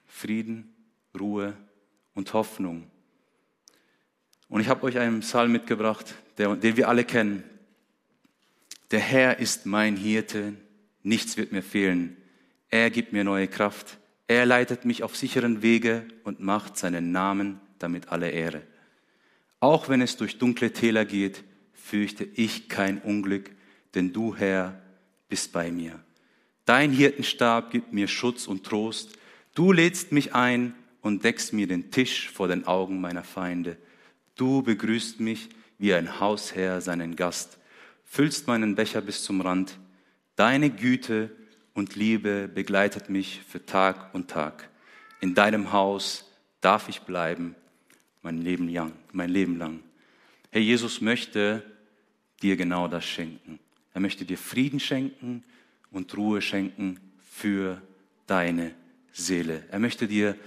Frieden, 0.05 0.73
Ruhe 1.17 1.53
und 2.13 2.33
Hoffnung. 2.33 2.89
Und 4.49 4.61
ich 4.61 4.69
habe 4.69 4.83
euch 4.83 4.97
einen 4.97 5.21
Psalm 5.21 5.51
mitgebracht, 5.51 6.15
der, 6.37 6.55
den 6.55 6.77
wir 6.77 6.87
alle 6.87 7.03
kennen. 7.03 7.43
Der 8.91 8.99
Herr 8.99 9.39
ist 9.39 9.65
mein 9.65 9.97
Hirte, 9.97 10.53
nichts 11.03 11.35
wird 11.37 11.51
mir 11.51 11.63
fehlen. 11.63 12.15
Er 12.69 12.89
gibt 12.89 13.13
mir 13.13 13.23
neue 13.23 13.47
Kraft. 13.47 13.97
Er 14.27 14.45
leitet 14.45 14.85
mich 14.85 15.03
auf 15.03 15.15
sicheren 15.15 15.61
Wege 15.61 16.05
und 16.23 16.39
macht 16.39 16.77
seinen 16.77 17.11
Namen 17.11 17.59
damit 17.79 18.09
alle 18.09 18.29
Ehre. 18.29 18.61
Auch 19.59 19.89
wenn 19.89 20.01
es 20.01 20.17
durch 20.17 20.37
dunkle 20.37 20.71
Täler 20.71 21.05
geht, 21.05 21.43
fürchte 21.73 22.23
ich 22.23 22.69
kein 22.69 23.01
Unglück, 23.01 23.51
denn 23.97 24.13
du, 24.13 24.35
Herr, 24.35 24.79
bist 25.27 25.51
bei 25.51 25.71
mir. 25.71 25.99
Dein 26.65 26.91
Hirtenstab 26.91 27.71
gibt 27.71 27.91
mir 27.91 28.07
Schutz 28.07 28.47
und 28.47 28.63
Trost. 28.63 29.17
Du 29.55 29.71
lädst 29.73 30.11
mich 30.11 30.35
ein 30.35 30.75
und 31.01 31.23
deckst 31.23 31.51
mir 31.51 31.67
den 31.67 31.91
Tisch 31.91 32.29
vor 32.29 32.47
den 32.47 32.67
Augen 32.67 33.01
meiner 33.01 33.23
Feinde. 33.23 33.77
Du 34.35 34.61
begrüßt 34.61 35.19
mich 35.19 35.49
wie 35.79 35.93
ein 35.93 36.19
Hausherr 36.19 36.79
seinen 36.81 37.15
Gast, 37.15 37.57
füllst 38.05 38.47
meinen 38.47 38.75
Becher 38.75 39.01
bis 39.01 39.23
zum 39.23 39.41
Rand. 39.41 39.77
Deine 40.35 40.69
Güte 40.69 41.31
und 41.73 41.95
Liebe 41.95 42.47
begleitet 42.47 43.09
mich 43.09 43.41
für 43.47 43.65
Tag 43.65 44.13
und 44.13 44.29
Tag. 44.29 44.69
In 45.21 45.33
deinem 45.33 45.71
Haus 45.71 46.31
darf 46.61 46.89
ich 46.89 47.01
bleiben, 47.01 47.55
mein 48.21 48.41
Leben 48.41 48.69
lang, 48.69 48.93
mein 49.11 49.29
Leben 49.29 49.57
lang. 49.57 49.79
Herr 50.51 50.61
Jesus 50.61 51.01
möchte 51.01 51.63
dir 52.41 52.55
genau 52.55 52.87
das 52.87 53.05
schenken. 53.05 53.59
Er 53.97 53.99
möchte 53.99 54.25
dir 54.25 54.37
Frieden 54.37 54.79
schenken 54.79 55.43
und 55.89 56.15
Ruhe 56.15 56.39
schenken 56.39 56.99
für 57.31 57.81
deine 58.27 58.75
Seele. 59.11 59.65
Er 59.71 59.79
möchte 59.79 60.07
dir 60.07 60.37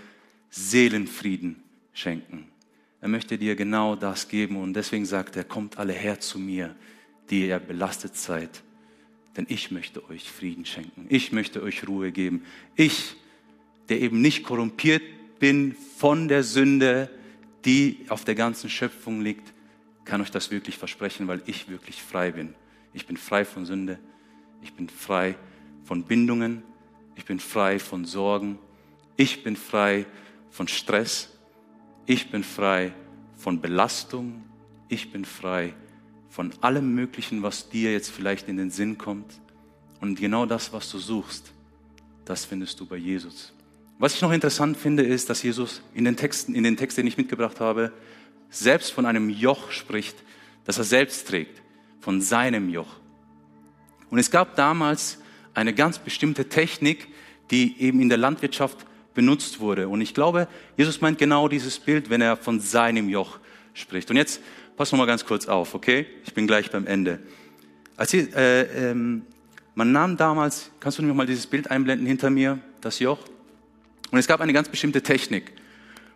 Seelenfrieden 0.50 1.56
schenken. 1.92 2.46
Er 3.00 3.08
möchte 3.08 3.38
dir 3.38 3.56
genau 3.56 3.96
das 3.96 4.28
geben 4.28 4.56
und 4.56 4.74
deswegen 4.74 5.04
sagt 5.04 5.34
er, 5.34 5.42
kommt 5.42 5.78
alle 5.78 5.92
her 5.92 6.20
zu 6.20 6.38
mir, 6.38 6.76
die 7.28 7.48
ihr 7.48 7.58
belastet 7.58 8.16
seid, 8.16 8.62
denn 9.36 9.46
ich 9.48 9.72
möchte 9.72 10.08
euch 10.08 10.30
Frieden 10.30 10.64
schenken. 10.64 11.06
Ich 11.08 11.32
möchte 11.32 11.60
euch 11.60 11.88
Ruhe 11.88 12.12
geben. 12.12 12.44
Ich, 12.76 13.16
der 13.88 14.00
eben 14.00 14.20
nicht 14.20 14.44
korrumpiert 14.44 15.02
bin 15.40 15.74
von 15.96 16.28
der 16.28 16.44
Sünde, 16.44 17.10
die 17.64 17.98
auf 18.10 18.24
der 18.24 18.36
ganzen 18.36 18.70
Schöpfung 18.70 19.20
liegt, 19.20 19.52
kann 20.04 20.20
euch 20.20 20.30
das 20.30 20.52
wirklich 20.52 20.78
versprechen, 20.78 21.26
weil 21.26 21.42
ich 21.46 21.68
wirklich 21.68 22.00
frei 22.00 22.30
bin. 22.30 22.54
Ich 22.92 23.06
bin 23.06 23.16
frei 23.16 23.44
von 23.44 23.66
Sünde. 23.66 23.98
Ich 24.62 24.74
bin 24.74 24.88
frei 24.88 25.36
von 25.84 26.04
Bindungen. 26.04 26.62
Ich 27.14 27.24
bin 27.24 27.40
frei 27.40 27.78
von 27.78 28.04
Sorgen. 28.04 28.58
Ich 29.16 29.42
bin 29.42 29.56
frei 29.56 30.06
von 30.50 30.68
Stress. 30.68 31.30
Ich 32.06 32.30
bin 32.30 32.42
frei 32.42 32.92
von 33.36 33.60
Belastung. 33.60 34.42
Ich 34.88 35.12
bin 35.12 35.24
frei 35.24 35.74
von 36.28 36.52
allem 36.60 36.94
Möglichen, 36.94 37.42
was 37.42 37.68
dir 37.68 37.92
jetzt 37.92 38.10
vielleicht 38.10 38.48
in 38.48 38.56
den 38.56 38.70
Sinn 38.70 38.98
kommt. 38.98 39.40
Und 40.00 40.18
genau 40.18 40.46
das, 40.46 40.72
was 40.72 40.90
du 40.90 40.98
suchst, 40.98 41.52
das 42.24 42.44
findest 42.44 42.80
du 42.80 42.86
bei 42.86 42.96
Jesus. 42.96 43.52
Was 43.98 44.14
ich 44.14 44.22
noch 44.22 44.32
interessant 44.32 44.76
finde, 44.76 45.02
ist, 45.02 45.28
dass 45.28 45.42
Jesus 45.42 45.82
in 45.92 46.04
den 46.04 46.16
Texten, 46.16 46.54
in 46.54 46.64
den 46.64 46.76
Texten, 46.76 47.02
den 47.02 47.08
ich 47.08 47.18
mitgebracht 47.18 47.60
habe, 47.60 47.92
selbst 48.48 48.92
von 48.92 49.04
einem 49.04 49.28
Joch 49.28 49.70
spricht, 49.70 50.16
das 50.64 50.78
er 50.78 50.84
selbst 50.84 51.28
trägt, 51.28 51.60
von 52.00 52.20
seinem 52.20 52.68
Joch. 52.68 52.96
Und 54.10 54.18
es 54.18 54.30
gab 54.30 54.56
damals 54.56 55.18
eine 55.54 55.74
ganz 55.74 55.98
bestimmte 55.98 56.48
Technik, 56.48 57.08
die 57.50 57.80
eben 57.80 58.00
in 58.00 58.08
der 58.08 58.18
Landwirtschaft 58.18 58.78
benutzt 59.14 59.60
wurde. 59.60 59.88
Und 59.88 60.00
ich 60.00 60.14
glaube, 60.14 60.48
Jesus 60.76 61.00
meint 61.00 61.18
genau 61.18 61.48
dieses 61.48 61.78
Bild, 61.78 62.10
wenn 62.10 62.20
er 62.20 62.36
von 62.36 62.60
seinem 62.60 63.08
Joch 63.08 63.38
spricht. 63.74 64.10
Und 64.10 64.16
jetzt 64.16 64.40
pass 64.76 64.92
mal 64.92 65.06
ganz 65.06 65.24
kurz 65.24 65.46
auf, 65.46 65.74
okay? 65.74 66.06
Ich 66.24 66.34
bin 66.34 66.46
gleich 66.46 66.70
beim 66.70 66.86
Ende. 66.86 67.20
Als 67.96 68.14
äh, 68.14 68.90
ähm, 68.90 69.22
man 69.74 69.92
nahm 69.92 70.16
damals, 70.16 70.70
kannst 70.80 70.98
du 70.98 71.02
noch 71.02 71.14
mal 71.14 71.26
dieses 71.26 71.46
Bild 71.46 71.70
einblenden 71.70 72.06
hinter 72.06 72.30
mir, 72.30 72.58
das 72.80 72.98
Joch? 72.98 73.18
Und 74.10 74.18
es 74.18 74.26
gab 74.26 74.40
eine 74.40 74.52
ganz 74.52 74.68
bestimmte 74.68 75.02
Technik. 75.02 75.52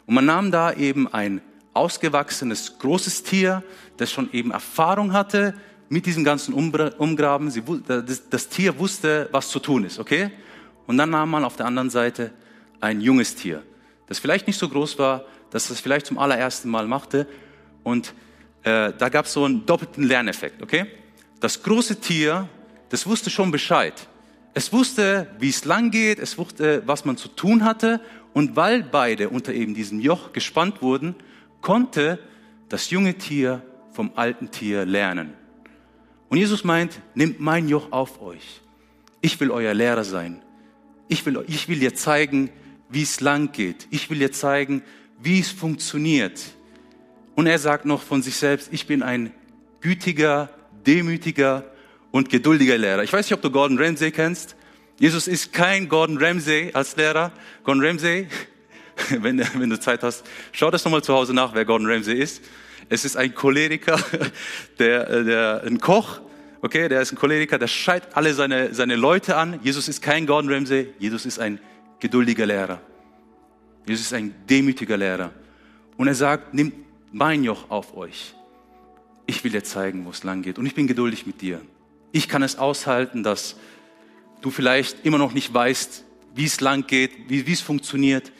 Und 0.07 0.14
man 0.14 0.24
nahm 0.24 0.51
da 0.51 0.72
eben 0.72 1.12
ein 1.12 1.41
ausgewachsenes, 1.72 2.78
großes 2.78 3.24
Tier, 3.24 3.62
das 3.97 4.12
schon 4.12 4.32
eben 4.32 4.51
Erfahrung 4.51 5.12
hatte 5.12 5.55
mit 5.95 6.07
diesem 6.07 6.25
ganzen 6.25 6.53
Umgraben. 6.53 7.53
Sie, 7.53 7.63
das, 7.87 8.29
das 8.29 8.49
Tier 8.49 8.77
wusste, 8.81 9.29
was 9.31 9.49
zu 9.49 9.61
tun 9.61 9.85
ist, 9.85 10.01
okay? 10.01 10.33
Und 10.89 10.99
dann 10.99 11.11
nahm 11.11 11.31
man 11.31 11.45
auf 11.45 11.55
der 11.55 11.67
anderen 11.67 11.89
Seite 11.89 12.33
ein 12.81 13.01
junges 13.01 13.37
Tier, 13.37 13.63
das 14.09 14.19
vielleicht 14.19 14.49
nicht 14.49 14.59
so 14.59 14.69
groß 14.69 14.99
war, 14.99 15.25
dass 15.51 15.69
das 15.69 15.79
vielleicht 15.79 16.07
zum 16.07 16.19
allerersten 16.19 16.69
Mal 16.69 16.89
machte. 16.89 17.29
Und 17.85 18.13
äh, 18.65 18.93
da 18.99 19.09
gab 19.09 19.27
es 19.27 19.35
so 19.35 19.45
einen 19.45 19.67
doppelten 19.67 20.03
Lerneffekt, 20.03 20.63
okay? 20.63 20.87
Das 21.39 21.63
große 21.63 22.01
Tier, 22.01 22.49
das 22.89 23.07
wusste 23.07 23.31
schon 23.31 23.53
Bescheid. 23.53 24.09
Es 24.53 24.73
wusste, 24.73 25.29
wie 25.39 25.51
es 25.51 25.65
lang 25.65 25.93
geht, 25.93 26.19
es 26.19 26.37
wusste, 26.39 26.83
was 26.87 27.05
man 27.05 27.17
zu 27.17 27.29
tun 27.29 27.65
hatte. 27.65 28.01
Und 28.33 28.57
weil 28.57 28.83
beide 28.83 29.29
unter 29.29 29.53
eben 29.55 29.75
diesem 29.75 30.01
Joch 30.01 30.33
gespannt 30.33 30.83
wurden, 30.83 31.15
konnte 31.61 32.19
das 32.69 32.91
junge 32.91 33.15
Tier 33.15 33.63
vom 33.93 34.11
alten 34.17 34.51
Tier 34.51 34.85
lernen. 34.87 35.35
Und 36.35 36.41
Jesus 36.41 36.64
meint, 36.64 36.99
nehmt 37.14 37.39
mein 37.39 37.68
Joch 37.68 37.93
auf 37.93 38.20
euch. 38.20 38.61
Ich 39.20 39.39
will 39.39 39.53
euer 39.53 39.72
Lehrer 39.72 40.03
sein. 40.03 40.43
Ich 41.07 41.24
will, 41.24 41.45
ich 41.47 41.68
will 41.68 41.78
dir 41.78 41.95
zeigen, 41.95 42.51
wie 42.89 43.03
es 43.03 43.20
lang 43.20 43.53
geht. 43.53 43.87
Ich 43.91 44.11
will 44.11 44.18
dir 44.18 44.32
zeigen, 44.32 44.82
wie 45.22 45.39
es 45.39 45.53
funktioniert. 45.53 46.43
Und 47.37 47.47
er 47.47 47.61
sagt 47.61 47.85
noch 47.85 48.03
von 48.03 48.20
sich 48.20 48.35
selbst, 48.35 48.70
ich 48.72 48.89
bin 48.89 49.05
ein 49.05 49.32
gütiger, 49.80 50.51
demütiger 50.85 51.70
und 52.11 52.30
geduldiger 52.30 52.78
Lehrer. 52.78 53.05
Ich 53.05 53.12
weiß 53.12 53.26
nicht, 53.26 53.35
ob 53.35 53.43
du 53.43 53.53
Gordon 53.53 53.78
Ramsay 53.78 54.11
kennst. 54.11 54.57
Jesus 54.99 55.28
ist 55.28 55.53
kein 55.53 55.89
Gordon 55.89 56.18
Ramsay 56.18 56.72
als 56.72 56.97
Lehrer. 56.97 57.30
Gordon 57.62 57.85
Ramsay, 57.85 58.26
wenn, 59.20 59.39
wenn 59.39 59.70
du 59.70 59.78
Zeit 59.78 60.03
hast, 60.03 60.24
schau 60.51 60.72
das 60.72 60.85
nochmal 60.85 61.05
zu 61.05 61.14
Hause 61.14 61.32
nach, 61.32 61.55
wer 61.55 61.64
Gordon 61.64 61.89
Ramsay 61.89 62.18
ist. 62.18 62.43
Es 62.89 63.05
ist 63.05 63.16
ein 63.16 63.35
Choleriker, 63.35 63.99
der, 64.78 65.24
der, 65.24 65.62
ein 65.64 65.78
Koch, 65.78 66.20
okay, 66.62 66.89
der 66.89 67.03
ist 67.03 67.12
ein 67.12 67.16
Choleriker, 67.16 67.59
der 67.59 67.68
schreit 67.68 68.16
alle 68.16 68.35
seine, 68.35 68.74
seine 68.74 68.97
Leute 68.97 69.37
an. 69.37 69.61
Jesus 69.62 69.89
ist 69.89 70.03
kein 70.03 70.26
Gordon 70.26 70.53
Ramsay, 70.53 70.89
Jesus 70.99 71.26
ist 71.26 71.39
ein 71.39 71.59
geduldiger 72.01 72.47
Lehrer. 72.47 72.80
Jesus 73.87 74.07
ist 74.07 74.12
ein 74.14 74.35
demütiger 74.49 74.97
Lehrer. 74.97 75.30
Und 75.97 76.09
er 76.09 76.14
sagt, 76.14 76.55
nimmt 76.55 76.74
mein 77.12 77.45
Joch 77.45 77.70
auf 77.70 77.97
euch. 77.97 78.35
Ich 79.26 79.43
will 79.45 79.53
dir 79.53 79.64
zeigen, 79.64 80.05
wo 80.05 80.11
es 80.11 80.24
lang 80.24 80.43
geht. 80.43 80.59
Und 80.59 80.66
ich 80.66 80.74
bin 80.74 80.87
geduldig 80.87 81.26
mit 81.26 81.41
dir. 81.41 81.61
Ich 82.12 82.28
kann 82.28 82.43
es 82.43 82.59
aushalten, 82.59 83.22
dass 83.22 83.57
du 84.41 84.51
vielleicht 84.51 85.05
immer 85.05 85.18
noch 85.18 85.32
nicht 85.32 85.53
weißt, 85.53 86.05
wie 86.35 86.45
es 86.45 86.61
lang 86.61 86.87
geht, 86.87 87.12
wie, 87.28 87.47
wie 87.47 87.53
es 87.53 87.61
funktioniert. 87.61 88.32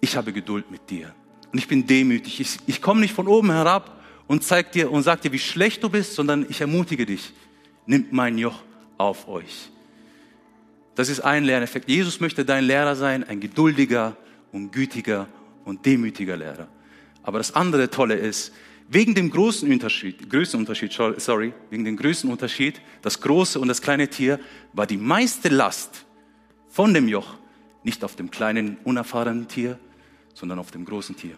Ich 0.00 0.16
habe 0.16 0.32
Geduld 0.32 0.70
mit 0.70 0.88
dir. 0.90 1.14
Und 1.52 1.58
ich 1.58 1.68
bin 1.68 1.86
demütig. 1.86 2.40
Ich, 2.40 2.58
ich 2.66 2.82
komme 2.82 3.00
nicht 3.00 3.14
von 3.14 3.26
oben 3.26 3.50
herab 3.50 4.00
und 4.26 4.44
zeig 4.44 4.72
dir 4.72 4.90
und 4.90 5.02
sag 5.02 5.22
dir, 5.22 5.32
wie 5.32 5.38
schlecht 5.38 5.82
du 5.82 5.88
bist, 5.88 6.14
sondern 6.14 6.46
ich 6.48 6.60
ermutige 6.60 7.06
dich. 7.06 7.32
Nimmt 7.86 8.12
mein 8.12 8.38
Joch 8.38 8.62
auf 8.98 9.28
euch. 9.28 9.70
Das 10.94 11.08
ist 11.08 11.20
ein 11.20 11.44
Lerneffekt. 11.44 11.88
Jesus 11.88 12.20
möchte 12.20 12.44
dein 12.44 12.64
Lehrer 12.64 12.94
sein, 12.94 13.24
ein 13.24 13.40
geduldiger 13.40 14.16
und 14.52 14.70
gütiger 14.72 15.26
und 15.64 15.84
demütiger 15.86 16.36
Lehrer. 16.36 16.68
Aber 17.22 17.38
das 17.38 17.54
andere 17.54 17.90
Tolle 17.90 18.14
ist, 18.14 18.52
Wegen 18.92 19.14
dem 19.14 19.30
großen 19.30 19.70
Unterschied, 19.70 20.28
Größenunterschied, 20.28 20.92
sorry, 21.18 21.52
wegen 21.70 21.84
dem 21.84 21.96
Größenunterschied, 21.96 22.80
das 23.02 23.20
große 23.20 23.60
und 23.60 23.68
das 23.68 23.80
kleine 23.80 24.08
Tier, 24.08 24.40
war 24.72 24.84
die 24.84 24.96
meiste 24.96 25.48
Last 25.48 26.04
von 26.68 26.92
dem 26.92 27.06
Joch 27.06 27.36
nicht 27.84 28.02
auf 28.02 28.16
dem 28.16 28.32
kleinen, 28.32 28.78
unerfahrenen 28.82 29.46
Tier, 29.46 29.78
sondern 30.40 30.58
auf 30.58 30.70
dem 30.70 30.84
großen 30.84 31.14
Tier. 31.14 31.36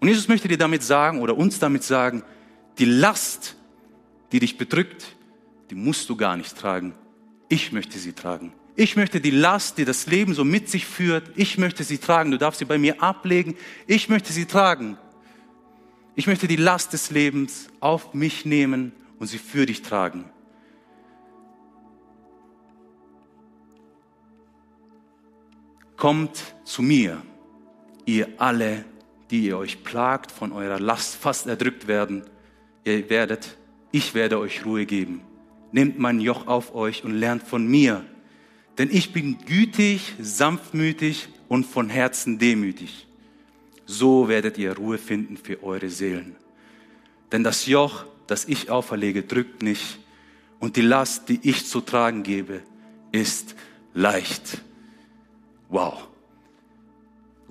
Und 0.00 0.08
Jesus 0.08 0.28
möchte 0.28 0.48
dir 0.48 0.56
damit 0.56 0.82
sagen 0.82 1.20
oder 1.20 1.36
uns 1.36 1.58
damit 1.58 1.82
sagen, 1.82 2.22
die 2.78 2.84
Last, 2.84 3.56
die 4.30 4.38
dich 4.38 4.56
bedrückt, 4.56 5.16
die 5.70 5.74
musst 5.74 6.08
du 6.08 6.16
gar 6.16 6.36
nicht 6.36 6.56
tragen. 6.56 6.94
Ich 7.48 7.72
möchte 7.72 7.98
sie 7.98 8.12
tragen. 8.12 8.52
Ich 8.76 8.94
möchte 8.94 9.20
die 9.20 9.32
Last, 9.32 9.76
die 9.76 9.84
das 9.84 10.06
Leben 10.06 10.34
so 10.34 10.44
mit 10.44 10.68
sich 10.68 10.86
führt, 10.86 11.32
ich 11.34 11.58
möchte 11.58 11.82
sie 11.82 11.98
tragen. 11.98 12.30
Du 12.30 12.38
darfst 12.38 12.60
sie 12.60 12.64
bei 12.64 12.78
mir 12.78 13.02
ablegen. 13.02 13.56
Ich 13.88 14.08
möchte 14.08 14.32
sie 14.32 14.46
tragen. 14.46 14.96
Ich 16.14 16.28
möchte 16.28 16.46
die 16.46 16.56
Last 16.56 16.92
des 16.92 17.10
Lebens 17.10 17.68
auf 17.80 18.14
mich 18.14 18.44
nehmen 18.44 18.92
und 19.18 19.26
sie 19.26 19.38
für 19.38 19.66
dich 19.66 19.82
tragen. 19.82 20.26
Kommt 25.96 26.54
zu 26.64 26.82
mir, 26.82 27.20
ihr 28.08 28.28
alle, 28.38 28.84
die 29.30 29.46
ihr 29.46 29.58
euch 29.58 29.84
plagt, 29.84 30.32
von 30.32 30.52
eurer 30.52 30.80
Last 30.80 31.16
fast 31.16 31.46
erdrückt 31.46 31.86
werden. 31.86 32.24
Ihr 32.84 33.08
werdet, 33.10 33.58
ich 33.92 34.14
werde 34.14 34.38
euch 34.38 34.64
Ruhe 34.64 34.86
geben. 34.86 35.20
nehmt 35.70 35.98
mein 35.98 36.18
Joch 36.18 36.46
auf 36.46 36.74
euch 36.74 37.04
und 37.04 37.12
lernt 37.12 37.42
von 37.42 37.66
mir. 37.66 38.02
Denn 38.78 38.88
ich 38.90 39.12
bin 39.12 39.36
gütig, 39.44 40.14
sanftmütig 40.18 41.28
und 41.46 41.66
von 41.66 41.90
Herzen 41.90 42.38
demütig. 42.38 43.06
So 43.84 44.28
werdet 44.28 44.56
ihr 44.56 44.74
Ruhe 44.74 44.96
finden 44.96 45.36
für 45.36 45.62
eure 45.62 45.90
Seelen. 45.90 46.36
Denn 47.30 47.44
das 47.44 47.66
Joch, 47.66 48.06
das 48.26 48.46
ich 48.46 48.70
auferlege, 48.70 49.24
drückt 49.24 49.62
nicht. 49.62 49.98
Und 50.58 50.76
die 50.76 50.82
Last, 50.82 51.28
die 51.28 51.40
ich 51.42 51.66
zu 51.66 51.82
tragen 51.82 52.22
gebe, 52.22 52.62
ist 53.12 53.54
leicht. 53.92 54.62
Wow. 55.68 56.07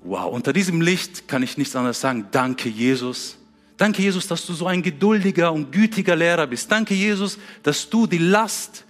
Wow. 0.08 0.32
Unter 0.32 0.54
diesem 0.54 0.80
Licht 0.80 1.28
kann 1.28 1.42
ich 1.42 1.58
nichts 1.58 1.76
anderes 1.76 2.00
sagen. 2.00 2.28
Danke, 2.30 2.70
Jesus. 2.70 3.36
Danke, 3.76 4.00
Jesus, 4.00 4.26
dass 4.26 4.46
du 4.46 4.54
so 4.54 4.66
ein 4.66 4.82
geduldiger 4.82 5.52
und 5.52 5.70
gütiger 5.70 6.16
Lehrer 6.16 6.46
bist. 6.46 6.72
Danke, 6.72 6.94
Jesus, 6.94 7.38
dass 7.62 7.90
du 7.90 8.06
die 8.06 8.16
Last 8.16 8.86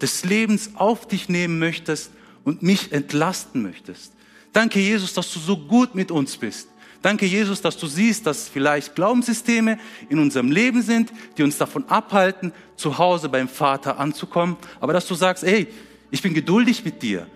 des 0.00 0.24
Lebens 0.24 0.72
auf 0.74 1.06
dich 1.06 1.28
nehmen 1.28 1.60
möchtest 1.60 2.10
und 2.42 2.64
mich 2.64 2.90
entlasten 2.90 3.62
möchtest. 3.62 4.12
Danke, 4.52 4.80
Jesus, 4.80 5.14
dass 5.14 5.32
du 5.32 5.38
so 5.38 5.56
gut 5.56 5.94
mit 5.94 6.10
uns 6.10 6.36
bist. 6.36 6.66
Danke, 7.00 7.26
Jesus, 7.26 7.62
dass 7.62 7.76
du 7.76 7.86
siehst, 7.86 8.26
dass 8.26 8.48
vielleicht 8.48 8.96
Glaubenssysteme 8.96 9.78
in 10.08 10.18
unserem 10.18 10.50
Leben 10.50 10.82
sind, 10.82 11.12
die 11.38 11.44
uns 11.44 11.58
davon 11.58 11.88
abhalten, 11.88 12.52
zu 12.74 12.98
Hause 12.98 13.28
beim 13.28 13.48
Vater 13.48 14.00
anzukommen. 14.00 14.56
Aber 14.80 14.92
dass 14.92 15.06
du 15.06 15.14
sagst, 15.14 15.44
ey, 15.44 15.68
ich 16.10 16.22
bin 16.22 16.34
geduldig 16.34 16.84
mit 16.84 17.02
dir. 17.02 17.28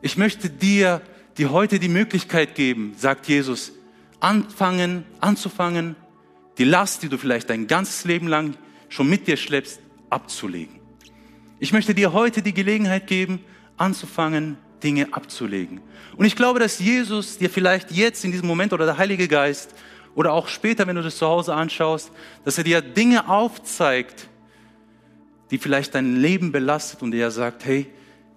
Ich 0.00 0.16
möchte 0.16 0.48
dir 0.48 1.02
die 1.38 1.46
heute 1.46 1.78
die 1.78 1.88
Möglichkeit 1.88 2.54
geben, 2.54 2.94
sagt 2.96 3.26
Jesus, 3.28 3.72
anfangen, 4.20 5.04
anzufangen, 5.20 5.96
die 6.58 6.64
Last, 6.64 7.02
die 7.02 7.08
du 7.08 7.18
vielleicht 7.18 7.50
dein 7.50 7.66
ganzes 7.66 8.04
Leben 8.04 8.28
lang 8.28 8.54
schon 8.88 9.08
mit 9.08 9.26
dir 9.26 9.36
schleppst, 9.36 9.80
abzulegen. 10.10 10.80
Ich 11.58 11.72
möchte 11.72 11.94
dir 11.94 12.12
heute 12.12 12.42
die 12.42 12.52
Gelegenheit 12.52 13.06
geben, 13.06 13.40
anzufangen, 13.76 14.58
Dinge 14.82 15.08
abzulegen. 15.12 15.80
Und 16.16 16.26
ich 16.26 16.36
glaube, 16.36 16.58
dass 16.58 16.78
Jesus 16.78 17.38
dir 17.38 17.48
vielleicht 17.48 17.90
jetzt 17.92 18.24
in 18.24 18.32
diesem 18.32 18.48
Moment 18.48 18.72
oder 18.72 18.84
der 18.84 18.98
Heilige 18.98 19.28
Geist 19.28 19.74
oder 20.14 20.32
auch 20.32 20.48
später, 20.48 20.86
wenn 20.86 20.96
du 20.96 21.02
das 21.02 21.16
zu 21.16 21.26
Hause 21.26 21.54
anschaust, 21.54 22.10
dass 22.44 22.58
er 22.58 22.64
dir 22.64 22.82
Dinge 22.82 23.28
aufzeigt, 23.28 24.28
die 25.50 25.58
vielleicht 25.58 25.94
dein 25.94 26.16
Leben 26.16 26.52
belastet 26.52 27.02
und 27.02 27.14
er 27.14 27.30
sagt, 27.30 27.64
hey, 27.64 27.86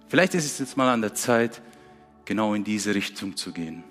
vielleicht 0.08 0.34
ist 0.34 0.44
es 0.44 0.58
jetzt 0.58 0.76
mal 0.76 0.92
an 0.92 1.00
der 1.00 1.14
Zeit, 1.14 1.60
genau 2.26 2.52
in 2.52 2.64
diese 2.64 2.94
Richtung 2.94 3.36
zu 3.36 3.52
gehen. 3.52 3.84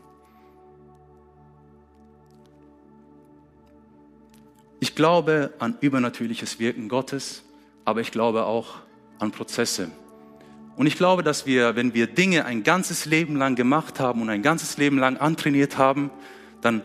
Ich 4.80 4.94
glaube 4.94 5.54
an 5.58 5.78
übernatürliches 5.82 6.60
Wirken 6.60 6.90
Gottes, 6.90 7.44
aber 7.86 8.02
ich 8.02 8.12
glaube 8.12 8.46
auch 8.46 8.76
an 9.18 9.32
Prozesse. 9.32 9.90
Und 10.76 10.86
ich 10.86 10.98
glaube, 10.98 11.24
dass 11.24 11.46
wir, 11.46 11.76
wenn 11.78 11.94
wir 11.94 12.06
Dinge 12.06 12.46
ein 12.46 12.64
ganzes 12.64 13.06
Leben 13.06 13.38
lang 13.38 13.56
gemacht 13.56 14.00
haben 14.00 14.22
und 14.22 14.30
ein 14.30 14.44
ganzes 14.44 14.78
Leben 14.78 15.00
lang 15.00 15.18
antrainiert 15.18 15.78
haben, 15.78 16.12
dann 16.62 16.84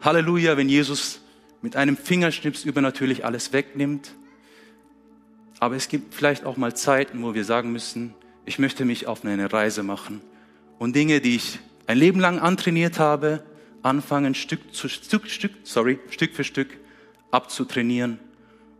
Halleluja, 0.00 0.56
wenn 0.56 0.68
Jesus 0.68 1.20
mit 1.60 1.74
einem 1.74 1.96
Fingerschnips 1.96 2.64
übernatürlich 2.64 3.24
alles 3.24 3.52
wegnimmt. 3.52 4.14
Aber 5.58 5.74
es 5.74 5.88
gibt 5.88 6.14
vielleicht 6.14 6.44
auch 6.44 6.56
mal 6.56 6.76
Zeiten, 6.76 7.20
wo 7.22 7.34
wir 7.34 7.44
sagen 7.44 7.72
müssen, 7.72 8.14
ich 8.46 8.60
möchte 8.60 8.84
mich 8.84 9.08
auf 9.08 9.24
eine 9.24 9.52
Reise 9.52 9.82
machen 9.82 10.20
und 10.78 10.94
Dinge, 10.94 11.20
die 11.20 11.36
ich 11.36 11.58
ein 11.86 11.98
Leben 11.98 12.20
lang 12.20 12.38
antrainiert 12.38 12.98
habe, 12.98 13.42
anfangen 13.82 14.34
Stück, 14.34 14.74
zu, 14.74 14.88
Stück, 14.88 15.28
Stück, 15.28 15.52
sorry, 15.62 15.98
Stück 16.10 16.34
für 16.34 16.44
Stück 16.44 16.68
abzutrainieren 17.30 18.18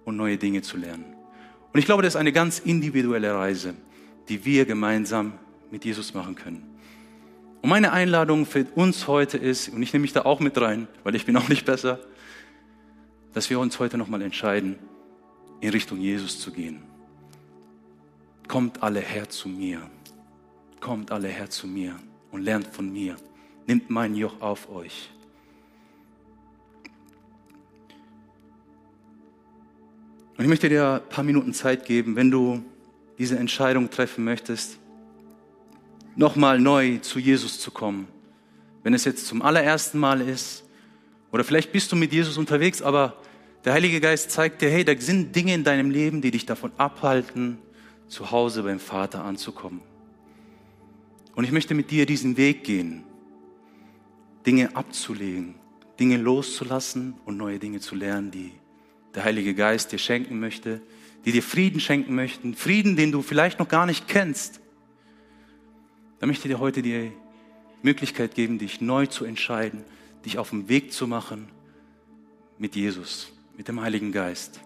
und 0.05 0.17
neue 0.17 0.39
Dinge 0.39 0.63
zu 0.63 0.77
lernen. 0.77 1.05
Und 1.73 1.79
ich 1.79 1.87
glaube, 1.87 2.03
das 2.03 2.15
ist 2.15 2.21
eine 2.21 2.33
ganz 2.33 2.59
individuelle 2.59 3.35
Reise, 3.35 3.75
die 4.29 4.45
wir 4.45 4.65
gemeinsam 4.65 5.35
mit 5.71 5.85
Jesus 5.85 6.15
machen 6.15 6.35
können. 6.35 6.63
Und 7.61 7.71
meine 7.71 7.93
Einladung 7.93 8.47
für 8.47 8.65
uns 8.75 9.07
heute 9.07 9.37
ist, 9.37 9.69
und 9.69 9.83
ich 9.83 9.93
nehme 9.93 10.03
mich 10.03 10.13
da 10.13 10.23
auch 10.23 10.41
mit 10.41 10.61
rein, 10.61 10.87
weil 11.03 11.15
ich 11.15 11.27
bin 11.27 11.37
auch 11.37 11.49
nicht 11.49 11.65
besser, 11.65 11.99
dass 13.35 13.51
wir 13.51 13.59
uns 13.59 13.79
heute 13.79 13.99
nochmal 13.99 14.23
entscheiden, 14.23 14.79
in 15.61 15.71
Richtung 15.71 16.01
Jesus 16.01 16.41
zu 16.41 16.53
gehen. 16.53 16.83
Kommt 18.47 18.83
alle 18.83 19.01
her 19.01 19.29
zu 19.29 19.49
mir. 19.49 19.83
Kommt 20.81 21.11
alle 21.11 21.29
her 21.29 21.51
zu 21.51 21.67
mir 21.67 21.97
und 22.31 22.43
lernt 22.43 22.67
von 22.67 22.93
mir. 22.93 23.17
Nimmt 23.67 23.91
mein 23.91 24.15
Joch 24.15 24.41
auf 24.41 24.71
euch. 24.71 25.11
Und 30.37 30.45
ich 30.45 30.49
möchte 30.49 30.69
dir 30.69 31.03
ein 31.03 31.09
paar 31.09 31.25
Minuten 31.25 31.53
Zeit 31.53 31.85
geben, 31.85 32.15
wenn 32.15 32.31
du 32.31 32.63
diese 33.19 33.37
Entscheidung 33.37 33.91
treffen 33.91 34.25
möchtest, 34.25 34.79
nochmal 36.15 36.61
neu 36.61 36.99
zu 36.99 37.19
Jesus 37.19 37.61
zu 37.61 37.73
kommen. 37.73 38.07
Wenn 38.85 38.95
es 38.95 39.05
jetzt 39.05 39.27
zum 39.27 39.43
allerersten 39.43 39.99
Mal 39.99 40.21
ist, 40.21 40.65
oder 41.33 41.43
vielleicht 41.43 41.73
bist 41.73 41.91
du 41.91 41.97
mit 41.97 42.13
Jesus 42.13 42.39
unterwegs, 42.39 42.81
aber 42.81 43.17
der 43.65 43.73
Heilige 43.73 44.01
Geist 44.01 44.31
zeigt 44.31 44.63
dir, 44.63 44.71
hey, 44.71 44.85
da 44.85 44.95
sind 44.97 45.35
Dinge 45.35 45.53
in 45.53 45.65
deinem 45.65 45.91
Leben, 45.91 46.23
die 46.23 46.31
dich 46.31 46.47
davon 46.47 46.71
abhalten, 46.79 47.59
zu 48.07 48.31
Hause 48.31 48.63
beim 48.63 48.81
Vater 48.81 49.25
anzukommen. 49.25 49.83
Und 51.39 51.45
ich 51.45 51.53
möchte 51.53 51.75
mit 51.75 51.93
dir 51.93 52.05
diesen 52.05 52.37
Weg 52.37 52.65
gehen, 52.65 53.05
Dinge 54.45 54.75
abzulegen, 54.75 55.55
Dinge 56.01 56.17
loszulassen 56.17 57.15
und 57.27 57.37
neue 57.37 57.61
Dinge 57.61 57.79
zu 57.79 57.95
lernen, 57.95 58.33
die 58.33 58.51
der 59.15 59.23
Heilige 59.23 59.55
Geist 59.55 59.93
dir 59.93 59.99
schenken 59.99 60.41
möchte, 60.41 60.83
die 61.25 61.31
dir 61.31 61.45
Frieden 61.45 61.79
schenken 61.79 62.17
möchten, 62.17 62.57
Frieden, 62.57 62.97
den 62.97 63.13
du 63.13 63.23
vielleicht 63.23 63.61
noch 63.61 63.69
gar 63.69 63.87
nicht 63.87 64.09
kennst. 64.09 64.59
Da 66.19 66.27
möchte 66.27 66.49
ich 66.49 66.55
dir 66.55 66.59
heute 66.59 66.83
die 66.83 67.13
Möglichkeit 67.85 68.35
geben, 68.35 68.59
dich 68.59 68.81
neu 68.81 69.07
zu 69.07 69.25
entscheiden, 69.25 69.85
dich 70.25 70.39
auf 70.39 70.51
den 70.51 70.69
Weg 70.69 70.93
zu 70.93 71.07
machen 71.07 71.51
mit 72.59 72.75
Jesus, 72.75 73.33
mit 73.57 73.69
dem 73.69 73.81
Heiligen 73.81 74.11
Geist. 74.11 74.61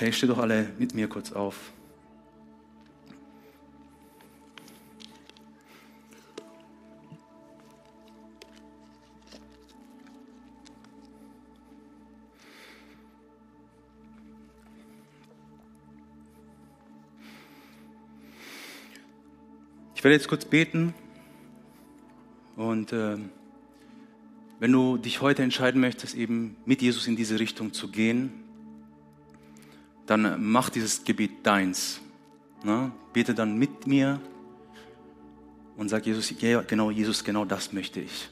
Hey, 0.00 0.12
steht 0.12 0.30
doch 0.30 0.38
alle 0.38 0.68
mit 0.78 0.94
mir 0.94 1.08
kurz 1.08 1.32
auf. 1.32 1.72
Ich 19.96 20.04
werde 20.04 20.14
jetzt 20.14 20.28
kurz 20.28 20.44
beten 20.44 20.94
und 22.54 22.92
äh, 22.92 23.16
wenn 24.60 24.70
du 24.70 24.96
dich 24.96 25.20
heute 25.20 25.42
entscheiden 25.42 25.80
möchtest, 25.80 26.14
eben 26.14 26.56
mit 26.66 26.82
Jesus 26.82 27.08
in 27.08 27.16
diese 27.16 27.40
Richtung 27.40 27.72
zu 27.72 27.88
gehen, 27.88 28.47
dann 30.08 30.42
mach 30.42 30.70
dieses 30.70 31.04
Gebet 31.04 31.46
deins. 31.46 32.00
Ne? 32.64 32.90
Bete 33.12 33.34
dann 33.34 33.56
mit 33.58 33.86
mir 33.86 34.20
und 35.76 35.88
sag 35.88 36.06
Jesus, 36.06 36.32
ja, 36.40 36.62
genau, 36.62 36.90
Jesus, 36.90 37.22
genau 37.22 37.44
das 37.44 37.72
möchte 37.72 38.00
ich. 38.00 38.30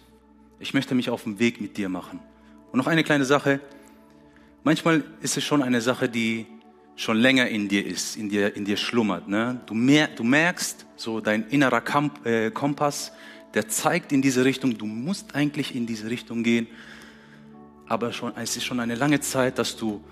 Ich 0.58 0.72
möchte 0.72 0.94
mich 0.94 1.10
auf 1.10 1.24
den 1.24 1.38
Weg 1.38 1.60
mit 1.60 1.76
dir 1.76 1.88
machen. 1.88 2.18
Und 2.72 2.78
noch 2.78 2.86
eine 2.86 3.04
kleine 3.04 3.26
Sache. 3.26 3.60
Manchmal 4.64 5.04
ist 5.20 5.36
es 5.36 5.44
schon 5.44 5.62
eine 5.62 5.82
Sache, 5.82 6.08
die 6.08 6.46
schon 6.96 7.18
länger 7.18 7.48
in 7.48 7.68
dir 7.68 7.86
ist, 7.86 8.16
in 8.16 8.30
dir, 8.30 8.56
in 8.56 8.64
dir 8.64 8.78
schlummert. 8.78 9.28
Ne? 9.28 9.60
Du, 9.66 9.74
mer 9.74 10.08
du 10.08 10.24
merkst, 10.24 10.86
so 10.96 11.20
dein 11.20 11.46
innerer 11.48 11.82
Kamp 11.82 12.24
äh, 12.24 12.50
Kompass, 12.50 13.12
der 13.52 13.68
zeigt 13.68 14.12
in 14.12 14.22
diese 14.22 14.46
Richtung, 14.46 14.78
du 14.78 14.86
musst 14.86 15.34
eigentlich 15.34 15.74
in 15.74 15.86
diese 15.86 16.08
Richtung 16.08 16.42
gehen. 16.42 16.68
Aber 17.86 18.14
schon, 18.14 18.34
es 18.36 18.56
ist 18.56 18.64
schon 18.64 18.80
eine 18.80 18.94
lange 18.94 19.20
Zeit, 19.20 19.58
dass 19.58 19.76
du 19.76 20.02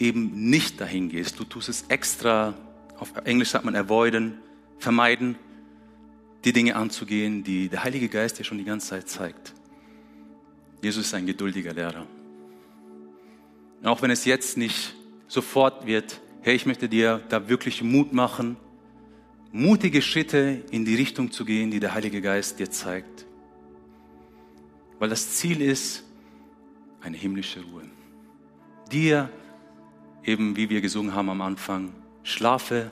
eben 0.00 0.50
nicht 0.50 0.80
dahin 0.80 1.08
gehst. 1.10 1.38
Du 1.38 1.44
tust 1.44 1.68
es 1.68 1.84
extra, 1.88 2.54
auf 2.98 3.12
Englisch 3.24 3.50
sagt 3.50 3.64
man 3.64 3.76
avoiden, 3.76 4.38
vermeiden, 4.78 5.36
die 6.44 6.52
Dinge 6.52 6.74
anzugehen, 6.74 7.44
die 7.44 7.68
der 7.68 7.84
Heilige 7.84 8.08
Geist 8.08 8.38
dir 8.38 8.44
schon 8.44 8.58
die 8.58 8.64
ganze 8.64 8.88
Zeit 8.88 9.08
zeigt. 9.08 9.52
Jesus 10.82 11.06
ist 11.06 11.14
ein 11.14 11.26
geduldiger 11.26 11.74
Lehrer. 11.74 12.06
Auch 13.84 14.00
wenn 14.02 14.10
es 14.10 14.24
jetzt 14.24 14.56
nicht 14.56 14.94
sofort 15.28 15.86
wird, 15.86 16.20
hey, 16.40 16.54
ich 16.54 16.64
möchte 16.64 16.88
dir 16.88 17.22
da 17.28 17.48
wirklich 17.48 17.82
Mut 17.82 18.12
machen, 18.12 18.56
mutige 19.52 20.00
Schritte 20.00 20.62
in 20.70 20.84
die 20.84 20.94
Richtung 20.94 21.30
zu 21.30 21.44
gehen, 21.44 21.70
die 21.70 21.80
der 21.80 21.92
Heilige 21.92 22.22
Geist 22.22 22.58
dir 22.58 22.70
zeigt. 22.70 23.26
Weil 24.98 25.10
das 25.10 25.34
Ziel 25.34 25.60
ist 25.60 26.04
eine 27.02 27.16
himmlische 27.16 27.60
Ruhe. 27.62 27.82
Dir 28.90 29.30
eben 30.24 30.56
wie 30.56 30.68
wir 30.68 30.80
gesungen 30.80 31.14
haben 31.14 31.30
am 31.30 31.40
Anfang, 31.40 31.92
schlafe 32.22 32.90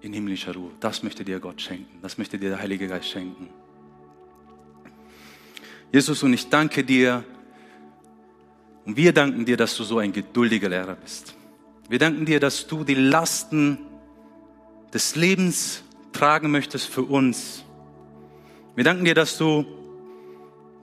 in 0.00 0.12
himmlischer 0.12 0.54
Ruhe. 0.54 0.70
Das 0.80 1.02
möchte 1.02 1.24
dir 1.24 1.40
Gott 1.40 1.60
schenken. 1.60 1.98
Das 2.02 2.18
möchte 2.18 2.38
dir 2.38 2.50
der 2.50 2.58
Heilige 2.58 2.88
Geist 2.88 3.08
schenken. 3.08 3.48
Jesus, 5.92 6.22
und 6.22 6.32
ich 6.32 6.48
danke 6.48 6.84
dir 6.84 7.24
und 8.84 8.96
wir 8.96 9.12
danken 9.12 9.44
dir, 9.44 9.56
dass 9.56 9.76
du 9.76 9.84
so 9.84 9.98
ein 9.98 10.12
geduldiger 10.12 10.68
Lehrer 10.68 10.96
bist. 10.96 11.34
Wir 11.88 11.98
danken 11.98 12.26
dir, 12.26 12.40
dass 12.40 12.66
du 12.66 12.84
die 12.84 12.94
Lasten 12.94 13.78
des 14.92 15.16
Lebens 15.16 15.82
tragen 16.12 16.50
möchtest 16.50 16.88
für 16.88 17.02
uns. 17.02 17.64
Wir 18.74 18.84
danken 18.84 19.04
dir, 19.04 19.14
dass 19.14 19.38
du 19.38 19.64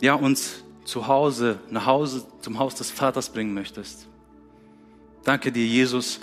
ja, 0.02 0.16
uns 0.16 0.64
zu 0.84 1.08
Hause, 1.08 1.60
nach 1.70 1.86
Hause, 1.86 2.26
zum 2.42 2.58
Haus 2.58 2.76
des 2.76 2.90
Vaters 2.90 3.30
bringen 3.30 3.54
möchtest. 3.54 4.08
Danke 5.24 5.52
dir, 5.52 5.68
Jesus, 5.68 6.20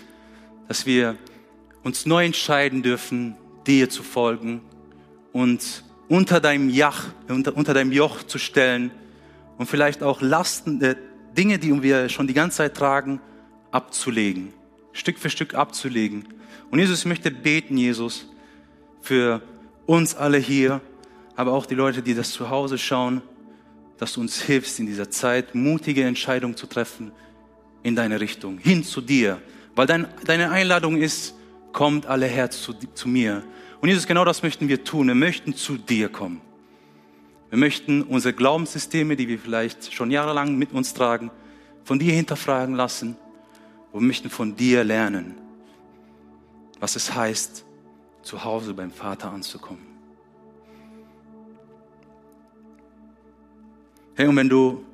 dass 0.67 0.85
wir 0.85 1.17
uns 1.85 2.05
neu 2.05 2.25
entscheiden 2.25 2.83
dürfen, 2.83 3.37
dir 3.65 3.89
zu 3.89 4.03
folgen 4.03 4.61
und 5.33 5.85
unter 6.09 6.41
deinem, 6.41 6.69
Jach, 6.69 7.07
unter, 7.29 7.57
unter 7.57 7.75
deinem 7.75 7.93
Joch 7.93 8.25
zu 8.25 8.39
stellen 8.39 8.91
und 9.57 9.67
vielleicht 9.67 10.03
auch 10.03 10.21
Lasten, 10.21 10.83
äh, 10.83 10.97
Dinge, 11.37 11.61
die 11.61 11.81
wir 11.81 12.09
schon 12.09 12.27
die 12.27 12.35
ganze 12.35 12.57
Zeit 12.57 12.77
tragen, 12.77 13.21
abzulegen, 13.71 14.53
Stück 14.93 15.19
für 15.19 15.31
Stück 15.31 15.55
abzulegen. 15.55 16.27
Und 16.73 16.81
Jesus, 16.81 16.99
ich 17.01 17.07
möchte 17.07 17.31
beten, 17.31 17.77
Jesus, 17.77 18.27
für 19.01 19.43
uns 19.87 20.17
alle 20.17 20.39
hier, 20.39 20.81
aber 21.37 21.53
auch 21.53 21.67
die 21.67 21.77
Leute, 21.77 22.03
die 22.03 22.15
das 22.15 22.33
zu 22.33 22.51
Hause 22.51 22.79
schauen, 22.79 23.23
dass 23.97 24.15
du 24.15 24.21
uns 24.21 24.43
hilfst 24.43 24.81
in 24.81 24.87
dieser 24.87 25.09
Zeit, 25.09 25.55
mutige 25.55 26.03
Entscheidungen 26.03 26.57
zu 26.57 26.67
treffen 26.67 27.13
in 27.83 27.97
deine 27.97 28.21
Richtung, 28.21 28.59
hin 28.59 28.85
zu 28.85 29.01
dir. 29.01 29.41
Weil 29.75 29.87
dein, 29.87 30.09
deine 30.25 30.51
Einladung 30.51 30.97
ist, 30.97 31.35
kommt 31.73 32.07
alle 32.07 32.27
her 32.27 32.51
zu, 32.51 32.73
zu 32.73 33.09
mir. 33.09 33.45
Und 33.81 33.89
Jesus, 33.89 34.07
genau 34.07 34.25
das 34.25 34.43
möchten 34.43 34.69
wir 34.69 34.85
tun. 34.85 35.07
Wir 35.07 35.15
möchten 35.15 35.55
zu 35.55 35.77
dir 35.77 36.09
kommen. 36.09 36.41
Wir 37.51 37.59
möchten 37.59 38.03
unsere 38.03 38.35
Glaubenssysteme, 38.35 39.17
die 39.17 39.29
wir 39.29 39.39
vielleicht 39.39 39.93
schon 39.95 40.11
jahrelang 40.11 40.57
mit 40.57 40.73
uns 40.73 40.93
tragen, 40.93 41.31
von 41.85 41.99
dir 41.99 42.13
hinterfragen 42.13 42.75
lassen. 42.75 43.17
Und 43.93 44.03
wir 44.03 44.07
möchten 44.09 44.29
von 44.29 44.57
dir 44.57 44.85
lernen, 44.85 45.37
was 46.81 46.97
es 46.97 47.15
heißt, 47.15 47.65
zu 48.23 48.45
Hause 48.45 48.75
beim 48.75 48.91
Vater 48.91 49.31
anzukommen. 49.31 49.87
Hey, 54.15 54.27
und 54.27 54.37
wenn 54.37 54.49
du 54.49 54.85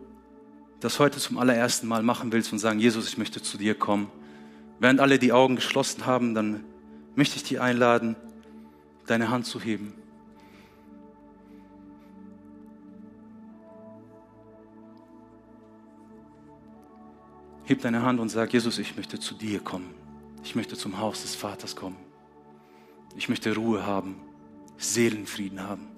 das 0.84 0.98
heute 0.98 1.18
zum 1.18 1.38
allerersten 1.38 1.88
Mal 1.88 2.02
machen 2.02 2.30
willst 2.30 2.52
und 2.52 2.58
sagen, 2.58 2.78
Jesus, 2.78 3.08
ich 3.08 3.16
möchte 3.16 3.40
zu 3.40 3.56
dir 3.56 3.74
kommen, 3.74 4.10
während 4.80 5.00
alle 5.00 5.18
die 5.18 5.32
Augen 5.32 5.56
geschlossen 5.56 6.04
haben, 6.04 6.34
dann 6.34 6.62
möchte 7.14 7.36
ich 7.36 7.42
dich 7.42 7.58
einladen, 7.58 8.16
deine 9.06 9.30
Hand 9.30 9.46
zu 9.46 9.62
heben. 9.62 9.94
Heb 17.64 17.80
deine 17.80 18.02
Hand 18.02 18.20
und 18.20 18.28
sag, 18.28 18.52
Jesus, 18.52 18.78
ich 18.78 18.94
möchte 18.94 19.18
zu 19.18 19.34
dir 19.34 19.60
kommen. 19.60 19.94
Ich 20.42 20.54
möchte 20.54 20.76
zum 20.76 20.98
Haus 20.98 21.22
des 21.22 21.34
Vaters 21.34 21.76
kommen. 21.76 21.96
Ich 23.16 23.30
möchte 23.30 23.54
Ruhe 23.54 23.86
haben, 23.86 24.16
Seelenfrieden 24.76 25.62
haben. 25.62 25.93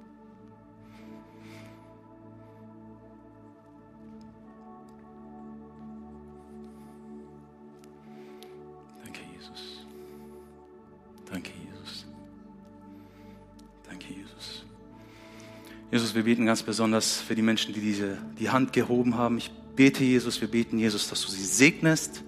Jesus, 15.96 16.14
wir 16.14 16.24
beten 16.24 16.44
ganz 16.44 16.62
besonders 16.62 17.22
für 17.22 17.34
die 17.34 17.40
Menschen, 17.40 17.72
die 17.72 17.80
diese, 17.80 18.18
die 18.38 18.50
Hand 18.50 18.74
gehoben 18.74 19.16
haben. 19.16 19.38
Ich 19.38 19.50
bete, 19.50 20.04
Jesus, 20.04 20.42
wir 20.42 20.48
beten, 20.48 20.78
Jesus, 20.78 21.08
dass 21.08 21.22
du 21.22 21.30
sie 21.30 21.42
segnest, 21.42 22.22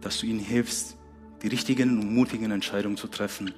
dass 0.00 0.18
du 0.18 0.26
ihnen 0.26 0.40
hilfst, 0.40 0.96
die 1.42 1.46
richtigen 1.46 2.00
und 2.00 2.12
mutigen 2.12 2.50
Entscheidungen 2.50 2.96
zu 2.96 3.06
treffen, 3.06 3.54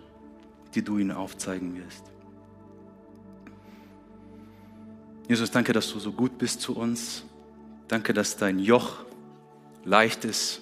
die 0.74 0.82
du 0.82 0.98
ihnen 0.98 1.10
aufzeigen 1.10 1.74
wirst. 1.74 2.04
Jesus, 5.26 5.50
danke, 5.50 5.72
dass 5.72 5.90
du 5.90 5.98
so 5.98 6.12
gut 6.12 6.36
bist 6.36 6.60
zu 6.60 6.76
uns. 6.76 7.24
Danke, 7.88 8.12
dass 8.12 8.36
dein 8.36 8.58
Joch 8.58 9.06
leicht 9.86 10.26
ist. 10.26 10.60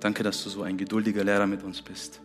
Danke, 0.00 0.22
dass 0.22 0.44
du 0.44 0.50
so 0.50 0.64
ein 0.64 0.76
geduldiger 0.76 1.24
Lehrer 1.24 1.46
mit 1.46 1.62
uns 1.62 1.80
bist. 1.80 2.20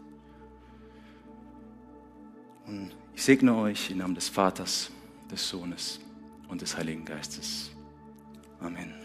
Und 2.67 2.91
ich 3.15 3.23
segne 3.23 3.55
euch 3.55 3.91
im 3.91 3.99
Namen 3.99 4.15
des 4.15 4.29
Vaters, 4.29 4.91
des 5.31 5.47
Sohnes 5.47 5.99
und 6.49 6.61
des 6.61 6.77
Heiligen 6.77 7.05
Geistes. 7.05 7.71
Amen. 8.59 9.04